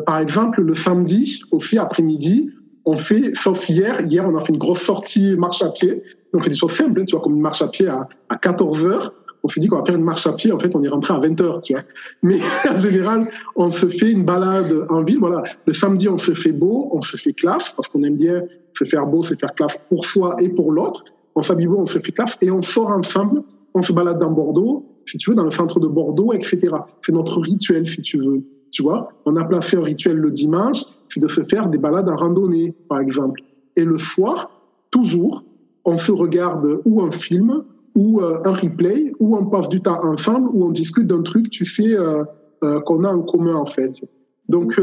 par 0.05 0.19
exemple, 0.19 0.61
le 0.63 0.75
samedi, 0.75 1.43
au 1.51 1.57
aussi 1.57 1.79
après-midi, 1.79 2.51
on 2.85 2.97
fait, 2.97 3.35
sauf 3.35 3.69
hier, 3.69 4.01
hier 4.01 4.29
on 4.29 4.37
a 4.37 4.41
fait 4.41 4.53
une 4.53 4.59
grosse 4.59 4.83
sortie 4.83 5.37
marche 5.37 5.63
à 5.63 5.71
pied. 5.71 6.03
On 6.33 6.41
fait 6.41 6.51
des 6.51 6.57
choses 6.57 6.73
simples, 6.73 7.05
tu 7.05 7.13
vois, 7.15 7.23
comme 7.23 7.35
une 7.35 7.41
marche 7.41 7.63
à 7.63 7.69
pied 7.69 7.89
à, 7.89 8.09
à 8.29 8.37
14 8.37 8.87
heures. 8.87 9.15
On 9.45 9.49
s'est 9.49 9.61
dit 9.61 9.67
qu'on 9.67 9.79
va 9.79 9.85
faire 9.85 9.97
une 9.97 10.05
marche 10.05 10.27
à 10.27 10.33
pied, 10.33 10.53
en 10.53 10.59
fait, 10.59 10.75
on 10.77 10.83
est 10.83 10.89
rentré 10.89 11.15
à 11.15 11.19
20 11.19 11.41
heures, 11.41 11.61
tu 11.61 11.73
vois. 11.73 11.83
Mais 12.23 12.39
en 12.71 12.77
général, 12.77 13.29
on 13.57 13.71
se 13.71 13.87
fait 13.89 14.13
une 14.13 14.25
balade 14.25 14.87
en 14.89 15.03
ville. 15.03 15.19
Voilà, 15.19 15.43
le 15.67 15.73
samedi, 15.73 16.09
on 16.09 16.19
se 16.19 16.33
fait 16.33 16.53
beau, 16.53 16.89
on 16.93 17.03
se 17.03 17.17
fait 17.17 17.33
classe, 17.33 17.71
parce 17.71 17.89
qu'on 17.89 18.03
aime 18.05 18.17
bien 18.17 18.43
se 18.77 18.85
faire 18.85 19.07
beau, 19.07 19.23
se 19.23 19.35
faire 19.35 19.55
classe 19.55 19.79
pour 19.89 20.07
soi 20.07 20.37
et 20.41 20.49
pour 20.49 20.73
l'autre. 20.73 21.05
On 21.35 21.43
s'habille 21.43 21.67
beau, 21.67 21.79
on 21.79 21.87
se 21.87 21.99
fait 21.99 22.13
classe 22.13 22.37
et 22.41 22.51
on 22.51 22.63
sort 22.63 22.91
ensemble. 22.91 23.43
On 23.75 23.83
se 23.83 23.93
balade 23.93 24.19
dans 24.19 24.31
Bordeaux, 24.31 24.85
si 25.07 25.17
tu 25.19 25.31
veux, 25.31 25.37
dans 25.37 25.45
le 25.45 25.51
centre 25.51 25.81
de 25.81 25.87
Bordeaux, 25.87 26.33
etc. 26.33 26.61
C'est 27.01 27.13
notre 27.13 27.41
rituel, 27.41 27.87
si 27.87 28.03
tu 28.03 28.19
veux. 28.19 28.43
Tu 28.71 28.83
vois, 28.83 29.11
on 29.27 29.37
a 29.37 29.45
placé 29.45 29.77
un 29.77 29.83
rituel 29.83 30.17
le 30.17 30.31
dimanche, 30.31 30.85
c'est 31.09 31.21
de 31.21 31.29
se 31.29 31.43
faire 31.43 31.69
des 31.69 31.79
balades 31.79 32.09
en 32.09 32.17
randonnée, 32.17 32.75
par 32.89 33.01
exemple. 33.01 33.41
Et 33.77 33.85
le 33.85 33.99
soir, 33.99 34.51
toujours, 34.91 35.45
on 35.85 35.97
se 35.97 36.13
regarde 36.13 36.81
ou 36.85 37.03
un 37.03 37.11
film, 37.11 37.65
ou 37.95 38.21
euh, 38.21 38.39
un 38.45 38.53
replay, 38.53 39.13
ou 39.21 39.37
on 39.37 39.47
passe 39.47 39.69
du 39.69 39.81
temps 39.81 40.03
ensemble, 40.05 40.49
ou 40.53 40.65
on 40.65 40.71
discute 40.71 41.07
d'un 41.07 41.23
truc, 41.23 41.51
tu 41.51 41.65
sais, 41.65 41.93
euh, 41.93 42.25
euh, 42.65 42.81
qu'on 42.81 43.05
a 43.05 43.09
en 43.09 43.23
commun, 43.23 43.57
en 43.57 43.67
fait. 43.67 44.01
Donc, 44.49 44.81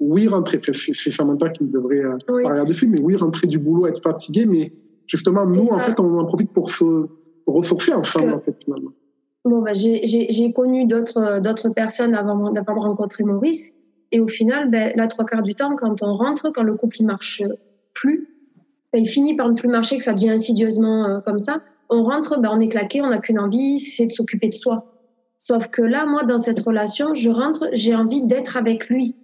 oui, 0.00 0.28
rentrer, 0.28 0.60
c'est 0.62 1.10
Samantha 1.10 1.50
qui 1.50 1.64
devrait 1.64 2.02
oui. 2.28 2.42
parler 2.42 2.64
dessus, 2.64 2.88
mais 2.88 3.00
oui, 3.00 3.16
rentrer 3.16 3.46
du 3.46 3.58
boulot, 3.58 3.86
être 3.86 4.02
fatigué, 4.02 4.46
mais 4.46 4.72
justement, 5.06 5.44
nous, 5.46 5.68
en 5.68 5.78
fait, 5.78 5.98
on 6.00 6.18
en 6.18 6.24
profite 6.24 6.52
pour 6.52 6.70
se 6.70 7.06
ressourcer 7.46 7.92
ensemble, 7.92 8.32
en 8.32 8.40
fait, 8.40 8.56
finalement. 8.64 8.92
Bon, 9.44 9.62
bah, 9.62 9.72
j'ai 9.74 10.52
connu 10.54 10.86
d'autres 10.86 11.68
personnes 11.74 12.14
avant 12.14 12.50
d'avoir 12.50 12.78
rencontré 12.78 13.24
Maurice. 13.24 13.72
Et 14.12 14.18
au 14.18 14.26
final, 14.26 14.70
ben, 14.70 14.92
la 14.96 15.06
trois 15.06 15.24
quarts 15.24 15.42
du 15.42 15.54
temps, 15.54 15.76
quand 15.76 16.02
on 16.02 16.14
rentre, 16.14 16.50
quand 16.52 16.64
le 16.64 16.74
couple 16.74 16.96
il 16.98 17.06
marche 17.06 17.44
plus, 17.94 18.28
ben, 18.92 19.00
il 19.00 19.06
finit 19.06 19.36
par 19.36 19.48
ne 19.48 19.54
plus 19.54 19.68
marcher, 19.68 19.98
que 19.98 20.02
ça 20.02 20.14
devient 20.14 20.30
insidieusement 20.30 21.20
comme 21.24 21.38
ça. 21.38 21.62
On 21.90 22.04
rentre, 22.04 22.40
ben, 22.40 22.50
on 22.52 22.60
est 22.60 22.68
claqué, 22.68 23.02
on 23.02 23.08
n'a 23.08 23.18
qu'une 23.18 23.38
envie, 23.38 23.78
c'est 23.78 24.06
de 24.06 24.12
s'occuper 24.12 24.48
de 24.48 24.54
soi. 24.54 24.86
Sauf 25.38 25.68
que 25.68 25.82
là, 25.82 26.06
moi, 26.06 26.22
dans 26.22 26.38
cette 26.38 26.60
relation, 26.60 27.14
je 27.14 27.30
rentre, 27.30 27.68
j'ai 27.72 27.94
envie 27.94 28.22
d'être 28.22 28.56
avec 28.56 28.88
lui. 28.88 29.16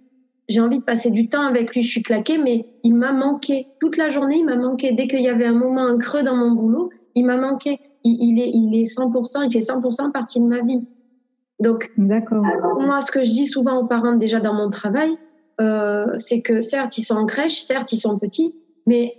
J'ai 0.49 0.61
envie 0.61 0.79
de 0.79 0.83
passer 0.83 1.11
du 1.11 1.29
temps 1.29 1.45
avec 1.45 1.73
lui. 1.75 1.81
Je 1.81 1.89
suis 1.89 2.03
claquée, 2.03 2.37
mais 2.37 2.65
il 2.83 2.95
m'a 2.95 3.11
manqué. 3.11 3.67
Toute 3.79 3.97
la 3.97 4.09
journée, 4.09 4.37
il 4.37 4.45
m'a 4.45 4.55
manqué. 4.55 4.91
Dès 4.93 5.07
qu'il 5.07 5.21
y 5.21 5.29
avait 5.29 5.45
un 5.45 5.53
moment, 5.53 5.85
un 5.85 5.97
creux 5.97 6.23
dans 6.23 6.35
mon 6.35 6.51
boulot, 6.51 6.89
il 7.15 7.25
m'a 7.25 7.37
manqué 7.37 7.79
il, 8.03 8.41
est, 8.41 8.49
il 8.49 8.79
est 8.79 8.83
100%, 8.83 9.45
il 9.45 9.51
fait 9.51 9.59
100% 9.59 10.11
partie 10.11 10.39
de 10.39 10.45
ma 10.45 10.61
vie. 10.61 10.85
Donc, 11.59 11.91
moi, 11.97 13.01
ce 13.01 13.11
que 13.11 13.23
je 13.23 13.31
dis 13.31 13.47
souvent 13.47 13.79
aux 13.79 13.87
parents 13.87 14.15
déjà 14.15 14.39
dans 14.39 14.53
mon 14.53 14.69
travail, 14.69 15.17
euh, 15.59 16.05
c'est 16.17 16.41
que 16.41 16.61
certes, 16.61 16.97
ils 16.97 17.03
sont 17.03 17.15
en 17.15 17.25
crèche, 17.25 17.61
certes, 17.61 17.91
ils 17.91 17.97
sont 17.97 18.19
petits, 18.19 18.55
mais 18.85 19.13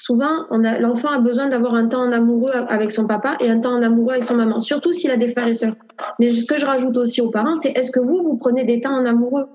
souvent, 0.00 0.46
l'enfant 0.50 1.10
a 1.10 1.18
besoin 1.18 1.48
d'avoir 1.48 1.74
un 1.74 1.86
temps 1.86 2.02
en 2.02 2.12
amoureux 2.12 2.52
avec 2.68 2.90
son 2.90 3.06
papa 3.06 3.36
et 3.40 3.50
un 3.50 3.60
temps 3.60 3.74
en 3.74 3.82
amoureux 3.82 4.12
avec 4.12 4.24
son 4.24 4.34
maman, 4.34 4.58
surtout 4.58 4.94
s'il 4.94 5.10
a 5.10 5.18
des 5.18 5.28
frères 5.28 5.46
et 5.46 5.54
sœurs. 5.54 5.74
Mais 6.18 6.30
ce 6.30 6.46
que 6.46 6.58
je 6.58 6.64
rajoute 6.64 6.96
aussi 6.96 7.20
aux 7.20 7.30
parents, 7.30 7.56
c'est 7.56 7.76
est-ce 7.76 7.90
que 7.90 8.00
vous, 8.00 8.22
vous 8.22 8.36
prenez 8.36 8.64
des 8.64 8.80
temps 8.80 8.94
en 8.94 9.04
amoureux? 9.04 9.46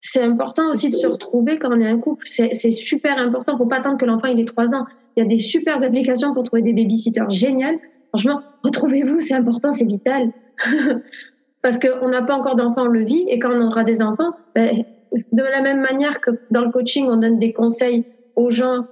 C'est 0.00 0.22
important 0.22 0.68
aussi 0.70 0.90
de 0.90 0.94
se 0.94 1.06
retrouver 1.06 1.58
quand 1.58 1.70
on 1.72 1.80
est 1.80 1.88
un 1.88 1.98
couple. 1.98 2.26
C'est 2.26 2.70
super 2.70 3.18
important. 3.18 3.56
Faut 3.56 3.66
pas 3.66 3.78
attendre 3.78 3.96
que 3.96 4.04
l'enfant 4.04 4.28
ait 4.28 4.44
trois 4.44 4.74
ans. 4.74 4.84
Il 5.16 5.22
y 5.22 5.26
a 5.26 5.28
des 5.28 5.38
super 5.38 5.82
applications 5.82 6.34
pour 6.34 6.42
trouver 6.42 6.60
des 6.60 6.74
babysitters 6.74 7.30
géniales. 7.30 7.78
Franchement, 8.10 8.42
retrouvez-vous, 8.62 9.20
c'est 9.20 9.34
important, 9.34 9.72
c'est 9.72 9.86
vital. 9.86 10.32
Parce 11.62 11.78
qu'on 11.78 12.08
n'a 12.08 12.22
pas 12.22 12.34
encore 12.34 12.56
d'enfants, 12.56 12.84
on 12.84 12.88
le 12.88 13.02
vit, 13.02 13.24
et 13.28 13.38
quand 13.38 13.50
on 13.50 13.66
aura 13.66 13.84
des 13.84 14.02
enfants, 14.02 14.32
ben, 14.54 14.84
de 15.32 15.42
la 15.42 15.62
même 15.62 15.80
manière 15.80 16.20
que 16.20 16.30
dans 16.50 16.62
le 16.62 16.70
coaching, 16.70 17.06
on 17.08 17.16
donne 17.16 17.38
des 17.38 17.52
conseils 17.52 18.04
aux 18.36 18.50
gens, 18.50 18.86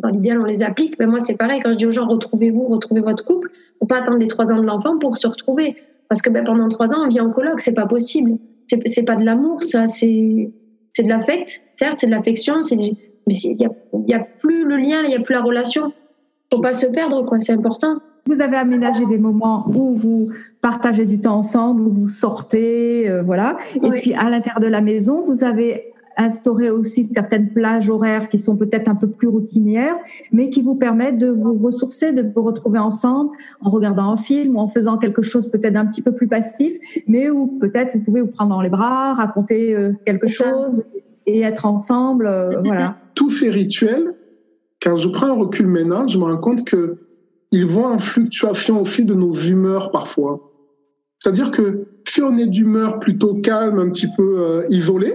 dans 0.00 0.08
l'idéal, 0.08 0.40
on 0.40 0.44
les 0.44 0.62
applique, 0.62 0.98
mais 0.98 1.06
moi, 1.06 1.20
c'est 1.20 1.36
pareil, 1.36 1.60
quand 1.62 1.70
je 1.70 1.76
dis 1.76 1.86
aux 1.86 1.92
gens, 1.92 2.06
retrouvez-vous, 2.06 2.66
retrouvez 2.66 3.00
votre 3.00 3.24
couple, 3.24 3.50
faut 3.78 3.86
pas 3.86 3.98
attendre 3.98 4.18
les 4.18 4.26
trois 4.26 4.52
ans 4.52 4.58
de 4.58 4.66
l'enfant 4.66 4.98
pour 4.98 5.16
se 5.16 5.26
retrouver. 5.26 5.76
Parce 6.08 6.22
que 6.22 6.30
ben, 6.30 6.44
pendant 6.44 6.68
trois 6.68 6.92
ans, 6.92 7.04
on 7.04 7.08
vit 7.08 7.20
en 7.20 7.30
coloc, 7.30 7.60
c'est 7.60 7.74
pas 7.74 7.86
possible. 7.86 8.32
C'est 8.86 9.04
pas 9.04 9.16
de 9.16 9.24
l'amour, 9.24 9.62
ça, 9.62 9.86
c'est 9.86 10.52
de 10.98 11.08
l'affect, 11.08 11.60
certes, 11.74 11.98
c'est 11.98 12.06
de 12.06 12.12
l'affection, 12.12 12.62
c'est 12.62 12.76
du, 12.76 12.92
mais 13.26 13.34
il 13.34 13.56
n'y 13.56 14.14
a, 14.14 14.18
a, 14.18 14.20
plus 14.20 14.64
le 14.64 14.76
lien, 14.76 15.02
il 15.02 15.08
n'y 15.08 15.16
a 15.16 15.20
plus 15.20 15.34
la 15.34 15.42
relation. 15.42 15.92
Faut 16.52 16.60
pas 16.60 16.72
se 16.72 16.86
perdre, 16.86 17.24
quoi. 17.24 17.40
C'est 17.40 17.52
important. 17.52 17.98
Vous 18.26 18.42
avez 18.42 18.56
aménagé 18.56 19.06
des 19.06 19.18
moments 19.18 19.66
où 19.68 19.94
vous 19.96 20.30
partagez 20.60 21.06
du 21.06 21.20
temps 21.20 21.38
ensemble, 21.38 21.82
où 21.82 21.92
vous 21.92 22.08
sortez, 22.08 23.08
euh, 23.08 23.22
voilà. 23.22 23.56
Et 23.82 23.90
puis 23.90 24.14
à 24.14 24.28
l'intérieur 24.30 24.60
de 24.60 24.66
la 24.66 24.80
maison, 24.80 25.20
vous 25.20 25.42
avez 25.44 25.89
instaurer 26.20 26.70
aussi 26.70 27.04
certaines 27.04 27.48
plages 27.50 27.88
horaires 27.88 28.28
qui 28.28 28.38
sont 28.38 28.56
peut-être 28.56 28.88
un 28.88 28.94
peu 28.94 29.08
plus 29.08 29.28
routinières, 29.28 29.96
mais 30.32 30.50
qui 30.50 30.62
vous 30.62 30.74
permettent 30.74 31.18
de 31.18 31.30
vous 31.30 31.54
ressourcer, 31.58 32.12
de 32.12 32.22
vous 32.22 32.42
retrouver 32.42 32.78
ensemble 32.78 33.30
en 33.60 33.70
regardant 33.70 34.12
un 34.12 34.16
film 34.16 34.56
ou 34.56 34.60
en 34.60 34.68
faisant 34.68 34.98
quelque 34.98 35.22
chose 35.22 35.50
peut-être 35.50 35.76
un 35.76 35.86
petit 35.86 36.02
peu 36.02 36.12
plus 36.12 36.28
passif, 36.28 36.76
mais 37.06 37.30
où 37.30 37.46
peut-être 37.60 37.92
vous 37.94 38.00
pouvez 38.00 38.20
vous 38.20 38.28
prendre 38.28 38.50
dans 38.50 38.60
les 38.60 38.68
bras, 38.68 39.14
raconter 39.14 39.74
euh, 39.74 39.92
quelque 40.04 40.28
chose 40.28 40.84
et 41.26 41.40
être 41.40 41.64
ensemble. 41.66 42.26
Euh, 42.26 42.60
voilà. 42.64 42.96
Tous 43.14 43.30
ces 43.30 43.50
rituels, 43.50 44.14
quand 44.82 44.96
je 44.96 45.08
prends 45.08 45.26
un 45.26 45.32
recul 45.32 45.66
maintenant, 45.66 46.06
je 46.06 46.18
me 46.18 46.24
rends 46.24 46.38
compte 46.38 46.64
que 46.64 46.98
ils 47.52 47.66
vont 47.66 47.86
en 47.86 47.98
fluctuation 47.98 48.80
au 48.80 48.84
fil 48.84 49.06
de 49.06 49.14
nos 49.14 49.32
humeurs 49.32 49.90
parfois. 49.90 50.52
C'est-à-dire 51.18 51.50
que 51.50 51.88
si 52.06 52.22
on 52.22 52.36
est 52.36 52.46
d'humeur 52.46 52.98
plutôt 53.00 53.34
calme, 53.34 53.78
un 53.78 53.88
petit 53.88 54.08
peu 54.16 54.38
euh, 54.38 54.62
isolé, 54.68 55.14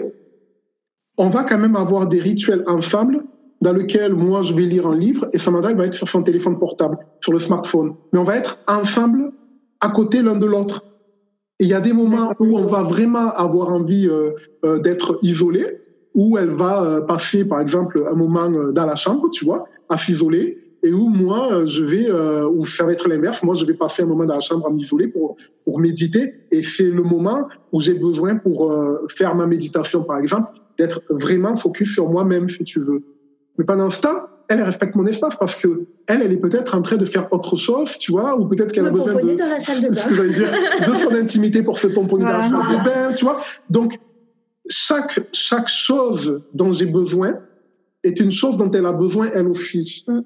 on 1.18 1.30
va 1.30 1.44
quand 1.44 1.58
même 1.58 1.76
avoir 1.76 2.08
des 2.08 2.20
rituels 2.20 2.64
ensemble 2.68 3.24
dans 3.62 3.74
lesquels 3.74 4.14
moi 4.14 4.42
je 4.42 4.54
vais 4.54 4.64
lire 4.64 4.88
un 4.88 4.98
livre 4.98 5.28
et 5.34 5.40
Samantha 5.40 5.74
va 5.74 5.86
être 5.86 5.94
sur 5.94 6.10
son 6.10 6.24
téléphone 6.24 6.60
portable, 6.60 6.98
sur 7.22 7.32
le 7.32 7.40
smartphone. 7.40 7.96
Mais 8.12 8.20
on 8.20 8.24
va 8.24 8.36
être 8.38 8.60
ensemble 8.68 9.32
à 9.80 9.90
côté 9.90 10.22
l'un 10.22 10.36
de 10.36 10.46
l'autre. 10.46 10.84
Et 11.60 11.64
il 11.64 11.70
y 11.70 11.74
a 11.74 11.80
des 11.80 11.94
moments 11.94 12.34
où 12.40 12.58
on 12.58 12.66
va 12.66 12.84
vraiment 12.84 13.30
avoir 13.32 13.70
envie 13.70 14.08
euh, 14.10 14.32
euh, 14.66 14.80
d'être 14.80 15.20
isolé, 15.22 15.80
où 16.14 16.38
elle 16.38 16.50
va 16.50 17.02
passer 17.02 17.44
par 17.44 17.60
exemple 17.60 18.04
un 18.08 18.16
moment 18.16 18.50
dans 18.50 18.86
la 18.86 18.96
chambre, 18.96 19.30
tu 19.32 19.44
vois, 19.44 19.66
à 19.90 19.98
s'isoler 19.98 20.66
et 20.86 20.94
où 20.94 21.10
moi, 21.10 21.52
euh, 21.52 21.66
je 21.66 21.84
vais, 21.84 22.08
euh, 22.10 22.48
ou 22.48 22.64
ça 22.66 22.86
va 22.86 22.92
être 22.92 23.10
l'inverse, 23.10 23.42
moi, 23.42 23.56
je 23.56 23.66
vais 23.66 23.74
passer 23.74 24.04
un 24.04 24.06
moment 24.06 24.26
dans 24.26 24.36
la 24.36 24.40
chambre 24.40 24.68
à 24.68 24.70
m'isoler 24.70 25.08
pour, 25.08 25.36
pour 25.64 25.80
méditer, 25.80 26.34
et 26.52 26.62
c'est 26.62 26.84
le 26.84 27.02
moment 27.02 27.48
où 27.72 27.80
j'ai 27.80 27.96
besoin 27.96 28.36
pour 28.36 28.72
euh, 28.72 29.08
faire 29.10 29.34
ma 29.36 29.48
méditation, 29.48 30.04
par 30.04 30.20
exemple, 30.20 30.50
d'être 30.78 31.02
vraiment 31.10 31.56
focus 31.56 31.94
sur 31.94 32.10
moi-même, 32.10 32.50
si 32.50 32.64
tu 32.64 32.80
veux. 32.80 33.04
Mais 33.58 33.66
pendant 33.66 33.90
ce 33.90 34.02
temps, 34.02 34.28
elle, 34.48 34.62
respecte 34.62 34.96
mon 34.96 35.06
espace 35.06 35.36
parce 35.38 35.56
que 35.56 35.86
elle, 36.08 36.22
elle 36.22 36.32
est 36.32 36.38
peut-être 36.38 36.76
en 36.76 36.82
train 36.82 36.98
de 36.98 37.06
faire 37.06 37.32
autre 37.32 37.56
chose, 37.56 37.98
tu 37.98 38.12
vois, 38.12 38.38
ou 38.38 38.46
peut-être 38.48 38.72
qu'elle 38.72 38.86
a 38.86 38.92
besoin 38.92 39.16
de, 39.16 39.36
dans 39.36 39.50
la 39.50 39.60
salle 39.60 39.82
de, 39.82 39.88
bain. 39.88 39.94
Ce 39.96 40.08
que 40.08 40.28
dire, 40.34 40.52
de 40.88 40.96
son 40.96 41.16
intimité 41.16 41.64
pour 41.64 41.78
se 41.78 41.88
pomponner 41.88 42.26
dans 42.26 42.38
la 42.38 42.44
salle 42.44 42.68
de 42.68 42.84
bain, 42.84 43.14
tu 43.14 43.26
vois. 43.26 43.40
Donc, 43.70 43.98
chaque, 44.70 45.20
chaque 45.34 45.68
chose 45.68 46.42
dont 46.54 46.74
j'ai 46.74 46.86
besoin 46.86 47.40
est 48.04 48.20
une 48.20 48.32
chose 48.32 48.58
dont 48.58 48.70
elle 48.72 48.86
a 48.86 48.92
besoin 48.92 49.30
elle 49.34 49.48
aussi. 49.48 50.06
Mm. 50.08 50.22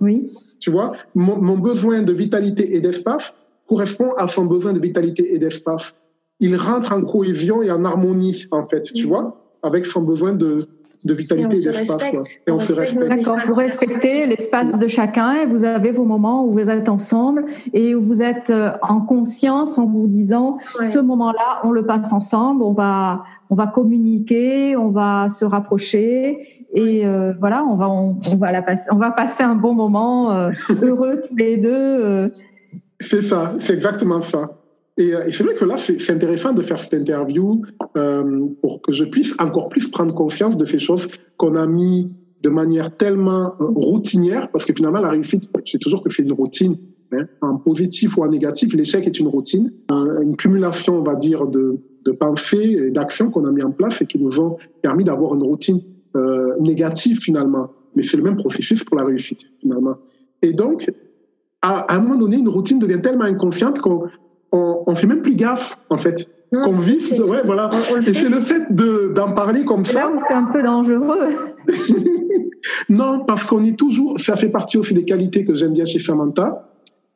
Oui. 0.00 0.32
Tu 0.60 0.70
vois, 0.70 0.92
mon, 1.14 1.58
besoin 1.58 2.02
de 2.02 2.12
vitalité 2.12 2.74
et 2.74 2.80
d'espace 2.80 3.34
correspond 3.68 4.12
à 4.14 4.26
son 4.26 4.44
besoin 4.44 4.72
de 4.72 4.80
vitalité 4.80 5.34
et 5.34 5.38
d'espace. 5.38 5.94
Il 6.40 6.56
rentre 6.56 6.92
en 6.92 7.02
cohésion 7.02 7.62
et 7.62 7.70
en 7.70 7.84
harmonie, 7.84 8.46
en 8.50 8.66
fait, 8.66 8.82
tu 8.92 9.06
vois, 9.06 9.47
avec 9.62 9.86
son 9.86 10.02
besoin 10.02 10.32
de, 10.32 10.68
de 11.04 11.14
vitalité 11.14 11.58
et, 11.58 11.64
d'espace. 11.64 12.02
Et 12.46 12.50
on, 12.50 12.58
se 12.58 12.72
respecte. 12.72 13.08
D'accord, 13.08 13.38
vous 13.46 13.54
respectez 13.54 14.26
l'espace 14.26 14.78
de 14.78 14.86
chacun 14.86 15.34
et 15.34 15.46
vous 15.46 15.64
avez 15.64 15.92
vos 15.92 16.04
moments 16.04 16.44
où 16.44 16.52
vous 16.52 16.70
êtes 16.70 16.88
ensemble 16.88 17.46
et 17.72 17.94
où 17.94 18.02
vous 18.02 18.22
êtes 18.22 18.50
euh, 18.50 18.70
en 18.82 19.00
conscience 19.00 19.78
en 19.78 19.86
vous 19.86 20.08
disant 20.08 20.58
ce 20.80 20.98
moment-là, 20.98 21.60
on 21.62 21.70
le 21.70 21.86
passe 21.86 22.12
ensemble, 22.12 22.62
on 22.62 22.72
va, 22.72 23.22
on 23.50 23.54
va 23.54 23.66
communiquer, 23.66 24.76
on 24.76 24.88
va 24.88 25.28
se 25.28 25.44
rapprocher 25.44 26.40
et 26.74 27.06
euh, 27.06 27.32
voilà, 27.38 27.64
on 27.64 27.76
va, 27.76 27.88
on, 27.88 28.36
va 28.36 28.52
la 28.52 28.62
passer, 28.62 28.88
on 28.90 28.96
va 28.96 29.12
passer 29.12 29.44
un 29.44 29.54
bon 29.54 29.74
moment 29.74 30.32
euh, 30.32 30.50
heureux 30.82 31.20
tous 31.26 31.36
les 31.36 31.56
deux. 31.58 32.32
C'est 33.00 33.22
ça, 33.22 33.54
c'est 33.60 33.74
exactement 33.74 34.20
ça. 34.20 34.50
Et, 34.98 35.14
euh, 35.14 35.26
et 35.26 35.32
c'est 35.32 35.44
vrai 35.44 35.54
que 35.54 35.64
là, 35.64 35.76
c'est 35.78 36.10
intéressant 36.10 36.52
de 36.52 36.60
faire 36.60 36.78
cette 36.78 36.92
interview 36.92 37.62
euh, 37.96 38.46
pour 38.60 38.82
que 38.82 38.92
je 38.92 39.04
puisse 39.04 39.34
encore 39.38 39.68
plus 39.68 39.88
prendre 39.88 40.12
conscience 40.14 40.58
de 40.58 40.64
ces 40.64 40.80
choses 40.80 41.08
qu'on 41.36 41.54
a 41.54 41.66
mis 41.66 42.10
de 42.42 42.50
manière 42.50 42.96
tellement 42.96 43.54
euh, 43.60 43.66
routinière, 43.74 44.50
parce 44.50 44.64
que 44.64 44.74
finalement, 44.74 45.00
la 45.00 45.10
réussite, 45.10 45.50
c'est 45.64 45.78
toujours 45.78 46.02
que 46.02 46.10
c'est 46.12 46.24
une 46.24 46.32
routine. 46.32 46.76
Hein, 47.10 47.24
en 47.40 47.56
positif 47.56 48.18
ou 48.18 48.22
en 48.22 48.28
négatif, 48.28 48.74
l'échec 48.74 49.06
est 49.06 49.18
une 49.18 49.28
routine, 49.28 49.72
une 49.90 50.36
cumulation, 50.36 50.98
on 50.98 51.02
va 51.02 51.14
dire, 51.14 51.46
de, 51.46 51.80
de 52.04 52.12
pensées 52.12 52.76
et 52.86 52.90
d'actions 52.90 53.30
qu'on 53.30 53.46
a 53.46 53.50
mis 53.50 53.62
en 53.62 53.70
place 53.70 54.02
et 54.02 54.06
qui 54.06 54.18
nous 54.18 54.38
ont 54.40 54.58
permis 54.82 55.04
d'avoir 55.04 55.34
une 55.34 55.42
routine 55.42 55.80
négative 56.60 57.18
finalement. 57.18 57.70
Mais 57.96 58.02
c'est 58.02 58.18
le 58.18 58.24
même 58.24 58.36
processus 58.36 58.84
pour 58.84 58.98
la 58.98 59.04
réussite 59.04 59.40
finalement. 59.58 59.94
Et 60.42 60.52
donc, 60.52 60.90
à, 61.62 61.90
à 61.90 61.96
un 61.96 62.00
moment 62.00 62.16
donné, 62.16 62.36
une 62.36 62.50
routine 62.50 62.78
devient 62.78 63.00
tellement 63.00 63.24
inconsciente 63.24 63.80
qu'on 63.80 64.02
on, 64.52 64.82
on 64.86 64.94
fait 64.94 65.06
même 65.06 65.22
plus 65.22 65.34
gaffe, 65.34 65.78
en 65.90 65.96
fait. 65.96 66.28
qu'on 66.50 66.72
vit, 66.72 66.98
ouais, 67.20 67.42
voilà. 67.44 67.70
et 68.06 68.14
c'est 68.14 68.28
le 68.28 68.40
fait 68.40 68.72
d'en 68.72 69.32
parler 69.32 69.64
comme 69.64 69.84
ça. 69.84 70.00
Là 70.00 70.10
où 70.10 70.18
c'est 70.18 70.34
un 70.34 70.44
peu 70.44 70.62
dangereux. 70.62 71.28
non, 72.88 73.24
parce 73.26 73.44
qu'on 73.44 73.64
est 73.64 73.78
toujours, 73.78 74.18
ça 74.18 74.36
fait 74.36 74.48
partie 74.48 74.78
aussi 74.78 74.94
des 74.94 75.04
qualités 75.04 75.44
que 75.44 75.54
j'aime 75.54 75.72
bien 75.72 75.84
chez 75.84 75.98
Samantha, 75.98 76.70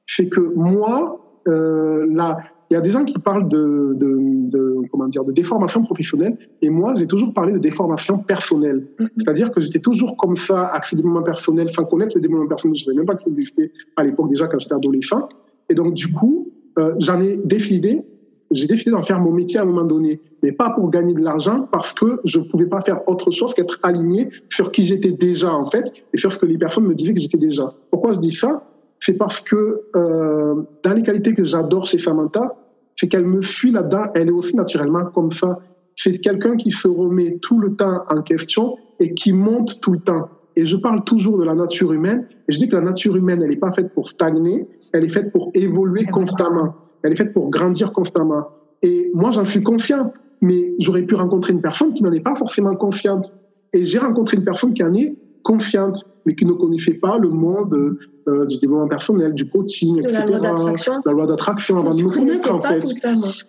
c'est 0.07 0.29
que 0.29 0.41
moi, 0.41 1.19
euh, 1.49 2.07
là, 2.11 2.39
il 2.71 2.75
y 2.75 2.77
a 2.77 2.81
des 2.81 2.91
gens 2.91 3.05
qui 3.05 3.19
parlent 3.19 3.49
de, 3.49 3.93
de, 3.95 4.19
de, 4.51 4.77
comment 4.91 5.07
dire, 5.07 5.25
de 5.25 5.33
déformation 5.33 5.83
professionnelle, 5.83 6.39
et 6.63 6.71
moi, 6.71 6.95
j'ai 6.95 7.07
toujours 7.07 7.35
parlé 7.35 7.53
de 7.53 7.59
déformation 7.59 8.19
personnelle. 8.19 8.87
Mm-hmm. 8.99 9.09
C'est-à-dire 9.19 9.51
que 9.51 9.61
j'étais 9.61 9.79
toujours 9.79 10.17
comme 10.17 10.37
ça, 10.37 10.67
accès 10.67 10.97
développement 10.97 11.23
personnel, 11.23 11.69
sans 11.69 11.85
connaître 11.85 12.13
le 12.15 12.21
développement 12.21 12.49
personnel. 12.49 12.77
Je 12.77 12.83
ne 12.83 12.85
savais 12.87 12.97
même 12.97 13.07
pas 13.07 13.15
qu'il 13.15 13.31
existait 13.31 13.73
à 13.97 14.05
l'époque 14.05 14.29
déjà 14.29 14.47
quand 14.47 14.59
j'étais 14.59 14.75
adolescent. 14.75 15.29
Et 15.69 15.75
donc, 15.75 15.95
du 15.95 16.13
coup, 16.13 16.51
euh, 16.79 16.95
j'en 16.99 17.21
ai 17.21 17.37
décidé, 17.39 18.03
j'ai 18.51 18.67
décidé 18.67 18.91
d'en 18.91 19.03
faire 19.03 19.21
mon 19.21 19.33
métier 19.33 19.59
à 19.59 19.63
un 19.63 19.67
moment 19.67 19.85
donné, 19.85 20.21
mais 20.43 20.53
pas 20.53 20.71
pour 20.71 20.91
gagner 20.91 21.15
de 21.15 21.21
l'argent, 21.21 21.69
parce 21.71 21.93
que 21.93 22.21
je 22.25 22.41
ne 22.41 22.45
pouvais 22.45 22.67
pas 22.67 22.81
faire 22.83 23.07
autre 23.09 23.31
chose 23.31 23.55
qu'être 23.55 23.79
aligné 23.83 24.29
sur 24.51 24.73
qui 24.73 24.85
j'étais 24.85 25.13
déjà 25.13 25.53
en 25.53 25.67
fait, 25.67 25.93
et 26.13 26.19
sur 26.19 26.33
ce 26.33 26.39
que 26.39 26.47
les 26.47 26.59
personnes 26.59 26.87
me 26.87 26.95
disaient 26.95 27.15
que 27.15 27.21
j'étais 27.21 27.39
déjà. 27.39 27.69
Pourquoi 27.91 28.13
je 28.13 28.21
dis 28.21 28.33
ça? 28.33 28.63
C'est 29.01 29.15
parce 29.15 29.41
que 29.41 29.83
euh, 29.97 30.63
dans 30.83 30.93
les 30.95 31.03
qualités 31.03 31.35
que 31.35 31.45
j'adore 31.45 31.87
chez 31.87 31.99
Samantha, 31.99 32.55
c'est 32.97 33.09
qu'elle 33.09 33.27
me 33.27 33.41
suit 33.41 33.73
là-dedans, 33.73 34.07
elle 34.15 34.29
est 34.29 34.33
aussi 34.33 34.55
naturellement 34.55 35.07
comme 35.07 35.31
ça. 35.31 35.59
C'est 35.97 36.13
quelqu'un 36.19 36.57
qui 36.57 36.71
se 36.71 36.89
remet 36.89 37.39
tout 37.39 37.59
le 37.59 37.75
temps 37.75 38.05
en 38.09 38.23
question 38.23 38.77
et 39.01 39.13
qui 39.15 39.33
monte 39.33 39.81
tout 39.81 39.93
le 39.93 39.99
temps. 39.99 40.29
Et 40.55 40.67
je 40.67 40.77
parle 40.77 41.03
toujours 41.05 41.39
de 41.39 41.45
la 41.45 41.55
nature 41.55 41.93
humaine. 41.93 42.27
Et 42.49 42.53
je 42.53 42.59
dis 42.59 42.69
que 42.69 42.77
la 42.77 42.83
nature 42.83 43.17
humaine, 43.17 43.41
elle 43.43 43.51
n'est 43.51 43.57
pas 43.57 43.73
faite 43.73 43.93
pour 43.93 44.09
stagner, 44.09 44.69
elle 44.93 45.05
est 45.05 45.09
faite 45.09 45.33
pour 45.33 45.51
évoluer 45.55 46.05
constamment. 46.07 46.75
Elle 47.03 47.13
est 47.13 47.17
faite 47.17 47.33
pour 47.33 47.51
grandir 47.51 47.93
constamment. 47.93 48.49
Et 48.83 49.11
moi, 49.15 49.31
j'en 49.31 49.45
suis 49.45 49.63
confiant. 49.63 50.13
Mais 50.41 50.75
j'aurais 50.81 51.03
pu 51.03 51.15
rencontrer 51.15 51.53
une 51.53 51.63
personne 51.63 51.95
qui 51.95 52.03
n'en 52.03 52.13
est 52.13 52.21
pas 52.21 52.35
forcément 52.35 52.75
confiante. 52.75 53.33
Et 53.73 53.85
j'ai 53.85 53.99
rencontré 53.99 54.37
une 54.37 54.45
personne 54.45 54.75
qui 54.75 54.83
en 54.83 54.93
est 54.93 55.15
confiante, 55.45 56.05
mais 56.27 56.35
qui 56.35 56.45
ne 56.45 56.53
connaissait 56.53 56.95
pas 56.95 57.19
le 57.19 57.29
monde 57.29 57.97
euh, 58.29 58.47
du 58.47 58.59
développement 58.59 58.89
personnel, 58.89 59.35
du 59.35 59.49
coaching, 59.49 59.99
etc. 59.99 60.25
La 60.27 61.13
loi 61.13 61.27
d'attraction. 61.27 61.79
avant 61.79 61.95
de 61.95 62.03
me 62.03 62.11
connaître, 62.11 62.53
en 62.53 62.61
fait. 62.61 62.85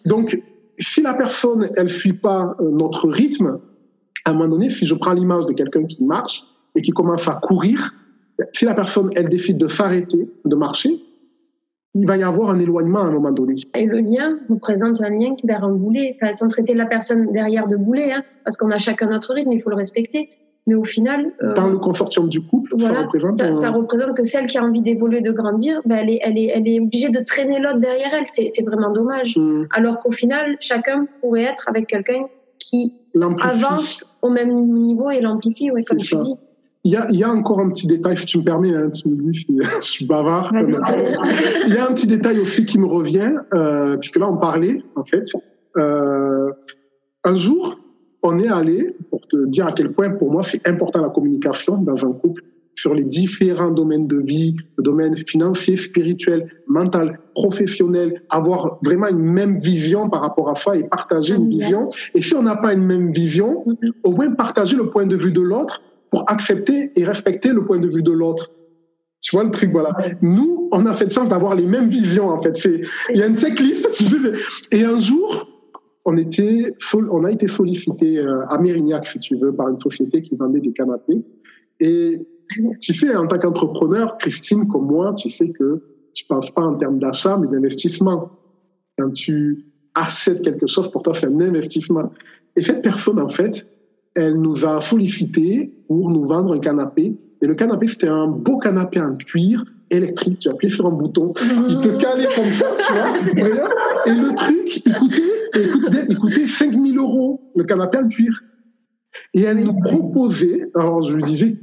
Donc, 0.06 0.41
si 0.79 1.01
la 1.01 1.13
personne, 1.13 1.69
elle 1.75 1.89
suit 1.89 2.13
pas 2.13 2.56
euh, 2.60 2.69
notre 2.71 3.10
rythme, 3.10 3.60
à 4.25 4.32
un 4.32 4.34
moment 4.34 4.49
donné, 4.49 4.69
si 4.69 4.86
je 4.86 4.95
prends 4.95 5.13
l'image 5.13 5.45
de 5.47 5.53
quelqu'un 5.53 5.86
qui 5.86 6.03
marche 6.03 6.45
et 6.75 6.82
qui 6.82 6.91
commence 6.91 7.27
à 7.27 7.34
courir, 7.34 7.93
si 8.53 8.65
la 8.65 8.73
personne, 8.73 9.10
elle 9.15 9.29
décide 9.29 9.58
de 9.58 9.67
s'arrêter, 9.67 10.29
de 10.45 10.56
marcher, 10.56 11.01
il 11.93 12.08
va 12.08 12.17
y 12.17 12.23
avoir 12.23 12.49
un 12.49 12.60
éloignement 12.60 12.99
à 12.99 13.06
un 13.06 13.12
moment 13.12 13.32
donné. 13.32 13.56
Et 13.75 13.86
le 13.86 13.99
lien 13.99 14.39
représente 14.49 15.01
un 15.01 15.10
lien 15.10 15.36
qui 15.36 15.45
vers 15.45 15.63
un 15.63 15.73
boulet, 15.73 16.15
enfin, 16.15 16.34
sans 16.34 16.47
traiter 16.47 16.73
la 16.73 16.86
personne 16.86 17.32
derrière 17.32 17.67
de 17.67 17.75
boulet, 17.75 18.12
hein, 18.12 18.23
parce 18.43 18.58
qu'on 18.58 18.71
a 18.71 18.77
chacun 18.77 19.08
notre 19.08 19.34
rythme, 19.34 19.51
il 19.51 19.62
faut 19.62 19.69
le 19.69 19.75
respecter. 19.75 20.29
Mais 20.65 20.75
au 20.75 20.86
final, 20.86 21.34
euh, 21.43 21.53
dans 21.53 21.67
le 21.67 21.77
consortium 21.77 22.29
du 22.29 22.41
couple, 22.41 22.79
ça, 22.79 22.93
représente, 22.93 23.34
ça, 23.34 23.69
représente 23.69 24.15
que 24.15 24.23
celle 24.23 24.45
qui 24.45 24.58
a 24.58 24.63
envie 24.63 24.82
d'évoluer, 24.82 25.19
de 25.19 25.32
grandir, 25.32 25.82
ben 25.86 25.97
elle, 25.97 26.10
est, 26.10 26.19
elle, 26.23 26.38
est, 26.38 26.51
elle 26.56 26.67
est 26.67 26.79
obligée 26.79 27.10
de 27.10 27.19
traîner 27.19 27.60
l'autre 27.60 27.79
derrière 27.79 28.13
elle. 28.13 28.25
C'est 28.25 28.65
vraiment 28.65 28.91
dommage. 28.91 29.36
Mm. 29.36 29.65
Alors 29.71 29.99
qu'au 29.99 30.12
final, 30.12 30.56
chacun 30.62 31.06
pourrait 31.21 31.43
être 31.43 31.67
avec 31.67 31.88
quelqu'un 31.88 32.27
qui 32.60 32.93
avance 33.41 34.06
au 34.21 34.29
même 34.29 34.53
niveau 34.71 35.10
et 35.10 35.19
l'amplifie, 35.19 35.69
ouais, 35.69 35.84
comme 35.84 35.97
tu 35.97 36.15
dis. 36.15 36.36
Il 36.86 36.91
y, 36.91 36.97
a, 36.97 37.07
il 37.09 37.15
y, 37.15 37.23
a, 37.23 37.31
encore 37.31 37.61
un 37.61 37.69
petit 37.69 37.88
détail, 37.88 38.17
si 38.17 38.25
tu 38.25 38.39
me 38.39 38.43
permets, 38.43 38.75
hein, 38.75 38.89
tu 38.89 39.07
me 39.07 39.15
dis, 39.15 39.31
je 39.34 39.79
suis 39.79 40.05
bavard. 40.05 40.51
il 40.53 41.73
y 41.73 41.77
a 41.77 41.89
un 41.89 41.93
petit 41.93 42.07
détail 42.07 42.39
aussi 42.39 42.65
qui 42.65 42.77
me 42.77 42.86
revient, 42.86 43.31
euh, 43.53 43.95
puisque 43.95 44.17
là 44.17 44.29
on 44.29 44.38
parlait, 44.38 44.81
en 44.95 45.05
fait. 45.05 45.23
Euh, 45.77 46.51
un 47.23 47.36
jour, 47.36 47.79
on 48.21 48.38
est 48.39 48.49
allé, 48.49 48.95
pour 49.09 49.21
te 49.21 49.45
dire 49.47 49.67
à 49.67 49.71
quel 49.71 49.93
point 49.93 50.09
pour 50.09 50.31
moi 50.31 50.43
c'est 50.43 50.67
important 50.67 51.01
la 51.01 51.09
communication 51.09 51.77
dans 51.77 52.05
un 52.05 52.11
couple, 52.11 52.43
sur 52.75 52.93
les 52.93 53.03
différents 53.03 53.71
domaines 53.71 54.07
de 54.07 54.17
vie, 54.17 54.55
le 54.77 54.84
domaine 54.84 55.15
financier, 55.15 55.77
spirituel, 55.77 56.49
mental, 56.67 57.19
professionnel, 57.36 58.23
avoir 58.29 58.79
vraiment 58.84 59.07
une 59.07 59.19
même 59.19 59.57
vision 59.57 60.09
par 60.09 60.21
rapport 60.21 60.49
à 60.49 60.55
ça 60.55 60.75
et 60.75 60.84
partager 60.84 61.36
une 61.36 61.49
vision. 61.49 61.91
Et 62.15 62.21
si 62.21 62.36
on 62.36 62.41
n'a 62.41 62.55
pas 62.55 62.73
une 62.73 62.86
même 62.86 63.11
vision, 63.11 63.63
mm-hmm. 63.65 63.91
au 64.03 64.11
moins 64.11 64.31
partager 64.31 64.75
le 64.75 64.89
point 64.89 65.05
de 65.05 65.15
vue 65.15 65.31
de 65.31 65.41
l'autre 65.41 65.81
pour 66.14 66.30
accepter 66.30 66.91
et 66.95 67.05
respecter 67.05 67.49
le 67.49 67.66
point 67.66 67.80
de 67.80 67.89
vue 67.89 68.03
de 68.03 68.11
l'autre. 68.11 68.51
Tu 69.20 69.36
vois 69.36 69.43
le 69.43 69.49
truc, 69.49 69.72
voilà. 69.72 69.97
Nous, 70.22 70.70
on 70.72 70.86
a 70.86 70.93
fait 70.93 71.07
de 71.07 71.11
chance 71.11 71.28
d'avoir 71.28 71.55
les 71.55 71.66
mêmes 71.66 71.88
visions, 71.88 72.30
en 72.30 72.39
fait. 72.39 72.53
Il 73.09 73.18
y 73.18 73.24
a 73.24 73.26
une 73.26 73.36
checklist, 73.36 73.89
tu 73.93 74.05
sais, 74.05 74.18
et 74.72 74.84
un 74.84 74.99
jour, 74.99 75.47
on 76.05 76.16
a 76.16 77.32
été 77.32 77.47
sollicité 77.47 78.20
euh, 78.20 78.45
à 78.47 78.59
Mérignac, 78.59 79.07
si 79.07 79.18
tu 79.18 79.38
veux, 79.38 79.55
par 79.55 79.70
une 79.70 79.78
société 79.78 80.22
qui 80.22 80.36
vendait 80.36 80.59
des 80.59 80.72
canapés. 80.72 81.26
Et 81.80 82.28
tu 82.80 82.93
sais, 82.93 83.16
en 83.16 83.26
tant 83.26 83.39
qu'entrepreneur, 83.39 84.16
Christine, 84.20 84.68
comme 84.68 84.86
moi, 84.86 85.14
tu 85.14 85.30
sais 85.30 85.49
que 85.49 85.82
tu 86.14 86.26
ne 86.26 86.36
penses 86.36 86.51
pas 86.51 86.61
en 86.61 86.76
termes 86.76 86.99
d'achat, 86.99 87.38
mais 87.38 87.47
d'investissement. 87.47 88.30
Quand 88.99 89.09
tu 89.09 89.66
achètes 89.95 90.43
quelque 90.43 90.68
chose, 90.68 90.91
pour 90.91 91.01
toi, 91.01 91.16
c'est 91.16 91.26
un 91.26 91.39
investissement. 91.39 92.11
Et 92.55 92.61
cette 92.61 92.84
personne, 92.84 93.20
en 93.20 93.30
fait, 93.30 93.66
elle 94.16 94.36
nous 94.39 94.66
a 94.66 94.82
sollicité 94.82 95.74
pour 95.88 96.09
nous 96.09 96.26
vendre 96.26 96.53
un 96.53 96.59
canapé. 96.59 97.16
Et 97.41 97.45
le 97.45 97.55
canapé, 97.55 97.88
c'était 97.88 98.07
un 98.07 98.28
beau 98.28 98.57
canapé 98.57 98.99
en 99.01 99.16
cuir 99.16 99.66
électrique. 99.89 100.39
Tu 100.39 100.49
appuyais 100.49 100.74
sur 100.74 100.86
un 100.86 100.91
bouton, 100.91 101.34
il 101.70 101.78
te 101.78 102.01
calait 102.01 102.28
comme 102.36 102.51
ça, 102.51 102.68
tu 102.80 102.93
vois. 102.93 103.70
Et 104.05 104.11
le 104.11 104.34
truc, 104.36 104.82
il 104.86 104.93
coûtait, 104.93 105.61
écoute 105.61 105.89
bien, 105.89 106.05
il 106.07 106.18
coûtait 106.18 106.47
5000 106.47 106.97
euros, 106.97 107.51
le 107.55 107.64
canapé 107.64 107.97
en 107.97 108.07
cuir. 108.07 108.43
Et 109.34 109.41
elle 109.41 109.64
nous 109.64 109.78
proposait, 109.80 110.72
alors 110.76 111.01
je 111.01 111.16
lui 111.16 111.24
disais, 111.24 111.57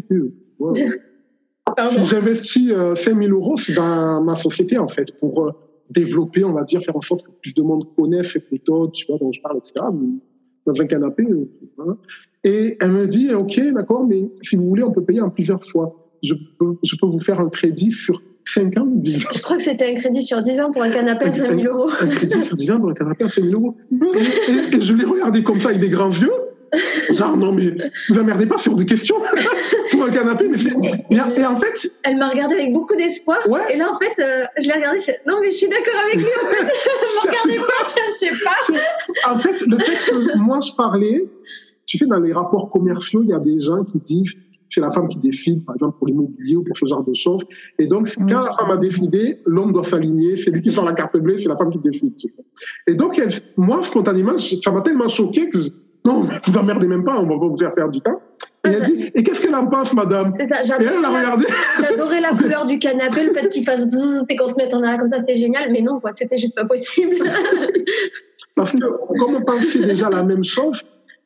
si 1.90 2.04
j'investis 2.04 2.72
5000 2.96 3.30
euh, 3.30 3.34
euros, 3.34 3.56
c'est 3.56 3.72
dans 3.72 4.22
ma 4.22 4.36
société, 4.36 4.78
en 4.78 4.88
fait, 4.88 5.18
pour 5.18 5.46
euh, 5.46 5.52
développer, 5.90 6.44
on 6.44 6.52
va 6.52 6.64
dire, 6.64 6.80
faire 6.80 6.96
en 6.96 7.00
sorte 7.00 7.22
que 7.24 7.30
plus 7.42 7.54
de 7.54 7.62
monde 7.62 7.84
connaisse 7.96 8.32
cette 8.32 8.50
méthode, 8.52 8.92
tu 8.92 9.06
vois, 9.06 9.18
dont 9.18 9.32
je 9.32 9.40
parle, 9.40 9.58
etc. 9.58 9.84
Dans 10.72 10.82
un 10.82 10.86
canapé. 10.86 11.24
Euh, 11.24 11.94
Et 12.44 12.76
elle 12.80 12.92
me 12.92 13.06
dit, 13.06 13.32
OK, 13.34 13.60
d'accord, 13.72 14.06
mais 14.06 14.30
si 14.42 14.56
vous 14.56 14.68
voulez, 14.68 14.82
on 14.82 14.92
peut 14.92 15.04
payer 15.04 15.20
en 15.20 15.30
plusieurs 15.30 15.64
fois. 15.64 16.10
Je 16.22 16.34
peux, 16.58 16.74
je 16.84 16.96
peux 16.96 17.06
vous 17.06 17.20
faire 17.20 17.40
un 17.40 17.48
crédit 17.48 17.90
sur 17.90 18.22
5 18.44 18.78
ans, 18.78 18.86
10 18.86 19.26
ans. 19.26 19.28
Je 19.34 19.42
crois 19.42 19.56
que 19.56 19.62
c'était 19.62 19.96
un 19.96 19.98
crédit 19.98 20.22
sur 20.22 20.40
10 20.40 20.60
ans 20.60 20.70
pour 20.70 20.82
un 20.82 20.90
canapé 20.90 21.26
à 21.26 21.32
5000 21.32 21.66
euros. 21.66 21.90
Un, 22.00 22.08
crédit 22.08 22.42
sur 22.42 22.56
10 22.56 22.70
ans 22.72 22.80
pour 22.80 22.90
un 22.90 22.94
canapé 22.94 23.24
à 23.24 23.28
5000 23.28 23.54
euros. 23.54 23.76
et, 23.90 24.76
et 24.76 24.80
je 24.80 24.94
l'ai 24.94 25.04
regardé 25.04 25.42
comme 25.42 25.58
ça 25.58 25.68
avec 25.68 25.80
des 25.80 25.88
grands 25.88 26.10
yeux. 26.10 26.30
Genre, 27.10 27.36
non, 27.36 27.52
mais 27.52 27.74
vous 28.08 28.18
emmerdez 28.18 28.46
pas 28.46 28.58
sur 28.58 28.76
des 28.76 28.84
questions 28.84 29.16
pour 30.00 30.08
un 30.08 30.12
canapé. 30.12 30.48
Mais 30.48 30.90
et, 31.10 31.44
en 31.44 31.56
fait. 31.56 31.92
Elle 32.04 32.16
m'a 32.16 32.28
regardé 32.28 32.54
avec 32.54 32.72
beaucoup 32.72 32.96
d'espoir. 32.96 33.38
Et 33.72 33.76
là, 33.76 33.92
en 33.92 33.98
fait, 33.98 34.22
euh, 34.22 34.46
je 34.58 34.66
l'ai 34.66 34.74
regardé. 34.74 34.98
non, 35.26 35.38
mais 35.40 35.50
je 35.50 35.56
suis 35.56 35.68
d'accord 35.68 36.00
avec 36.04 36.16
lui. 36.16 36.24
En 36.24 36.46
fait. 36.46 37.28
regardez 37.28 37.56
pas, 37.58 37.84
je 37.84 38.14
sais 38.14 38.30
pas. 38.44 39.30
En 39.30 39.38
fait, 39.38 39.60
le 39.66 39.78
fait 39.78 40.10
que 40.10 40.38
moi, 40.38 40.60
je 40.60 40.74
parlais, 40.74 41.28
tu 41.86 41.98
sais, 41.98 42.06
dans 42.06 42.20
les 42.20 42.32
rapports 42.32 42.70
commerciaux, 42.70 43.22
il 43.22 43.30
y 43.30 43.32
a 43.32 43.38
des 43.38 43.58
gens 43.58 43.84
qui 43.84 43.98
disent 43.98 44.34
c'est 44.72 44.80
la 44.80 44.92
femme 44.92 45.08
qui 45.08 45.18
décide, 45.18 45.64
par 45.64 45.74
exemple, 45.74 45.98
pour 45.98 46.06
l'immobilier 46.06 46.54
ou 46.54 46.62
pour 46.62 46.76
ce 46.76 46.86
genre 46.86 47.04
de 47.04 47.12
choses. 47.12 47.42
Et 47.78 47.88
donc, 47.88 48.16
mm. 48.16 48.26
quand 48.30 48.40
la 48.40 48.52
femme 48.52 48.70
a 48.70 48.76
décidé, 48.76 49.40
l'homme 49.44 49.72
doit 49.72 49.84
s'aligner, 49.84 50.36
c'est 50.36 50.52
lui 50.52 50.62
qui 50.62 50.70
sort 50.70 50.84
la 50.84 50.92
carte 50.92 51.18
bleue, 51.18 51.38
c'est 51.38 51.48
la 51.48 51.56
femme 51.56 51.70
qui 51.70 51.80
décide. 51.80 52.14
Et 52.86 52.94
donc, 52.94 53.18
elle, 53.18 53.30
moi, 53.56 53.82
spontanément, 53.82 54.38
ça 54.38 54.70
m'a 54.70 54.80
tellement 54.82 55.08
choqué 55.08 55.50
que 55.50 55.58
non, 56.04 56.26
vous 56.44 56.58
emmerdez 56.58 56.86
même 56.86 57.04
pas, 57.04 57.18
on 57.18 57.26
va 57.26 57.38
pas 57.38 57.46
vous 57.46 57.58
faire 57.58 57.74
perdre 57.74 57.92
du 57.92 58.00
temps. 58.00 58.20
Et 58.64 58.68
elle 58.68 58.82
dit, 58.82 59.10
et 59.14 59.22
qu'est-ce 59.22 59.40
qu'elle 59.40 59.54
en 59.54 59.66
pense, 59.66 59.94
madame 59.94 60.32
C'est 60.34 60.46
ça, 60.46 60.62
j'adorais 60.62 62.20
la 62.20 62.32
couleur 62.36 62.66
du 62.66 62.78
canapé, 62.78 63.24
le 63.24 63.32
fait 63.32 63.48
qu'il 63.48 63.64
fasse 63.64 63.86
bzzz 63.86 64.24
et 64.28 64.36
qu'on 64.36 64.48
se 64.48 64.54
mette 64.56 64.74
en 64.74 64.82
arrière 64.82 64.98
comme 64.98 65.08
ça, 65.08 65.18
c'était 65.18 65.36
génial, 65.36 65.70
mais 65.72 65.80
non, 65.80 66.00
quoi, 66.00 66.12
c'était 66.12 66.38
juste 66.38 66.54
pas 66.54 66.64
possible. 66.64 67.16
Parce 68.54 68.72
que, 68.72 68.84
comme 69.18 69.36
on 69.36 69.42
pensait 69.42 69.80
déjà 69.80 70.10
la 70.10 70.22
même 70.22 70.44
chose, 70.44 70.82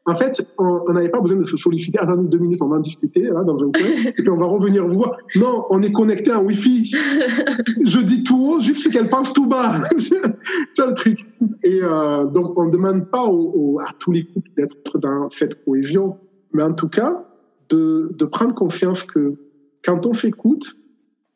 en 0.07 0.15
fait, 0.15 0.47
on 0.59 0.93
n'avait 0.93 1.09
pas 1.09 1.21
besoin 1.21 1.39
de 1.39 1.45
se 1.45 1.57
solliciter. 1.57 1.99
Attendez 1.99 2.29
deux 2.29 2.39
minutes, 2.39 2.61
on 2.61 2.69
va 2.69 2.77
en 2.77 2.81
discuter 2.81 3.23
là, 3.23 3.43
dans 3.43 3.65
un 3.65 3.71
coin, 3.71 3.89
et 4.07 4.13
puis 4.13 4.29
on 4.29 4.37
va 4.37 4.45
revenir 4.45 4.87
vous 4.87 4.99
voir. 4.99 5.17
Non, 5.37 5.65
on 5.71 5.81
est 5.81 5.93
connecté 5.93 6.31
en 6.31 6.43
Wi-Fi. 6.45 6.91
Je 7.87 8.01
dis 8.01 8.23
tout 8.23 8.39
haut, 8.39 8.61
juste 8.61 8.83
ce 8.83 8.89
qu'elle 8.91 9.09
pense 9.09 9.33
tout 9.33 9.47
bas. 9.47 9.81
C'est 9.97 10.87
le 10.87 10.93
truc. 10.93 11.25
Et 11.63 11.79
euh, 11.83 12.25
donc, 12.27 12.59
on 12.59 12.67
ne 12.67 12.71
demande 12.71 13.11
pas 13.11 13.25
à 13.25 13.93
tous 13.99 14.13
les 14.13 14.25
couples 14.25 14.51
d'être 14.57 14.99
dans 14.99 15.31
cette 15.31 15.65
cohésion, 15.65 16.19
mais 16.53 16.63
en 16.63 16.75
tout 16.75 16.89
cas, 16.89 17.25
de, 17.71 18.11
de 18.15 18.25
prendre 18.27 18.55
confiance 18.55 19.05
que 19.05 19.37
quand 19.83 20.05
on 20.05 20.13
s'écoute 20.13 20.77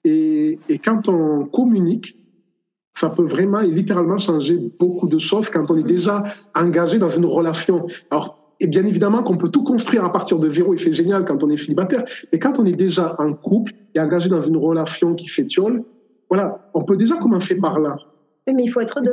et, 0.05 0.59
et 0.69 0.79
quand 0.79 1.09
on 1.09 1.47
communique, 1.47 2.17
ça 2.95 3.09
peut 3.09 3.25
vraiment 3.25 3.61
et 3.61 3.71
littéralement 3.71 4.19
changer 4.19 4.59
beaucoup 4.79 5.09
de 5.09 5.19
choses 5.19 5.49
quand 5.49 5.71
on 5.71 5.77
est 5.77 5.85
déjà 5.85 6.25
engagé 6.55 6.99
dans 6.99 7.11
une 7.11 7.27
relation. 7.27 7.87
Alors, 8.11 8.38
et 8.61 8.67
bien 8.67 8.85
évidemment 8.85 9.23
qu'on 9.23 9.37
peut 9.37 9.51
tout 9.51 9.63
construire 9.63 10.05
à 10.05 10.13
partir 10.13 10.39
de 10.39 10.51
zéro 10.51 10.75
et 10.75 10.79
c'est 10.79 10.93
génial 10.93 11.25
quand 11.25 11.43
on 11.45 11.51
est 11.51 11.57
célibataire. 11.57 12.05
Mais 12.33 12.39
quand 12.39 12.59
on 12.59 12.67
est 12.67 12.73
déjà 12.73 13.13
en 13.19 13.33
couple 13.33 13.73
et 13.95 14.01
engagé 14.01 14.29
dans 14.29 14.41
une 14.41 14.57
relation 14.57 15.15
qui 15.15 15.29
s'étiole, 15.29 15.85
voilà, 16.29 16.71
on 16.75 16.85
peut 16.85 16.97
déjà 16.97 17.17
commencer 17.17 17.57
par 17.57 17.79
là. 17.79 17.97
Mais 18.47 18.65
il 18.65 18.69
faut 18.69 18.81
être 18.81 19.01
deux. 19.01 19.13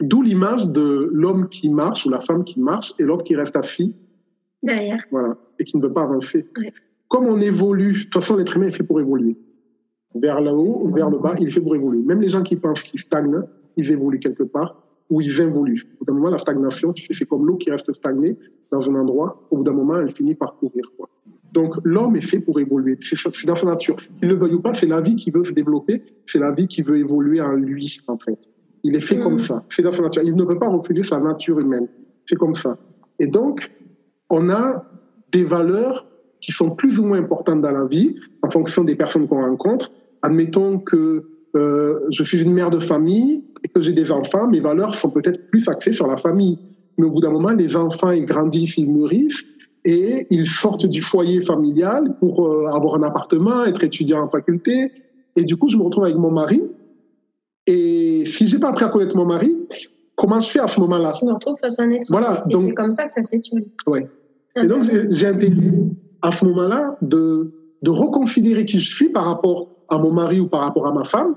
D'où 0.00 0.22
l'image 0.22 0.68
de 0.68 1.08
l'homme 1.12 1.48
qui 1.48 1.68
marche 1.68 2.04
ou 2.06 2.10
la 2.10 2.20
femme 2.20 2.42
qui 2.42 2.60
marche 2.60 2.94
et 2.98 3.04
l'autre 3.04 3.24
qui 3.24 3.36
reste 3.36 3.56
assis. 3.56 3.94
Derrière. 4.62 5.04
Voilà, 5.12 5.36
et 5.58 5.64
qui 5.64 5.76
ne 5.76 5.82
veut 5.82 5.92
pas 5.92 6.02
avancer. 6.02 6.46
Comme 7.06 7.26
on 7.26 7.40
évolue, 7.40 7.92
de 7.92 7.98
toute 7.98 8.14
façon, 8.14 8.36
l'être 8.36 8.56
humain 8.56 8.66
est 8.66 8.72
fait 8.72 8.82
pour 8.82 9.00
évoluer. 9.00 9.36
Vers 10.16 10.40
le 10.40 10.50
haut 10.50 10.82
ou 10.84 10.92
vers 10.92 11.10
le 11.10 11.18
bas, 11.18 11.34
il 11.38 11.46
est 11.46 11.50
fait 11.50 11.60
pour 11.60 11.76
évoluer. 11.76 12.02
Même 12.02 12.20
les 12.20 12.28
gens 12.28 12.42
qui 12.42 12.56
pensent 12.56 12.82
qu'ils 12.82 12.98
stagnent, 12.98 13.42
ils 13.76 13.92
évoluent 13.92 14.18
quelque 14.18 14.42
part 14.42 14.83
où 15.10 15.20
ils 15.20 15.40
involuent. 15.40 15.82
Au 15.94 15.98
bout 15.98 16.04
d'un 16.06 16.14
moment, 16.14 16.30
la 16.30 16.38
stagnation, 16.38 16.92
c'est 16.96 17.26
comme 17.26 17.46
l'eau 17.46 17.56
qui 17.56 17.70
reste 17.70 17.92
stagnée 17.92 18.36
dans 18.70 18.90
un 18.90 18.94
endroit. 18.94 19.46
Au 19.50 19.58
bout 19.58 19.64
d'un 19.64 19.72
moment, 19.72 19.98
elle 19.98 20.10
finit 20.10 20.34
par 20.34 20.56
courir. 20.56 20.90
Quoi. 20.96 21.08
Donc, 21.52 21.74
l'homme 21.84 22.16
est 22.16 22.26
fait 22.26 22.40
pour 22.40 22.58
évoluer. 22.58 22.98
C'est 23.00 23.46
dans 23.46 23.54
sa 23.54 23.66
nature. 23.66 23.96
Il 24.22 24.28
le 24.28 24.34
veuille 24.34 24.54
ou 24.54 24.60
pas, 24.60 24.74
c'est 24.74 24.86
la 24.86 25.00
vie 25.00 25.14
qui 25.14 25.30
veut 25.30 25.44
se 25.44 25.52
développer. 25.52 26.02
C'est 26.26 26.40
la 26.40 26.52
vie 26.52 26.66
qui 26.66 26.82
veut 26.82 26.98
évoluer 26.98 27.40
en 27.40 27.52
lui, 27.52 28.00
en 28.08 28.18
fait. 28.18 28.50
Il 28.82 28.96
est 28.96 29.00
fait 29.00 29.20
comme 29.20 29.34
mm. 29.34 29.38
ça. 29.38 29.64
C'est 29.68 29.82
dans 29.82 29.92
sa 29.92 30.02
nature. 30.02 30.22
Il 30.24 30.34
ne 30.34 30.44
peut 30.44 30.58
pas 30.58 30.68
refuser 30.68 31.02
sa 31.02 31.20
nature 31.20 31.60
humaine. 31.60 31.88
C'est 32.26 32.36
comme 32.36 32.54
ça. 32.54 32.76
Et 33.18 33.26
donc, 33.26 33.70
on 34.30 34.50
a 34.50 34.84
des 35.30 35.44
valeurs 35.44 36.06
qui 36.40 36.52
sont 36.52 36.70
plus 36.74 36.98
ou 36.98 37.04
moins 37.04 37.18
importantes 37.18 37.60
dans 37.60 37.70
la 37.70 37.84
vie 37.84 38.16
en 38.42 38.50
fonction 38.50 38.84
des 38.84 38.96
personnes 38.96 39.28
qu'on 39.28 39.42
rencontre. 39.42 39.92
Admettons 40.22 40.78
que 40.78 41.33
euh, 41.56 42.00
je 42.10 42.22
suis 42.24 42.42
une 42.42 42.52
mère 42.52 42.70
de 42.70 42.78
famille 42.78 43.44
et 43.62 43.68
que 43.68 43.80
j'ai 43.80 43.92
des 43.92 44.10
enfants, 44.10 44.48
mes 44.48 44.60
valeurs 44.60 44.94
sont 44.94 45.10
peut-être 45.10 45.48
plus 45.50 45.68
axées 45.68 45.92
sur 45.92 46.06
la 46.06 46.16
famille. 46.16 46.58
Mais 46.98 47.06
au 47.06 47.10
bout 47.10 47.20
d'un 47.20 47.30
moment, 47.30 47.50
les 47.50 47.76
enfants, 47.76 48.10
ils 48.10 48.26
grandissent, 48.26 48.76
ils 48.76 48.90
mûrissent 48.90 49.44
et 49.84 50.26
ils 50.30 50.46
sortent 50.46 50.86
du 50.86 51.02
foyer 51.02 51.42
familial 51.42 52.16
pour 52.18 52.46
euh, 52.46 52.66
avoir 52.66 52.96
un 52.96 53.02
appartement, 53.02 53.64
être 53.64 53.84
étudiant 53.84 54.22
en 54.22 54.28
faculté. 54.28 54.92
Et 55.36 55.44
du 55.44 55.56
coup, 55.56 55.68
je 55.68 55.76
me 55.76 55.82
retrouve 55.82 56.04
avec 56.04 56.16
mon 56.16 56.30
mari. 56.30 56.62
Et 57.66 58.24
si 58.26 58.46
j'ai 58.46 58.58
pas 58.58 58.70
appris 58.70 58.84
à 58.84 58.88
connaître 58.88 59.16
mon 59.16 59.24
mari, 59.24 59.56
comment 60.16 60.40
je 60.40 60.48
fais 60.48 60.60
à 60.60 60.68
ce 60.68 60.80
moment-là? 60.80 61.14
Je 61.20 61.24
me 61.24 61.32
retrouve 61.32 61.56
face 61.60 61.78
à 61.78 61.84
un 61.84 61.90
être. 61.90 62.06
Voilà. 62.08 62.44
donc 62.50 62.64
c'est 62.68 62.74
comme 62.74 62.90
ça 62.90 63.06
que 63.06 63.12
ça 63.12 63.22
s'étudie. 63.22 63.64
Ouais. 63.86 64.08
Et 64.56 64.66
donc 64.66 64.84
j'ai 64.84 65.26
intégré 65.26 65.72
à 66.22 66.30
ce 66.30 66.44
moment-là 66.44 66.96
de 67.02 67.52
de 67.82 67.90
reconsidérer 67.90 68.64
qui 68.64 68.80
je 68.80 68.94
suis 68.94 69.10
par 69.10 69.24
rapport 69.26 69.68
à 69.90 69.98
mon 69.98 70.10
mari 70.10 70.40
ou 70.40 70.48
par 70.48 70.60
rapport 70.60 70.86
à 70.86 70.92
ma 70.92 71.04
femme 71.04 71.36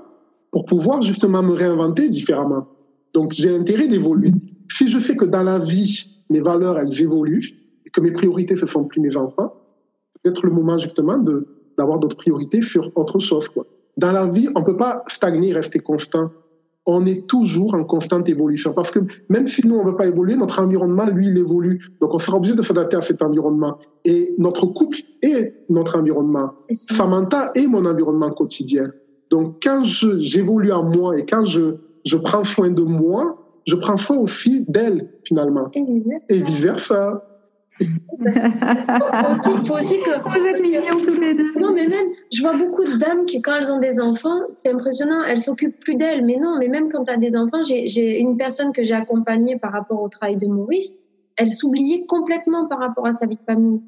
pour 0.50 0.64
pouvoir 0.64 1.02
justement 1.02 1.42
me 1.42 1.52
réinventer 1.52 2.08
différemment. 2.08 2.66
Donc 3.14 3.32
j'ai 3.32 3.54
intérêt 3.54 3.88
d'évoluer. 3.88 4.32
Si 4.70 4.88
je 4.88 4.98
sais 4.98 5.16
que 5.16 5.24
dans 5.24 5.42
la 5.42 5.58
vie, 5.58 6.22
mes 6.30 6.40
valeurs, 6.40 6.78
elles 6.78 7.00
évoluent 7.00 7.50
et 7.86 7.90
que 7.90 8.00
mes 8.00 8.12
priorités, 8.12 8.56
ce 8.56 8.66
sont 8.66 8.84
plus 8.84 9.00
mes 9.00 9.16
enfants, 9.16 9.54
peut-être 10.22 10.44
le 10.44 10.52
moment 10.52 10.78
justement 10.78 11.18
de 11.18 11.46
d'avoir 11.78 12.00
d'autres 12.00 12.16
priorités 12.16 12.60
sur 12.60 12.90
autre 12.96 13.20
chose. 13.20 13.48
Quoi. 13.48 13.64
Dans 13.96 14.12
la 14.12 14.26
vie, 14.26 14.48
on 14.54 14.62
peut 14.62 14.76
pas 14.76 15.04
stagner, 15.06 15.52
rester 15.52 15.78
constant. 15.78 16.30
On 16.86 17.06
est 17.06 17.26
toujours 17.26 17.74
en 17.74 17.84
constante 17.84 18.28
évolution 18.28 18.72
parce 18.72 18.90
que 18.90 19.00
même 19.28 19.46
si 19.46 19.66
nous, 19.66 19.76
on 19.76 19.84
ne 19.84 19.90
veut 19.90 19.96
pas 19.96 20.06
évoluer, 20.06 20.34
notre 20.36 20.60
environnement, 20.60 21.06
lui, 21.06 21.28
il 21.28 21.38
évolue. 21.38 21.86
Donc, 22.00 22.14
on 22.14 22.18
sera 22.18 22.38
obligé 22.38 22.54
de 22.54 22.62
s'adapter 22.62 22.96
à 22.96 23.00
cet 23.00 23.22
environnement. 23.22 23.78
Et 24.04 24.34
notre 24.38 24.66
couple 24.66 24.98
est 25.22 25.54
notre 25.68 25.98
environnement. 25.98 26.52
Samantha 26.72 27.52
est 27.54 27.66
mon 27.66 27.84
environnement 27.84 28.30
quotidien. 28.30 28.90
Donc, 29.30 29.62
quand 29.62 29.82
j'évolue 29.84 30.72
en 30.72 30.82
moi 30.82 31.18
et 31.18 31.24
quand 31.24 31.44
je, 31.44 31.76
je 32.04 32.16
prends 32.16 32.44
soin 32.44 32.70
de 32.70 32.82
moi, 32.82 33.38
je 33.66 33.76
prends 33.76 33.96
soin 33.96 34.16
aussi 34.16 34.64
d'elle, 34.68 35.10
finalement. 35.24 35.70
Et 36.28 36.40
vice-versa. 36.40 37.24
Il 37.80 37.86
faut 39.66 39.76
aussi, 39.76 39.98
que. 40.00 40.38
Vous 40.38 40.46
êtes 40.46 40.62
mignons 40.62 41.04
tous 41.04 41.20
les 41.20 41.34
deux. 41.34 41.52
Non, 41.60 41.72
mais 41.72 41.86
même, 41.86 42.08
je 42.32 42.40
vois 42.42 42.56
beaucoup 42.56 42.84
de 42.84 42.96
dames 42.96 43.26
qui, 43.26 43.40
quand 43.40 43.54
elles 43.56 43.70
ont 43.70 43.78
des 43.78 44.00
enfants, 44.00 44.40
c'est 44.48 44.68
impressionnant, 44.68 45.22
elles 45.28 45.38
s'occupent 45.38 45.78
plus 45.78 45.94
d'elles. 45.94 46.24
Mais 46.24 46.36
non, 46.36 46.56
mais 46.58 46.68
même 46.68 46.90
quand 46.90 47.04
tu 47.04 47.12
as 47.12 47.16
des 47.16 47.36
enfants, 47.36 47.62
j'ai 47.62 48.18
une 48.18 48.36
personne 48.36 48.72
que 48.72 48.82
j'ai 48.82 48.94
accompagnée 48.94 49.58
par 49.58 49.72
rapport 49.72 50.02
au 50.02 50.08
travail 50.08 50.36
de 50.36 50.46
Maurice, 50.46 50.96
elle 51.36 51.50
s'oubliait 51.50 52.04
complètement 52.06 52.66
par 52.66 52.78
rapport 52.80 53.06
à 53.06 53.12
sa 53.12 53.26
vie 53.26 53.36
de 53.36 53.42
famille. 53.46 53.80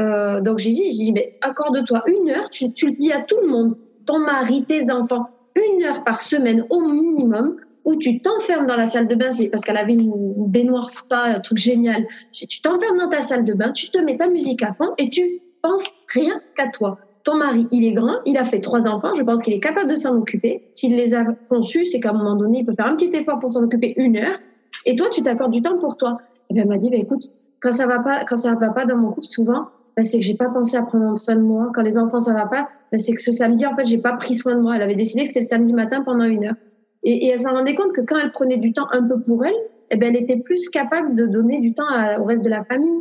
Euh, 0.00 0.40
donc 0.40 0.58
j'ai 0.58 0.70
dit, 0.70 0.90
j'ai 0.90 1.04
dit, 1.04 1.12
mais 1.12 1.38
accorde-toi 1.40 2.02
une 2.06 2.28
heure, 2.30 2.50
tu, 2.50 2.72
tu 2.72 2.86
le 2.90 2.96
dis 2.96 3.12
à 3.12 3.22
tout 3.22 3.38
le 3.40 3.48
monde 3.48 3.76
ton 4.06 4.18
mari, 4.18 4.64
tes 4.64 4.90
enfants, 4.90 5.28
une 5.54 5.82
heure 5.82 6.04
par 6.04 6.20
semaine 6.20 6.64
au 6.70 6.80
minimum, 6.80 7.56
où 7.84 7.94
tu 7.96 8.20
t'enfermes 8.20 8.66
dans 8.66 8.76
la 8.76 8.86
salle 8.86 9.06
de 9.06 9.14
bain, 9.14 9.30
parce 9.50 9.62
qu'elle 9.62 9.76
avait 9.76 9.94
une 9.94 10.12
baignoire 10.48 10.90
spa, 10.90 11.24
un 11.36 11.40
truc 11.40 11.58
génial. 11.58 12.06
Tu 12.32 12.60
t'enfermes 12.60 12.98
dans 12.98 13.08
ta 13.08 13.20
salle 13.20 13.44
de 13.44 13.54
bain, 13.54 13.70
tu 13.70 13.90
te 13.90 13.98
mets 13.98 14.16
ta 14.16 14.28
musique 14.28 14.62
à 14.62 14.74
fond 14.74 14.92
et 14.98 15.08
tu 15.08 15.40
penses 15.62 15.84
rien 16.12 16.40
qu'à 16.56 16.68
toi. 16.68 16.98
Ton 17.22 17.36
mari, 17.36 17.66
il 17.70 17.84
est 17.84 17.92
grand, 17.92 18.16
il 18.24 18.38
a 18.38 18.44
fait 18.44 18.60
trois 18.60 18.86
enfants, 18.86 19.14
je 19.14 19.22
pense 19.22 19.42
qu'il 19.42 19.52
est 19.54 19.60
capable 19.60 19.90
de 19.90 19.96
s'en 19.96 20.16
occuper. 20.16 20.62
S'il 20.74 20.96
les 20.96 21.14
a 21.14 21.24
conçus, 21.48 21.84
c'est 21.84 22.00
qu'à 22.00 22.10
un 22.10 22.12
moment 22.12 22.36
donné, 22.36 22.60
il 22.60 22.66
peut 22.66 22.74
faire 22.74 22.86
un 22.86 22.96
petit 22.96 23.16
effort 23.16 23.38
pour 23.38 23.52
s'en 23.52 23.62
occuper 23.62 23.94
une 23.96 24.16
heure. 24.16 24.38
Et 24.84 24.94
toi, 24.96 25.06
tu 25.12 25.22
t'accordes 25.22 25.52
du 25.52 25.62
temps 25.62 25.78
pour 25.78 25.96
toi. 25.96 26.18
Et 26.50 26.54
bien, 26.54 26.64
elle 26.64 26.68
m'a 26.68 26.78
dit, 26.78 26.90
bah, 26.90 26.96
écoute, 26.96 27.32
quand 27.60 27.72
ça 27.72 27.86
va 27.86 28.00
pas, 28.00 28.24
quand 28.24 28.36
ça 28.36 28.54
va 28.54 28.70
pas 28.70 28.84
dans 28.84 28.96
mon 28.96 29.10
couple, 29.10 29.26
souvent, 29.26 29.68
bah, 29.96 30.02
c'est 30.04 30.18
que 30.18 30.24
j'ai 30.24 30.36
pas 30.36 30.50
pensé 30.50 30.76
à 30.76 30.82
prendre 30.82 31.18
soin 31.20 31.36
de 31.36 31.42
moi. 31.42 31.70
Quand 31.74 31.82
les 31.82 31.98
enfants, 31.98 32.20
ça 32.20 32.32
va 32.32 32.46
pas, 32.46 32.68
bah, 32.92 32.98
c'est 32.98 33.12
que 33.14 33.20
ce 33.22 33.32
samedi, 33.32 33.66
en 33.66 33.74
fait, 33.74 33.86
j'ai 33.86 33.98
pas 33.98 34.14
pris 34.16 34.34
soin 34.34 34.54
de 34.54 34.60
moi. 34.60 34.76
Elle 34.76 34.82
avait 34.82 34.94
décidé 34.96 35.22
que 35.22 35.28
c'était 35.28 35.40
le 35.40 35.46
samedi 35.46 35.72
matin 35.74 36.02
pendant 36.04 36.24
une 36.24 36.46
heure. 36.46 36.54
Et, 37.02 37.28
elle 37.28 37.38
s'en 37.40 37.52
rendait 37.54 37.74
compte 37.74 37.92
que 37.92 38.00
quand 38.02 38.18
elle 38.18 38.32
prenait 38.32 38.58
du 38.58 38.72
temps 38.72 38.88
un 38.90 39.02
peu 39.06 39.16
pour 39.26 39.44
elle, 39.44 39.54
eh 39.90 39.96
ben, 39.96 40.14
elle 40.14 40.20
était 40.22 40.40
plus 40.44 40.68
capable 40.68 41.14
de 41.14 41.26
donner 41.26 41.60
du 41.60 41.72
temps 41.72 41.88
à- 41.88 42.18
au 42.20 42.24
reste 42.24 42.44
de 42.44 42.50
la 42.50 42.62
famille 42.70 43.00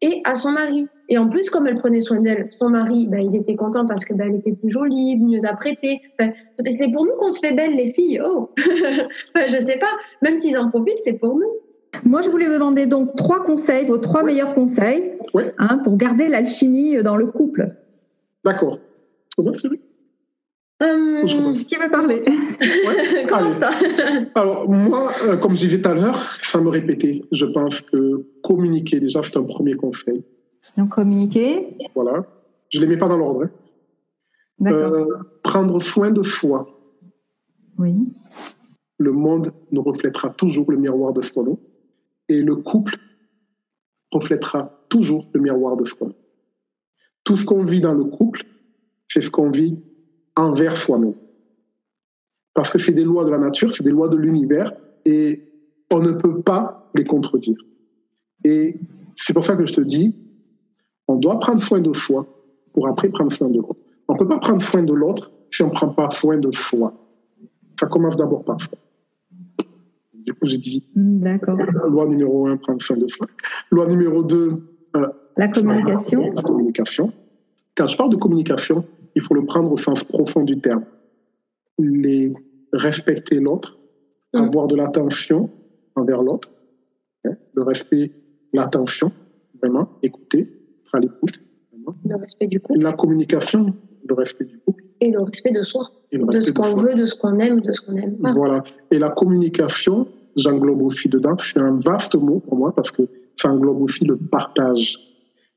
et 0.00 0.20
à 0.24 0.34
son 0.34 0.50
mari. 0.52 0.88
Et 1.08 1.18
en 1.18 1.28
plus, 1.28 1.50
comme 1.50 1.66
elle 1.66 1.76
prenait 1.76 2.00
soin 2.00 2.20
d'elle, 2.20 2.46
son 2.50 2.70
mari, 2.70 3.08
ben, 3.08 3.20
il 3.20 3.36
était 3.36 3.56
content 3.56 3.86
parce 3.86 4.04
que 4.04 4.14
ben, 4.14 4.28
elle 4.30 4.36
était 4.36 4.54
plus 4.54 4.70
jolie, 4.70 5.16
mieux 5.18 5.44
apprêtée. 5.46 5.98
Ben, 6.18 6.32
c'est- 6.58 6.70
c'est 6.72 6.90
pour 6.90 7.04
nous 7.04 7.12
qu'on 7.18 7.30
se 7.30 7.40
fait 7.40 7.54
belle, 7.54 7.74
les 7.76 7.92
filles. 7.94 8.20
Oh, 8.24 8.50
Ben, 9.34 9.48
je 9.48 9.58
sais 9.58 9.78
pas. 9.78 9.92
Même 10.22 10.36
s'ils 10.36 10.58
en 10.58 10.70
profitent, 10.70 10.98
c'est 11.00 11.18
pour 11.18 11.36
nous. 11.36 11.61
Moi, 12.04 12.22
je 12.22 12.30
voulais 12.30 12.46
vous 12.46 12.54
demander 12.54 12.86
donc 12.86 13.16
trois 13.16 13.44
conseils, 13.44 13.86
vos 13.86 13.98
trois 13.98 14.22
meilleurs 14.22 14.54
conseils 14.54 15.12
hein, 15.58 15.78
pour 15.84 15.96
garder 15.96 16.28
l'alchimie 16.28 17.02
dans 17.02 17.16
le 17.16 17.26
couple. 17.26 17.76
D'accord. 18.44 18.78
Merci. 19.38 19.68
Commence. 20.80 21.62
Qui 21.64 21.76
veut 21.76 21.90
parler? 21.90 22.14
Ouais. 22.16 23.26
comment 23.28 23.52
ça 23.52 23.70
Alors, 24.34 24.68
moi, 24.68 25.10
euh, 25.24 25.36
comme 25.36 25.52
je 25.52 25.60
disais 25.66 25.80
tout 25.80 25.88
à 25.88 25.94
l'heure, 25.94 26.36
ça 26.40 26.60
me 26.60 26.68
répétait. 26.68 27.22
Je 27.30 27.46
pense 27.46 27.80
que 27.82 28.26
communiquer, 28.42 28.98
déjà, 28.98 29.22
c'est 29.22 29.36
un 29.36 29.44
premier 29.44 29.74
conseil. 29.74 30.24
Donc, 30.76 30.88
communiquer. 30.90 31.76
Voilà. 31.94 32.24
Je 32.70 32.80
ne 32.80 32.84
les 32.84 32.90
mets 32.90 32.98
pas 32.98 33.06
dans 33.06 33.16
l'ordre. 33.16 33.44
hein. 33.44 33.50
D'accord. 34.58 34.92
Euh, 34.92 35.06
prendre 35.44 35.80
soin 35.80 36.10
de 36.10 36.22
soi. 36.24 36.66
Oui. 37.78 38.08
Le 38.98 39.12
monde 39.12 39.52
nous 39.70 39.82
reflètera 39.82 40.30
toujours 40.30 40.70
le 40.72 40.78
miroir 40.78 41.12
de 41.12 41.20
ce 41.20 41.32
qu'on 41.32 41.46
est. 41.46 41.58
Et 42.28 42.42
le 42.42 42.56
couple 42.56 42.96
reflètera 44.10 44.84
toujours 44.88 45.26
le 45.32 45.40
miroir 45.40 45.76
de 45.76 45.84
est. 45.84 46.14
Tout 47.24 47.36
ce 47.36 47.44
qu'on 47.44 47.64
vit 47.64 47.80
dans 47.80 47.94
le 47.94 48.04
couple, 48.04 48.44
c'est 49.08 49.22
ce 49.22 49.30
qu'on 49.30 49.50
vit 49.50 49.78
envers 50.36 50.76
soi-même. 50.76 51.14
Parce 52.54 52.70
que 52.70 52.78
c'est 52.78 52.92
des 52.92 53.04
lois 53.04 53.24
de 53.24 53.30
la 53.30 53.38
nature, 53.38 53.72
c'est 53.72 53.84
des 53.84 53.90
lois 53.90 54.08
de 54.08 54.16
l'univers, 54.16 54.72
et 55.04 55.42
on 55.90 56.00
ne 56.00 56.12
peut 56.12 56.42
pas 56.42 56.90
les 56.94 57.04
contredire. 57.04 57.56
Et 58.44 58.76
c'est 59.14 59.32
pour 59.32 59.44
ça 59.44 59.56
que 59.56 59.66
je 59.66 59.72
te 59.72 59.80
dis, 59.80 60.14
on 61.08 61.16
doit 61.16 61.38
prendre 61.38 61.60
soin 61.60 61.80
de 61.80 61.92
soi 61.92 62.26
pour 62.72 62.88
après 62.88 63.08
prendre 63.08 63.32
soin 63.32 63.48
de 63.48 63.58
l'autre. 63.58 63.80
On 64.08 64.14
ne 64.14 64.18
peut 64.18 64.26
pas 64.26 64.38
prendre 64.38 64.62
soin 64.62 64.82
de 64.82 64.92
l'autre 64.92 65.30
si 65.50 65.62
on 65.62 65.68
ne 65.68 65.72
prend 65.72 65.88
pas 65.88 66.10
soin 66.10 66.38
de 66.38 66.50
soi. 66.50 66.92
Ça 67.78 67.86
commence 67.86 68.16
d'abord 68.16 68.44
par 68.44 68.60
soi. 68.60 68.78
Du 70.24 70.32
coup, 70.34 70.46
j'ai 70.46 70.58
dit, 70.58 70.84
Mm, 70.94 71.20
D'accord. 71.20 71.58
loi 71.88 72.06
numéro 72.06 72.46
un, 72.46 72.56
prendre 72.56 72.80
soin 72.82 72.96
de 72.96 73.06
soi. 73.06 73.26
Loi 73.70 73.86
numéro 73.88 74.22
deux, 74.22 74.62
euh, 74.96 75.06
La 75.36 75.48
communication. 75.48 76.30
la 76.34 76.42
communication. 76.42 77.12
Quand 77.76 77.86
je 77.86 77.96
parle 77.96 78.10
de 78.10 78.16
communication, 78.16 78.84
il 79.14 79.22
faut 79.22 79.34
le 79.34 79.44
prendre 79.44 79.70
au 79.72 79.76
sens 79.76 80.04
profond 80.04 80.42
du 80.44 80.60
terme. 80.60 80.84
Les 81.78 82.32
respecter 82.72 83.40
l'autre, 83.40 83.78
Mm. 84.34 84.38
avoir 84.38 84.66
de 84.66 84.76
l'attention 84.76 85.50
envers 85.94 86.22
l'autre, 86.22 86.50
hein, 87.24 87.34
le 87.54 87.62
respect, 87.62 88.12
l'attention, 88.52 89.12
vraiment, 89.60 89.88
écouter, 90.02 90.40
être 90.40 90.94
à 90.94 91.00
l'écoute. 91.00 91.40
Le 92.04 92.16
respect 92.16 92.46
du 92.46 92.60
couple 92.60 92.80
la 92.80 92.92
communication, 92.92 93.74
le 94.08 94.14
respect 94.14 94.44
du 94.44 94.58
couple 94.58 94.84
et 95.02 95.10
le 95.10 95.20
respect 95.20 95.50
de 95.50 95.64
soi. 95.64 95.82
De 96.12 96.40
ce 96.40 96.52
qu'on 96.52 96.76
veut, 96.76 96.94
de 96.94 97.06
ce 97.06 97.16
qu'on 97.16 97.38
aime, 97.38 97.60
de 97.60 97.72
ce 97.72 97.80
qu'on 97.80 97.92
n'aime 97.92 98.16
pas. 98.18 98.32
Voilà. 98.32 98.62
Et 98.90 98.98
la 98.98 99.10
communication, 99.10 100.06
j'englobe 100.36 100.82
aussi 100.82 101.08
dedans, 101.08 101.36
c'est 101.38 101.58
un 101.58 101.78
vaste 101.78 102.14
mot 102.14 102.38
pour 102.38 102.56
moi 102.56 102.72
parce 102.74 102.92
que 102.92 103.02
ça 103.36 103.50
englobe 103.50 103.82
aussi 103.82 104.04
le 104.04 104.16
partage. 104.16 104.98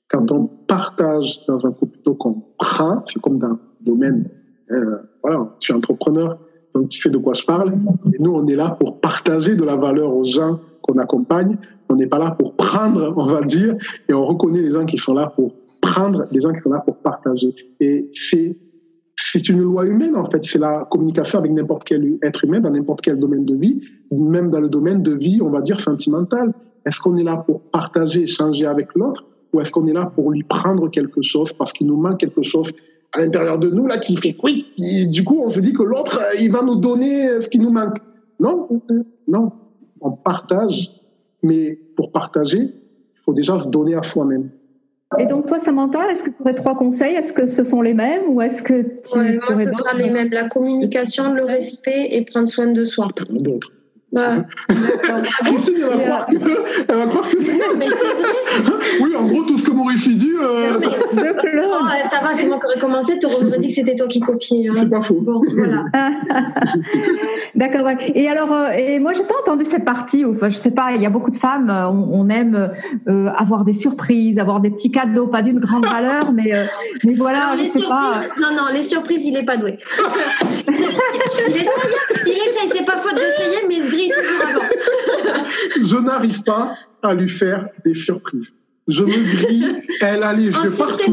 Quand 0.10 0.32
on 0.32 0.46
partage 0.46 1.46
dans 1.48 1.66
un 1.66 1.72
couple 1.72 1.94
plutôt 1.94 2.16
qu'on 2.16 2.42
prend, 2.58 3.04
c'est 3.06 3.22
comme 3.22 3.38
dans 3.38 3.50
le 3.50 3.60
domaine, 3.82 4.30
euh, 4.72 4.98
voilà, 5.22 5.56
tu 5.60 5.72
es 5.72 5.76
entrepreneur, 5.76 6.40
donc 6.74 6.90
tu 6.90 7.00
sais 7.00 7.10
de 7.10 7.18
quoi 7.18 7.34
je 7.34 7.46
parle. 7.46 7.74
Et 8.14 8.22
nous, 8.22 8.34
on 8.34 8.48
est 8.48 8.56
là 8.56 8.72
pour 8.80 9.00
partager 9.00 9.56
de 9.56 9.64
la 9.64 9.76
valeur 9.76 10.16
aux 10.16 10.24
gens 10.24 10.60
qu'on 10.82 10.98
accompagne. 10.98 11.58
On 11.90 11.96
n'est 11.96 12.08
pas 12.08 12.20
là 12.20 12.32
pour 12.32 12.56
prendre, 12.56 13.14
on 13.18 13.28
va 13.28 13.42
dire, 13.42 13.76
et 14.10 14.14
on 14.14 14.26
reconnaît 14.26 14.62
les 14.62 14.72
gens 14.72 14.86
qui 14.86 14.98
sont 14.98 15.14
là 15.14 15.28
pour 15.28 15.54
prendre, 15.82 16.28
des 16.32 16.42
gens 16.42 16.52
qui 16.52 16.60
sont 16.60 16.72
là 16.72 16.80
pour 16.80 16.98
partager. 16.98 17.54
Et 17.80 18.10
c'est 18.12 18.58
c'est 19.16 19.50
une 19.50 19.62
loi 19.62 19.86
humaine 19.86 20.16
en 20.16 20.30
fait. 20.30 20.44
C'est 20.44 20.60
la 20.60 20.88
communication 20.90 21.40
avec 21.40 21.52
n'importe 21.52 21.84
quel 21.86 22.18
être 22.22 22.44
humain 22.44 22.60
dans 22.60 22.72
n'importe 22.72 23.02
quel 23.02 23.20
domaine 23.20 23.46
de 23.46 23.56
vie, 23.56 23.82
même 24.12 24.50
dans 24.50 24.60
le 24.60 24.70
domaine 24.70 25.02
de 25.02 25.14
vie, 25.14 25.42
on 25.42 25.50
va 25.50 25.62
dire 25.62 25.80
sentimental. 25.80 26.54
Est-ce 26.86 27.00
qu'on 27.00 27.16
est 27.18 27.24
là 27.24 27.38
pour 27.38 27.62
partager, 27.62 28.24
échanger 28.24 28.66
avec 28.66 28.94
l'autre, 28.96 29.26
ou 29.54 29.62
est-ce 29.62 29.72
qu'on 29.72 29.88
est 29.88 29.94
là 29.94 30.06
pour 30.06 30.32
lui 30.32 30.44
prendre 30.44 30.90
quelque 30.90 31.22
chose 31.22 31.54
parce 31.54 31.74
qu'il 31.74 31.88
nous 31.88 31.98
manque 31.98 32.20
quelque 32.20 32.44
chose 32.44 32.72
à 33.14 33.20
l'intérieur 33.20 33.58
de 33.58 33.70
nous 33.70 33.88
là 33.88 33.98
qui 33.98 34.18
fait 34.18 34.36
oui. 34.44 34.66
Du 35.08 35.24
coup, 35.24 35.42
on 35.44 35.50
se 35.50 35.62
dit 35.62 35.74
que 35.74 35.84
l'autre, 35.84 36.20
euh, 36.20 36.42
il 36.42 36.52
va 36.52 36.62
nous 36.62 36.76
donner 36.76 37.30
euh, 37.30 37.42
ce 37.42 37.50
qui 37.50 37.60
nous 37.60 37.72
manque. 37.72 38.00
Non, 38.40 38.68
non. 39.28 39.52
On 40.02 40.12
partage, 40.12 40.92
mais 41.42 41.80
pour 41.96 42.12
partager, 42.12 42.60
il 42.60 43.22
faut 43.24 43.34
déjà 43.34 43.58
se 43.58 43.70
donner 43.70 43.96
à 43.96 44.04
soi-même. 44.04 44.50
Et 45.20 45.26
donc, 45.26 45.48
toi, 45.48 45.60
Samantha, 45.60 46.10
est-ce 46.12 46.24
que 46.24 46.30
tu 46.30 46.36
aurais 46.42 46.56
trois 46.56 46.76
conseils? 46.76 47.16
Est-ce 47.16 47.34
que 47.34 47.46
ce 47.46 47.64
sont 47.64 47.82
les 47.82 47.94
mêmes 47.94 48.24
ou 48.30 48.42
est-ce 48.42 48.62
que 48.62 48.82
tu. 48.82 49.18
Ouais, 49.18 49.34
moi, 49.34 49.56
ce 49.56 49.72
sera 49.72 49.94
les 49.94 50.10
mêmes. 50.10 50.30
La 50.32 50.48
communication, 50.50 51.34
le 51.34 51.44
respect 51.44 52.08
et 52.12 52.24
prendre 52.24 52.48
soin 52.48 52.68
de 52.68 52.84
soi. 52.84 53.08
D'autres. 54.12 54.46
Christine, 55.46 55.76
elle 55.82 55.98
va, 55.98 55.98
croire 55.98 56.26
que, 56.28 56.36
elle 56.90 56.98
va 56.98 57.06
croire 57.08 57.30
que 57.30 57.44
c'est- 57.44 57.54
non, 57.54 57.76
mais 57.78 57.88
c'est 57.90 57.96
vrai. 58.06 58.74
Oui, 59.02 59.16
en 59.16 59.24
gros, 59.26 59.44
tout 59.44 59.58
ce 59.58 59.64
que 59.64 59.72
Maurice 59.72 60.08
dit, 60.10 60.32
euh, 60.42 60.80
mais-. 60.80 61.32
Oh, 61.68 61.88
ça 62.10 62.20
va, 62.22 62.34
c'est 62.34 62.48
moi 62.48 62.58
qui 62.60 62.66
aurais 62.66 62.80
commencé. 62.80 63.20
Tu 63.20 63.26
aurais 63.26 63.58
dit 63.58 63.68
que 63.68 63.74
c'était 63.74 63.96
toi 63.96 64.08
qui 64.08 64.20
copiais. 64.20 64.68
hein. 64.70 64.74
c'est 64.76 64.90
pas 64.90 65.02
faux. 65.02 65.20
Bon, 65.22 65.42
voilà. 65.56 65.86
D'accord. 67.56 67.84
ouais. 67.86 67.98
Et 68.16 68.30
alors, 68.30 68.52
euh, 68.54 68.70
et 68.78 69.00
moi, 69.00 69.14
j'ai 69.14 69.24
pas 69.24 69.36
entendu 69.42 69.66
cette 69.66 69.86
partie. 69.86 70.24
Enfin, 70.26 70.50
je 70.50 70.56
sais 70.58 70.72
pas. 70.72 70.92
Il 70.96 71.02
y 71.02 71.06
a 71.06 71.10
beaucoup 71.10 71.32
de 71.32 71.38
femmes. 71.38 71.70
euh, 71.70 71.88
On, 71.90 72.22
on 72.26 72.30
aime 72.30 72.72
euh, 73.10 73.30
avoir 73.38 73.66
des 73.66 73.74
surprises, 73.74 74.40
avoir 74.40 74.60
des 74.62 74.70
petits 74.70 74.92
cadeaux, 74.92 75.28
pas 75.28 75.42
d'une 75.42 75.60
grande 75.60 75.86
valeur, 75.86 76.32
mais 76.34 76.54
euh, 76.56 76.64
mais 77.04 77.14
voilà, 77.14 77.52
Non, 77.52 77.58
je 77.58 77.62
les 77.64 77.68
sais 77.68 77.82
pas. 77.82 78.14
surprises, 78.22 78.42
non, 78.42 78.56
non, 78.56 78.64
les 78.74 78.82
surprises, 78.82 79.26
il 79.26 79.36
est 79.38 79.44
pas 79.46 79.58
doué. 79.58 79.78
il 80.68 80.74
essaye, 81.56 81.66
il 82.26 82.32
essaye, 82.32 82.70
c'est 82.70 82.86
pas 82.86 82.98
faute 82.98 83.16
d'essayer, 83.16 83.58
mais 83.68 83.76
il 83.76 83.84
se 83.84 83.90
grille 83.92 84.05
toujours 84.10 84.48
avant. 84.48 84.62
Je 85.82 85.98
n'arrive 85.98 86.44
pas 86.44 86.76
à 87.04 87.14
lui 87.14 87.30
faire 87.30 87.68
des 87.86 87.94
surprises. 87.94 88.54
Je 88.88 89.04
me 89.04 89.12
grille, 89.12 89.82
elle 90.02 90.22
a 90.22 90.32
les 90.34 90.46
yeux 90.46 90.72
partout. 90.78 91.12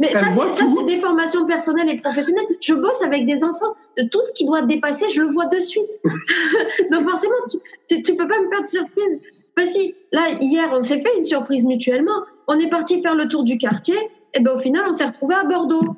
Mais 0.00 0.08
ça, 0.10 0.20
Elle 0.26 0.32
voit 0.32 0.50
ça, 0.56 0.64
tout. 0.64 0.78
c'est 0.80 0.94
des 0.94 0.98
formations 1.00 1.44
personnelles 1.46 1.90
et 1.90 1.98
professionnelles. 2.00 2.46
Je 2.62 2.72
bosse 2.72 3.02
avec 3.02 3.26
des 3.26 3.44
enfants. 3.44 3.74
Tout 4.10 4.22
ce 4.22 4.32
qui 4.32 4.46
doit 4.46 4.62
dépasser, 4.62 5.06
je 5.14 5.20
le 5.20 5.28
vois 5.28 5.44
de 5.46 5.60
suite. 5.60 5.90
Donc 6.90 7.06
forcément, 7.06 7.34
tu, 7.50 7.58
tu, 7.96 8.02
tu 8.02 8.16
peux 8.16 8.26
pas 8.26 8.40
me 8.40 8.48
faire 8.48 8.62
de 8.62 8.66
surprise. 8.66 9.20
Bah 9.54 9.66
si, 9.66 9.94
là, 10.12 10.22
hier, 10.40 10.70
on 10.72 10.80
s'est 10.80 11.00
fait 11.02 11.18
une 11.18 11.24
surprise 11.24 11.66
mutuellement. 11.66 12.22
On 12.48 12.58
est 12.58 12.70
parti 12.70 13.02
faire 13.02 13.14
le 13.14 13.28
tour 13.28 13.44
du 13.44 13.58
quartier. 13.58 13.96
Et 14.32 14.40
ben 14.40 14.52
au 14.54 14.58
final, 14.58 14.84
on 14.88 14.92
s'est 14.92 15.04
retrouvé 15.04 15.34
à 15.34 15.44
Bordeaux. 15.44 15.94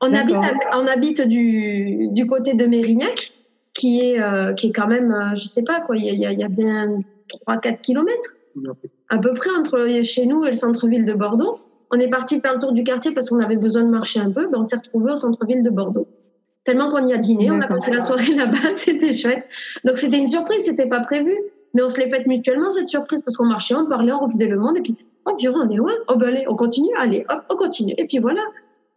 On 0.00 0.14
habite, 0.14 0.36
D'accord. 0.36 0.44
à- 0.70 0.80
on 0.80 0.86
habite 0.86 1.20
du, 1.22 2.08
du 2.12 2.26
côté 2.28 2.54
de 2.54 2.64
Mérignac, 2.66 3.32
qui 3.74 4.00
est, 4.00 4.20
euh, 4.20 4.52
qui 4.52 4.68
est 4.68 4.72
quand 4.72 4.88
même, 4.88 5.12
euh, 5.12 5.34
je 5.36 5.46
sais 5.46 5.62
pas 5.62 5.80
quoi, 5.80 5.96
il 5.96 6.04
y 6.04 6.10
a, 6.10 6.12
il 6.12 6.20
y 6.20 6.26
a- 6.26 6.32
il 6.32 6.38
y 6.38 6.44
a 6.44 6.48
bien 6.48 7.00
3-4 7.28 7.80
kilomètres 7.80 8.36
à 9.08 9.18
peu 9.18 9.32
près 9.34 9.50
entre 9.50 10.02
chez 10.02 10.26
nous 10.26 10.44
et 10.44 10.48
le 10.50 10.56
centre-ville 10.56 11.04
de 11.04 11.12
Bordeaux. 11.14 11.56
On 11.92 11.98
est 11.98 12.08
parti 12.08 12.40
faire 12.40 12.54
le 12.54 12.58
tour 12.60 12.72
du 12.72 12.82
quartier 12.84 13.12
parce 13.12 13.30
qu'on 13.30 13.38
avait 13.38 13.56
besoin 13.56 13.82
de 13.84 13.88
marcher 13.90 14.20
un 14.20 14.30
peu. 14.30 14.48
Ben, 14.50 14.58
on 14.58 14.62
s'est 14.62 14.76
retrouvé 14.76 15.12
au 15.12 15.16
centre-ville 15.16 15.62
de 15.62 15.70
Bordeaux. 15.70 16.06
Tellement 16.64 16.90
qu'on 16.90 17.06
y 17.06 17.12
a 17.12 17.18
dîné, 17.18 17.50
on 17.50 17.60
a 17.60 17.66
passé 17.66 17.92
la 17.92 18.00
soirée 18.00 18.34
là-bas, 18.36 18.74
c'était 18.74 19.12
chouette. 19.12 19.46
Donc 19.84 19.96
c'était 19.96 20.18
une 20.18 20.28
surprise, 20.28 20.64
c'était 20.64 20.86
pas 20.88 21.00
prévu. 21.00 21.34
Mais 21.74 21.82
on 21.82 21.88
se 21.88 22.00
l'est 22.00 22.08
faite 22.08 22.26
mutuellement 22.26 22.70
cette 22.72 22.88
surprise 22.88 23.22
parce 23.22 23.36
qu'on 23.36 23.46
marchait, 23.46 23.74
on 23.76 23.86
parlait, 23.86 24.12
on 24.12 24.18
refaisait 24.18 24.48
le 24.48 24.58
monde 24.58 24.76
et 24.78 24.80
puis 24.82 24.96
oh 25.26 25.36
purée, 25.36 25.54
on 25.64 25.70
est 25.70 25.76
loin. 25.76 25.92
Oh 26.08 26.16
ben 26.16 26.28
allez, 26.28 26.44
on 26.48 26.56
continue, 26.56 26.90
allez, 26.98 27.24
hop, 27.28 27.42
on 27.48 27.56
continue. 27.56 27.94
Et 27.96 28.06
puis 28.06 28.18
voilà. 28.18 28.42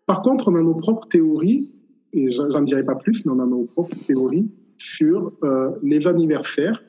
Par 0.07 0.21
contre, 0.23 0.47
on 0.49 0.55
a 0.55 0.61
nos 0.61 0.73
propres 0.73 1.07
théories, 1.07 1.69
et 2.11 2.31
j'en 2.31 2.61
dirai 2.61 2.83
pas 2.83 2.95
plus, 2.95 3.25
mais 3.25 3.31
on 3.31 3.39
a 3.39 3.45
nos 3.45 3.63
propres 3.65 3.95
théories 4.07 4.49
sur 4.83 5.31
euh, 5.43 5.69
les 5.81 6.07
anniversaires, 6.07 6.83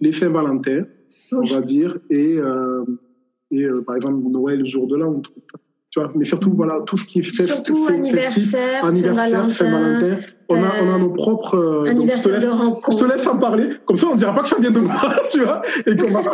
les 0.00 0.12
Saint-Valentin, 0.12 0.84
on 1.32 1.44
va 1.44 1.60
dire, 1.60 1.96
et, 2.10 2.36
euh, 2.36 2.84
et 3.50 3.64
euh, 3.64 3.82
par 3.86 3.96
exemple 3.96 4.18
Noël, 4.30 4.58
le 4.60 4.64
jour 4.66 4.86
de 4.86 4.96
l'an, 4.96 5.20
tu 5.90 6.00
vois. 6.00 6.10
Mais 6.14 6.24
surtout, 6.24 6.52
voilà, 6.54 6.80
tout 6.86 6.96
ce 6.96 7.06
qui 7.06 7.20
est 7.20 7.22
fest- 7.22 7.46
Surtout 7.54 7.86
festif, 7.86 7.98
anniversaire, 7.98 8.84
anniversaire, 8.84 9.50
Saint-Valentin, 9.50 10.18
on 10.48 10.62
a, 10.62 10.82
on 10.82 10.92
a 10.94 10.98
nos 10.98 11.10
propres. 11.10 11.54
euh, 11.56 11.94
donc, 11.94 12.10
je 12.10 12.22
te 12.22 12.28
anniversaire 12.28 12.32
laisse- 12.32 12.40
de 12.42 12.46
je 12.50 12.56
te 12.56 12.62
rencontre. 12.62 13.06
laisse 13.06 13.26
en 13.26 13.38
parler, 13.38 13.68
comme 13.86 13.96
ça 13.96 14.06
on 14.12 14.14
dira 14.16 14.34
pas 14.34 14.42
que 14.42 14.48
ça 14.48 14.58
vient 14.60 14.70
de 14.70 14.80
moi, 14.80 14.94
tu 15.30 15.40
vois, 15.42 15.62
et 15.86 15.96
qu'on 15.96 16.10
va... 16.10 16.22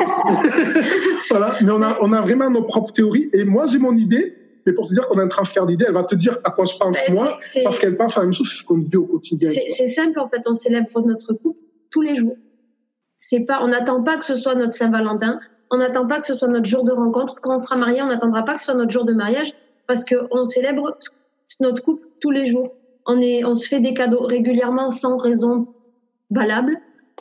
voilà, 1.31 1.59
mais 1.63 1.71
on 1.71 1.83
a, 1.83 1.97
on 2.01 2.13
a 2.13 2.21
vraiment 2.21 2.51
nos 2.51 2.63
propres 2.63 2.93
théories, 2.93 3.29
et 3.33 3.45
moi 3.45 3.67
j'ai 3.67 3.79
mon 3.79 3.97
idée, 3.97 4.38
mais 4.69 4.75
pour 4.75 4.87
te 4.87 4.93
dire 4.93 5.09
qu'on 5.09 5.19
a 5.19 5.23
un 5.23 5.29
transfert 5.29 5.65
d'idées, 5.65 5.87
elle 5.89 5.95
va 5.95 6.05
te 6.05 6.15
dire 6.15 6.37
à 6.45 6.51
quoi 6.51 6.67
je 6.67 6.77
pense 6.77 6.95
Ben, 7.07 7.15
moi, 7.15 7.39
parce 7.65 7.79
qu'elle 7.79 7.97
pense 7.97 8.19
à 8.19 8.21
la 8.21 8.27
même 8.27 8.35
chose 8.35 8.63
qu'on 8.63 8.77
vit 8.77 8.97
au 8.97 9.07
quotidien. 9.07 9.51
C'est 9.51 9.71
c'est 9.73 9.89
simple 9.89 10.21
en 10.21 10.29
fait, 10.29 10.43
on 10.47 10.53
célèbre 10.53 11.01
notre 11.01 11.33
couple 11.33 11.59
tous 11.91 12.03
les 12.03 12.15
jours. 12.15 12.37
c'est 13.17 13.41
pas, 13.41 13.61
on 13.63 13.69
n'attend 13.69 14.03
pas 14.03 14.19
que 14.19 14.27
ce 14.27 14.37
soit 14.37 14.55
notre 14.55 14.73
Saint-Valentin, 14.73 15.41
on 15.71 15.79
n'attend 15.79 16.07
pas 16.07 16.19
que 16.19 16.27
ce 16.27 16.35
soit 16.35 16.49
notre 16.49 16.67
jour 16.67 16.85
de 16.85 16.93
rencontre. 16.93 17.41
Quand 17.41 17.55
on 17.55 17.59
sera 17.59 17.77
marié, 17.77 18.03
on 18.03 18.09
n'attendra 18.09 18.45
pas 18.45 18.55
que 18.55 18.61
ce 18.61 18.67
soit 18.67 18.75
notre 18.75 18.91
jour 18.91 19.07
de 19.07 19.15
mariage 19.15 19.55
parce 19.87 20.05
qu'on 20.05 20.45
célèbre 20.45 20.99
notre 21.61 21.83
couple 21.83 22.07
tous 22.21 22.31
les 22.31 22.45
jours. 22.45 22.75
On, 23.07 23.19
est, 23.23 23.43
on 23.45 23.55
se 23.55 23.67
fait 23.67 23.81
des 23.81 23.95
cadeaux 23.95 24.21
régulièrement 24.21 24.91
sans 24.91 25.17
raison 25.17 25.67
valable. 26.31 26.79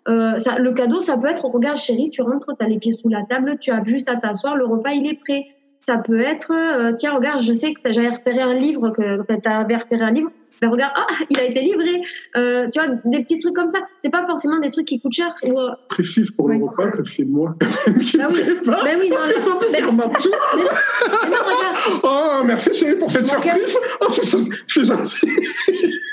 Euh, 0.09 0.37
ça, 0.37 0.59
le 0.59 0.73
cadeau, 0.73 0.99
ça 0.99 1.17
peut 1.17 1.27
être, 1.27 1.45
regarde 1.45 1.77
chérie, 1.77 2.09
tu 2.09 2.21
rentres, 2.21 2.57
tu 2.57 2.65
as 2.65 2.67
les 2.67 2.77
pieds 2.77 2.91
sous 2.91 3.07
la 3.07 3.23
table, 3.23 3.57
tu 3.59 3.71
as 3.71 3.83
juste 3.85 4.09
à 4.09 4.17
t'asseoir, 4.17 4.57
le 4.57 4.65
repas, 4.65 4.91
il 4.91 5.07
est 5.07 5.19
prêt. 5.19 5.45
Ça 5.87 5.97
peut 5.97 6.19
être, 6.19 6.51
euh, 6.51 6.91
tiens, 6.97 7.13
regarde, 7.13 7.39
je 7.39 7.53
sais 7.53 7.73
que 7.73 7.93
j'avais 7.93 8.09
repéré 8.09 8.41
un 8.41 8.53
livre, 8.53 8.89
que 8.89 9.39
tu 9.39 9.47
avais 9.47 9.77
repéré 9.77 10.03
un 10.03 10.11
livre, 10.11 10.29
ben 10.61 10.69
regarde, 10.69 10.91
ah, 10.97 11.07
il 11.29 11.39
a 11.39 11.43
été 11.45 11.61
livré. 11.61 12.01
Euh, 12.35 12.67
tu 12.73 12.77
vois, 12.77 12.89
des 13.05 13.23
petits 13.23 13.37
trucs 13.37 13.55
comme 13.55 13.69
ça. 13.69 13.79
C'est 14.01 14.09
pas 14.09 14.25
forcément 14.25 14.59
des 14.59 14.69
trucs 14.69 14.85
qui 14.85 14.99
coûtent 14.99 15.13
cher. 15.13 15.33
Ou... 15.43 15.57
Euh, 15.57 15.71
Précise 15.87 16.31
pour 16.31 16.49
le 16.49 16.57
repas 16.57 16.91
que 16.91 17.05
c'est 17.05 17.23
moi 17.23 17.55
qui 18.01 18.17
bah 18.17 18.27
oui. 18.29 18.41
Ben 18.65 18.97
oui, 18.99 19.09
non, 19.09 19.17
mais, 19.71 19.79
mais, 19.79 19.81
non, 19.81 20.11
Oh, 22.03 22.41
merci 22.43 22.73
chérie 22.73 22.97
pour 22.97 23.09
cette 23.09 23.27
surprise. 23.27 23.77
Oh, 24.01 24.07
c'est 24.11 24.83
gentil. 24.83 25.27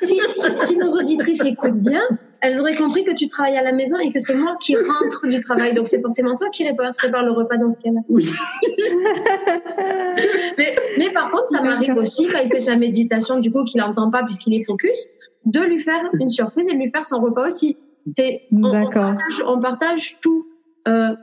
Si, 0.04 0.18
si, 0.28 0.66
si, 0.66 0.76
nos 0.76 0.96
auditrices 0.96 1.44
écoutent 1.44 1.80
bien, 1.80 2.02
elles 2.40 2.60
auraient 2.60 2.76
compris 2.76 3.04
que 3.04 3.12
tu 3.12 3.26
travailles 3.26 3.56
à 3.56 3.62
la 3.62 3.72
maison 3.72 3.98
et 3.98 4.12
que 4.12 4.18
c'est 4.18 4.34
moi 4.34 4.56
qui 4.60 4.76
rentre 4.76 5.26
du 5.26 5.40
travail. 5.40 5.74
Donc 5.74 5.88
c'est 5.88 6.00
forcément 6.00 6.36
toi 6.36 6.48
qui 6.50 6.64
prépare 6.96 7.24
le 7.24 7.32
repas 7.32 7.56
dans 7.56 7.72
ce 7.72 7.80
cas-là. 7.80 8.00
Oui. 8.08 8.28
mais, 10.58 10.76
mais, 10.98 11.10
par 11.12 11.30
contre, 11.30 11.48
ça 11.48 11.62
m'arrive 11.62 11.96
aussi 11.96 12.26
quand 12.26 12.40
il 12.44 12.50
fait 12.50 12.60
sa 12.60 12.76
méditation, 12.76 13.38
du 13.38 13.50
coup, 13.50 13.64
qu'il 13.64 13.80
n'entend 13.80 14.10
pas 14.10 14.24
puisqu'il 14.24 14.54
est 14.54 14.64
focus, 14.64 15.08
de 15.46 15.60
lui 15.60 15.80
faire 15.80 16.02
une 16.20 16.30
surprise 16.30 16.68
et 16.68 16.74
de 16.74 16.78
lui 16.78 16.90
faire 16.90 17.04
son 17.04 17.20
repas 17.20 17.48
aussi. 17.48 17.76
C'est, 18.14 18.42
on, 18.52 18.64
on, 18.64 18.90
partage, 18.90 19.42
on 19.46 19.58
partage 19.58 20.18
tout. 20.20 20.46
Euh, 20.86 21.16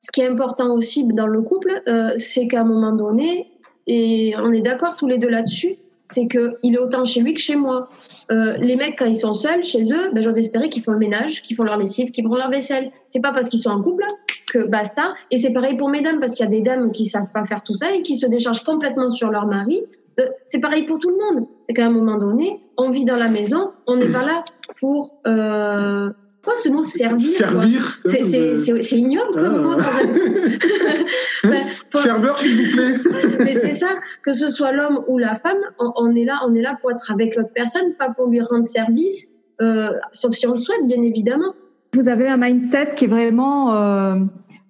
ce 0.00 0.10
qui 0.12 0.20
est 0.20 0.28
important 0.28 0.72
aussi 0.74 1.04
dans 1.06 1.26
le 1.26 1.42
couple, 1.42 1.82
euh, 1.88 2.12
c'est 2.16 2.46
qu'à 2.48 2.60
un 2.60 2.64
moment 2.64 2.92
donné, 2.92 3.48
et 3.86 4.34
on 4.38 4.52
est 4.52 4.60
d'accord 4.60 4.96
tous 4.96 5.06
les 5.06 5.18
deux 5.18 5.28
là-dessus, 5.28 5.76
c'est 6.06 6.28
qu'il 6.28 6.74
est 6.74 6.78
autant 6.78 7.04
chez 7.04 7.20
lui 7.20 7.34
que 7.34 7.40
chez 7.40 7.56
moi. 7.56 7.88
Euh, 8.30 8.56
les 8.58 8.76
mecs, 8.76 8.98
quand 8.98 9.06
ils 9.06 9.16
sont 9.16 9.34
seuls 9.34 9.64
chez 9.64 9.92
eux, 9.92 10.10
ben, 10.12 10.22
j'ose 10.22 10.38
espérer 10.38 10.68
qu'ils 10.68 10.82
font 10.82 10.92
le 10.92 10.98
ménage, 10.98 11.42
qu'ils 11.42 11.56
font 11.56 11.64
leur 11.64 11.76
lessive, 11.76 12.10
qu'ils 12.10 12.26
font 12.26 12.34
leur 12.34 12.50
vaisselle. 12.50 12.90
C'est 13.08 13.20
pas 13.20 13.32
parce 13.32 13.48
qu'ils 13.48 13.60
sont 13.60 13.70
en 13.70 13.82
couple 13.82 14.04
que 14.52 14.60
basta. 14.60 15.14
Et 15.30 15.38
c'est 15.38 15.52
pareil 15.52 15.76
pour 15.76 15.88
mes 15.88 16.02
dames, 16.02 16.20
parce 16.20 16.34
qu'il 16.34 16.44
y 16.44 16.48
a 16.48 16.50
des 16.50 16.60
dames 16.60 16.92
qui 16.92 17.06
savent 17.06 17.30
pas 17.32 17.44
faire 17.44 17.62
tout 17.62 17.74
ça 17.74 17.94
et 17.94 18.02
qui 18.02 18.16
se 18.16 18.26
déchargent 18.26 18.64
complètement 18.64 19.10
sur 19.10 19.30
leur 19.30 19.46
mari. 19.46 19.82
Euh, 20.20 20.26
c'est 20.46 20.60
pareil 20.60 20.84
pour 20.84 20.98
tout 20.98 21.10
le 21.10 21.16
monde. 21.16 21.46
C'est 21.68 21.74
qu'à 21.74 21.86
un 21.86 21.90
moment 21.90 22.16
donné, 22.16 22.60
on 22.76 22.90
vit 22.90 23.04
dans 23.04 23.16
la 23.16 23.28
maison, 23.28 23.72
on 23.86 23.96
n'est 23.96 24.10
pas 24.10 24.24
là 24.24 24.44
pour 24.80 25.18
euh, 25.26 26.10
Quoi 26.44 26.54
ce 26.56 26.68
mot 26.70 26.82
servir 26.82 27.28
Servir. 27.28 28.00
C'est 28.04 28.98
ignoble 28.98 29.32
comme 29.32 29.62
mot 29.62 29.74
dans 29.74 29.80
un. 29.80 30.48
ben, 31.44 31.66
Serveur, 31.94 32.38
s'il 32.38 32.66
vous 32.66 32.76
plaît. 32.76 32.94
Mais 33.38 33.52
c'est 33.52 33.72
ça, 33.72 33.88
que 34.22 34.32
ce 34.32 34.48
soit 34.48 34.72
l'homme 34.72 35.00
ou 35.06 35.18
la 35.18 35.36
femme, 35.36 35.58
on, 35.78 36.14
est 36.14 36.24
là, 36.24 36.40
on 36.46 36.54
est 36.54 36.62
là 36.62 36.76
pour 36.80 36.90
être 36.90 37.10
avec 37.10 37.36
l'autre 37.36 37.52
personne, 37.54 37.94
pas 37.98 38.10
pour 38.10 38.26
lui 38.26 38.40
rendre 38.40 38.64
service, 38.64 39.30
euh, 39.60 39.90
sauf 40.12 40.32
si 40.32 40.46
on 40.46 40.52
le 40.52 40.56
souhaite, 40.56 40.86
bien 40.86 41.02
évidemment. 41.02 41.54
Vous 41.94 42.08
avez 42.08 42.28
un 42.28 42.38
mindset 42.38 42.94
qui 42.96 43.04
est 43.04 43.08
vraiment 43.08 43.74
euh, 43.74 44.16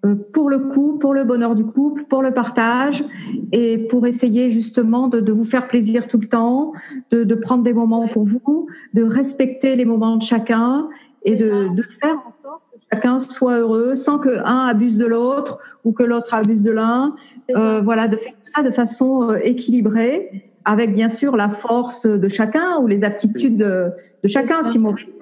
euh, 0.04 0.14
pour 0.32 0.50
le 0.50 0.58
coup, 0.58 0.98
pour 0.98 1.14
le 1.14 1.24
bonheur 1.24 1.54
du 1.54 1.64
couple, 1.64 2.04
pour 2.04 2.22
le 2.22 2.32
partage 2.32 3.04
et 3.52 3.78
pour 3.78 4.06
essayer 4.06 4.50
justement 4.50 5.08
de, 5.08 5.20
de 5.20 5.32
vous 5.32 5.44
faire 5.44 5.68
plaisir 5.68 6.08
tout 6.08 6.18
le 6.18 6.28
temps, 6.28 6.72
de, 7.10 7.22
de, 7.22 7.34
prendre 7.36 7.62
des 7.62 7.72
moments 7.72 8.08
pour 8.08 8.24
vous, 8.24 8.66
de 8.92 9.04
respecter 9.04 9.76
les 9.76 9.84
moments 9.84 10.16
de 10.16 10.22
chacun 10.22 10.88
et 11.24 11.36
de, 11.36 11.68
de, 11.74 11.82
faire 12.00 12.16
en 12.26 12.34
sorte 12.42 12.62
que 12.72 12.78
chacun 12.92 13.18
soit 13.18 13.58
heureux 13.58 13.96
sans 13.96 14.18
que 14.18 14.38
un 14.44 14.66
abuse 14.66 14.98
de 14.98 15.06
l'autre 15.06 15.58
ou 15.84 15.92
que 15.92 16.02
l'autre 16.02 16.34
abuse 16.34 16.62
de 16.62 16.72
l'un. 16.72 17.14
Euh, 17.56 17.80
voilà, 17.82 18.08
de 18.08 18.16
faire 18.16 18.32
ça 18.44 18.62
de 18.62 18.70
façon 18.70 19.30
euh, 19.30 19.38
équilibrée, 19.42 20.52
avec 20.64 20.94
bien 20.94 21.08
sûr 21.08 21.36
la 21.36 21.48
force 21.48 22.06
de 22.06 22.28
chacun 22.28 22.78
ou 22.80 22.86
les 22.86 23.04
aptitudes 23.04 23.56
de, 23.56 23.90
de 24.22 24.28
chacun, 24.28 24.62
si 24.62 24.78
Maurice. 24.78 25.14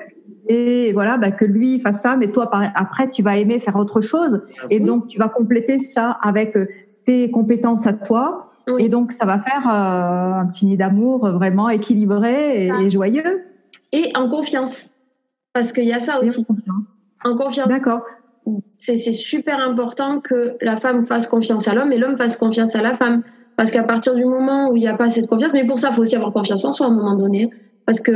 Et 0.49 0.93
voilà, 0.93 1.17
bah, 1.17 1.31
que 1.31 1.45
lui 1.45 1.81
fasse 1.81 2.03
ça, 2.03 2.17
mais 2.17 2.29
toi 2.29 2.51
après 2.75 3.11
tu 3.11 3.23
vas 3.23 3.37
aimer 3.37 3.61
faire 3.61 3.77
autre 3.77 4.01
chose, 4.01 4.43
et 4.69 4.81
donc 4.81 5.07
tu 5.07 5.19
vas 5.19 5.29
compléter 5.29 5.79
ça 5.79 6.19
avec 6.23 6.57
euh, 6.57 6.67
tes 7.05 7.31
compétences 7.31 7.87
à 7.87 7.93
toi, 7.93 8.47
et 8.79 8.89
donc 8.89 9.13
ça 9.13 9.27
va 9.27 9.39
faire 9.39 9.67
euh, 9.67 10.41
un 10.41 10.47
petit 10.47 10.67
nid 10.67 10.77
d'amour 10.77 11.31
vraiment 11.31 11.69
équilibré 11.69 12.67
et, 12.67 12.69
et 12.69 12.91
joyeux. 12.91 13.45
Et 13.93 14.13
en 14.17 14.29
confiance. 14.29 14.91
Parce 15.53 15.73
qu'il 15.73 15.85
y 15.85 15.93
a 15.93 16.01
ça 16.01 16.21
aussi. 16.21 16.41
En 16.41 16.45
confiance. 16.45 16.85
En 17.25 17.37
confiance. 17.37 17.69
D'accord. 17.69 18.01
C'est 18.79 18.97
super 18.97 19.61
important 19.61 20.21
que 20.21 20.57
la 20.61 20.77
femme 20.77 21.07
fasse 21.07 21.27
confiance 21.27 21.69
à 21.69 21.75
l'homme 21.75 21.93
et 21.93 21.99
l'homme 21.99 22.17
fasse 22.17 22.37
confiance 22.37 22.75
à 22.75 22.83
la 22.83 22.97
femme. 22.97 23.23
Parce 23.57 23.71
qu'à 23.71 23.83
partir 23.83 24.15
du 24.15 24.25
moment 24.25 24.71
où 24.71 24.77
il 24.77 24.81
n'y 24.81 24.89
a 24.89 24.97
pas 24.97 25.11
cette 25.11 25.27
confiance, 25.27 25.53
mais 25.53 25.67
pour 25.67 25.79
ça, 25.79 25.91
il 25.91 25.95
faut 25.95 26.03
aussi 26.03 26.17
avoir 26.17 26.33
confiance 26.33 26.65
en 26.65 26.73
soi 26.73 26.87
à 26.87 26.89
un 26.89 26.95
moment 26.95 27.15
donné. 27.15 27.51
Parce 27.85 28.01
que 28.01 28.13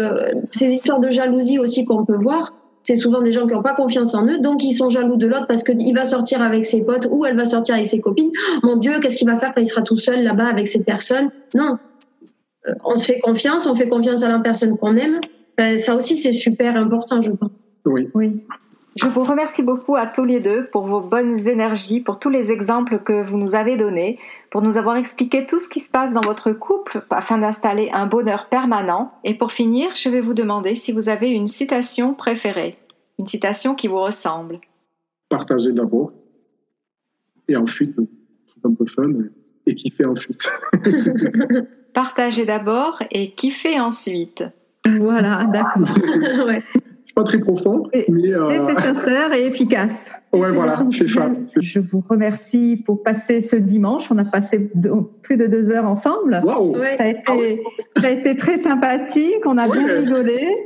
ces 0.51 0.73
histoires 0.73 1.01
de 1.01 1.11
jalousie 1.11 1.59
aussi 1.59 1.85
qu'on 1.85 2.05
peut 2.05 2.17
voir, 2.17 2.55
c'est 2.85 2.97
souvent 2.97 3.23
des 3.23 3.33
gens 3.33 3.47
qui 3.47 3.55
n'ont 3.55 3.63
pas 3.63 3.75
confiance 3.75 4.15
en 4.15 4.27
eux, 4.27 4.39
donc 4.39 4.63
ils 4.63 4.75
sont 4.75 4.91
jaloux 4.91 5.17
de 5.17 5.27
l'autre 5.27 5.47
parce 5.47 5.65
qu'il 5.65 5.95
va 5.95 6.05
sortir 6.05 6.43
avec 6.43 6.67
ses 6.67 6.83
potes 6.85 7.09
ou 7.11 7.25
elle 7.25 7.37
va 7.37 7.47
sortir 7.47 7.75
avec 7.75 7.87
ses 7.87 8.01
copines. 8.01 8.31
Mon 8.63 8.77
Dieu, 8.77 9.01
qu'est-ce 9.01 9.17
qu'il 9.17 9.27
va 9.27 9.39
faire 9.39 9.53
quand 9.55 9.63
il 9.63 9.67
sera 9.67 9.83
tout 9.83 9.97
seul 9.97 10.23
là-bas 10.23 10.47
avec 10.47 10.69
cette 10.69 10.85
personne? 10.85 11.31
Non. 11.55 11.79
Euh, 12.69 12.73
on 12.85 12.97
se 12.97 13.07
fait 13.07 13.21
confiance, 13.21 13.67
on 13.67 13.75
fait 13.75 13.89
confiance 13.89 14.23
à 14.23 14.29
la 14.29 14.39
personne 14.39 14.77
qu'on 14.77 14.97
aime, 14.97 15.19
ben, 15.57 15.79
ça 15.79 15.95
aussi, 15.95 16.17
c'est 16.17 16.33
super 16.33 16.77
important, 16.77 17.23
je 17.23 17.31
pense. 17.31 17.69
Oui. 17.85 18.09
oui. 18.15 18.45
Je 18.97 19.09
vous 19.09 19.25
remercie 19.25 19.63
beaucoup 19.63 19.97
à 19.97 20.07
tous 20.07 20.25
les 20.25 20.39
deux 20.39 20.67
pour 20.67 20.87
vos 20.87 21.01
bonnes 21.01 21.49
énergies, 21.49 22.01
pour 22.01 22.21
tous 22.21 22.31
les 22.31 22.53
exemples 22.53 23.01
que 23.01 23.25
vous 23.25 23.37
nous 23.37 23.57
avez 23.57 23.77
donnés, 23.77 24.21
pour 24.51 24.63
nous 24.63 24.79
avoir 24.79 24.97
expliqué 24.97 25.47
tout 25.47 25.59
ce 25.59 25.69
qui 25.69 25.81
se 25.81 25.91
passe 25.91 26.15
dans 26.15 26.21
votre 26.21 26.53
couple 26.53 27.05
afin 27.11 27.39
d'installer 27.39 27.91
un 27.93 28.07
bonheur 28.07 28.49
permanent. 28.49 29.13
Et 29.25 29.35
pour 29.35 29.51
finir, 29.53 29.89
je 29.97 30.09
vais 30.11 30.21
vous 30.21 30.35
demander 30.35 30.77
si 30.77 30.93
vous 30.93 31.09
avez 31.09 31.31
une 31.31 31.49
citation 31.49 32.15
préférée, 32.15 32.79
une 33.19 33.27
citation 33.27 33.75
qui 33.75 33.89
vous 33.89 34.01
ressemble. 34.01 34.61
Partager 35.29 35.73
d'abord, 35.73 36.13
et 37.49 37.57
ensuite, 37.57 37.97
un 38.63 38.73
peu 38.73 38.87
fun, 38.87 39.13
et 39.67 39.75
kiffer 39.75 40.05
ensuite. 40.05 40.49
Partager 41.95 42.45
d'abord 42.45 43.03
et 43.11 43.33
kiffer 43.33 43.81
ensuite. 43.81 44.45
Voilà, 44.87 45.47
d'accord. 45.53 45.83
ouais. 46.47 46.63
Pas 47.15 47.23
très 47.23 47.39
profond, 47.41 47.89
mais, 47.93 48.35
euh... 48.35 48.67
c'est 48.67 48.81
sincère 48.81 49.33
et 49.33 49.47
efficace. 49.47 50.11
Ouais, 50.35 50.51
voilà, 50.51 50.77
c'est 50.91 51.09
ça. 51.09 51.31
Je 51.61 51.79
vous 51.79 52.03
remercie 52.09 52.83
pour 52.85 53.03
passer 53.03 53.41
ce 53.41 53.55
dimanche. 53.55 54.11
On 54.11 54.19
a 54.19 54.25
passé 54.25 54.71
plus 55.23 55.37
de 55.37 55.47
deux 55.47 55.71
heures 55.71 55.85
ensemble. 55.85 56.43
Wow. 56.45 56.75
Ça, 56.97 57.05
a 57.05 57.09
été, 57.09 57.23
ah 57.29 58.01
ça 58.01 58.09
a 58.09 58.11
été 58.11 58.37
très 58.37 58.57
sympathique. 58.57 59.47
On 59.47 59.59
a 59.59 59.69
bien 59.69 59.87
rigolé. 59.87 60.57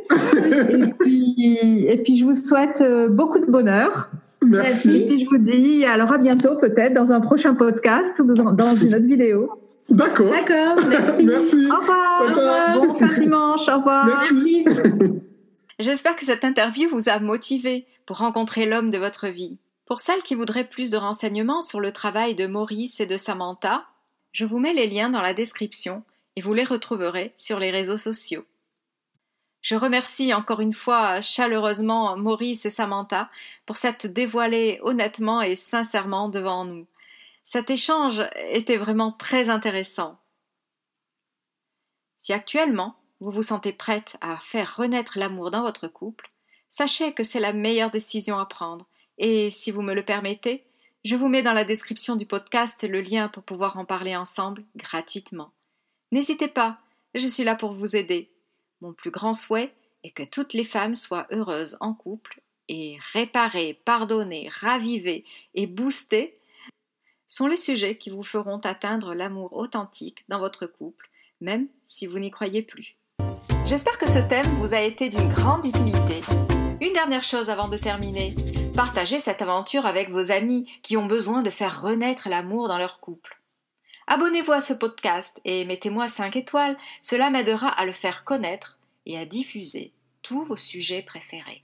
et, 0.70 0.94
puis, 0.98 1.86
et 1.86 1.96
puis, 1.98 2.16
je 2.16 2.24
vous 2.24 2.34
souhaite 2.34 2.80
euh, 2.80 3.08
beaucoup 3.08 3.40
de 3.40 3.50
bonheur. 3.50 4.10
Merci. 4.42 4.96
Et 4.96 5.06
puis, 5.06 5.18
je 5.18 5.26
vous 5.28 5.38
dis 5.38 5.84
alors 5.84 6.12
à 6.14 6.18
bientôt, 6.18 6.56
peut-être 6.56 6.94
dans 6.94 7.12
un 7.12 7.20
prochain 7.20 7.54
podcast 7.54 8.18
ou 8.20 8.32
dans 8.32 8.74
une 8.74 8.94
autre 8.94 9.06
vidéo. 9.06 9.50
D'accord. 9.88 10.30
D'accord, 10.30 10.76
merci. 10.88 11.24
merci. 11.24 11.70
Au 11.70 11.80
revoir. 11.80 12.22
Au 12.22 12.26
revoir. 12.26 12.80
Bon 12.80 12.98
fin 12.98 13.20
dimanche. 13.20 13.68
Au 13.68 13.78
revoir. 13.78 14.06
Merci. 14.06 14.64
J'espère 15.78 16.16
que 16.16 16.24
cette 16.24 16.44
interview 16.44 16.88
vous 16.90 17.08
a 17.08 17.18
motivé 17.20 17.86
pour 18.04 18.18
rencontrer 18.18 18.66
l'homme 18.66 18.90
de 18.90 18.98
votre 18.98 19.28
vie. 19.28 19.58
Pour 19.86 20.00
celles 20.00 20.22
qui 20.22 20.34
voudraient 20.34 20.68
plus 20.68 20.90
de 20.90 20.96
renseignements 20.96 21.62
sur 21.62 21.80
le 21.80 21.92
travail 21.92 22.34
de 22.34 22.46
Maurice 22.46 23.00
et 23.00 23.06
de 23.06 23.16
Samantha, 23.16 23.86
je 24.32 24.44
vous 24.44 24.58
mets 24.58 24.74
les 24.74 24.86
liens 24.86 25.08
dans 25.08 25.22
la 25.22 25.34
description 25.34 26.02
et 26.36 26.42
vous 26.42 26.52
les 26.52 26.64
retrouverez 26.64 27.32
sur 27.36 27.58
les 27.58 27.70
réseaux 27.70 27.96
sociaux. 27.96 28.44
Je 29.62 29.74
remercie 29.74 30.34
encore 30.34 30.60
une 30.60 30.72
fois 30.72 31.20
chaleureusement 31.20 32.16
Maurice 32.16 32.66
et 32.66 32.70
Samantha 32.70 33.28
pour 33.66 33.76
s'être 33.76 34.06
dévoilés 34.06 34.78
honnêtement 34.82 35.42
et 35.42 35.56
sincèrement 35.56 36.28
devant 36.28 36.64
nous. 36.64 36.86
Cet 37.50 37.70
échange 37.70 38.22
était 38.50 38.76
vraiment 38.76 39.10
très 39.10 39.48
intéressant. 39.48 40.20
Si 42.18 42.34
actuellement 42.34 42.96
vous 43.20 43.30
vous 43.30 43.42
sentez 43.42 43.72
prête 43.72 44.18
à 44.20 44.36
faire 44.36 44.76
renaître 44.76 45.18
l'amour 45.18 45.50
dans 45.50 45.62
votre 45.62 45.88
couple, 45.88 46.30
sachez 46.68 47.14
que 47.14 47.24
c'est 47.24 47.40
la 47.40 47.54
meilleure 47.54 47.90
décision 47.90 48.38
à 48.38 48.44
prendre, 48.44 48.86
et 49.16 49.50
si 49.50 49.70
vous 49.70 49.80
me 49.80 49.94
le 49.94 50.04
permettez, 50.04 50.66
je 51.06 51.16
vous 51.16 51.28
mets 51.28 51.42
dans 51.42 51.54
la 51.54 51.64
description 51.64 52.16
du 52.16 52.26
podcast 52.26 52.86
le 52.86 53.00
lien 53.00 53.28
pour 53.28 53.44
pouvoir 53.44 53.78
en 53.78 53.86
parler 53.86 54.14
ensemble 54.14 54.62
gratuitement. 54.76 55.54
N'hésitez 56.12 56.48
pas, 56.48 56.78
je 57.14 57.26
suis 57.26 57.44
là 57.44 57.54
pour 57.54 57.72
vous 57.72 57.96
aider. 57.96 58.30
Mon 58.82 58.92
plus 58.92 59.10
grand 59.10 59.32
souhait 59.32 59.72
est 60.04 60.10
que 60.10 60.22
toutes 60.22 60.52
les 60.52 60.64
femmes 60.64 60.96
soient 60.96 61.26
heureuses 61.30 61.78
en 61.80 61.94
couple 61.94 62.42
et 62.68 62.98
réparées, 63.14 63.80
pardonnées, 63.86 64.50
ravivées 64.52 65.24
et 65.54 65.66
boostées 65.66 66.37
sont 67.28 67.46
les 67.46 67.58
sujets 67.58 67.96
qui 67.96 68.10
vous 68.10 68.22
feront 68.22 68.58
atteindre 68.58 69.14
l'amour 69.14 69.52
authentique 69.52 70.24
dans 70.28 70.38
votre 70.38 70.66
couple, 70.66 71.10
même 71.40 71.68
si 71.84 72.06
vous 72.06 72.18
n'y 72.18 72.30
croyez 72.30 72.62
plus. 72.62 72.96
J'espère 73.66 73.98
que 73.98 74.08
ce 74.08 74.18
thème 74.18 74.46
vous 74.58 74.74
a 74.74 74.80
été 74.80 75.10
d'une 75.10 75.28
grande 75.28 75.66
utilité. 75.66 76.22
Une 76.80 76.94
dernière 76.94 77.24
chose 77.24 77.50
avant 77.50 77.68
de 77.68 77.76
terminer. 77.76 78.34
Partagez 78.74 79.20
cette 79.20 79.42
aventure 79.42 79.84
avec 79.84 80.10
vos 80.10 80.32
amis 80.32 80.70
qui 80.82 80.96
ont 80.96 81.06
besoin 81.06 81.42
de 81.42 81.50
faire 81.50 81.82
renaître 81.82 82.28
l'amour 82.28 82.68
dans 82.68 82.78
leur 82.78 82.98
couple. 83.00 83.38
Abonnez-vous 84.06 84.52
à 84.52 84.62
ce 84.62 84.72
podcast 84.72 85.38
et 85.44 85.66
mettez-moi 85.66 86.08
5 86.08 86.34
étoiles, 86.36 86.78
cela 87.02 87.28
m'aidera 87.28 87.68
à 87.68 87.84
le 87.84 87.92
faire 87.92 88.24
connaître 88.24 88.78
et 89.04 89.18
à 89.18 89.26
diffuser 89.26 89.92
tous 90.22 90.44
vos 90.44 90.56
sujets 90.56 91.02
préférés. 91.02 91.62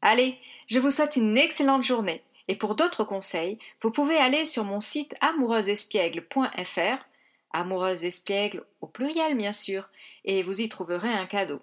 Allez, 0.00 0.38
je 0.68 0.78
vous 0.78 0.92
souhaite 0.92 1.16
une 1.16 1.36
excellente 1.36 1.82
journée 1.82 2.22
et 2.50 2.56
pour 2.56 2.74
d'autres 2.74 3.04
conseils, 3.04 3.58
vous 3.80 3.92
pouvez 3.92 4.16
aller 4.16 4.44
sur 4.44 4.64
mon 4.64 4.80
site 4.80 5.14
amoureuseespiègle.fr, 5.20 7.06
amoureuse 7.52 8.04
espiègle 8.04 8.64
au 8.80 8.88
pluriel 8.88 9.36
bien 9.36 9.52
sûr, 9.52 9.88
et 10.24 10.42
vous 10.42 10.60
y 10.60 10.68
trouverez 10.68 11.12
un 11.12 11.26
cadeau. 11.26 11.60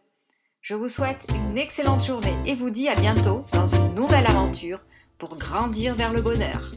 Je 0.62 0.76
vous 0.76 0.88
souhaite 0.88 1.28
une 1.36 1.58
excellente 1.58 2.06
journée 2.06 2.38
et 2.46 2.56
vous 2.56 2.70
dis 2.70 2.88
à 2.88 2.96
bientôt 2.96 3.44
dans 3.52 3.66
une 3.66 3.96
nouvelle 3.96 4.28
aventure 4.28 4.80
pour 5.18 5.38
grandir 5.38 5.94
vers 5.94 6.14
le 6.14 6.22
bonheur. 6.22 6.72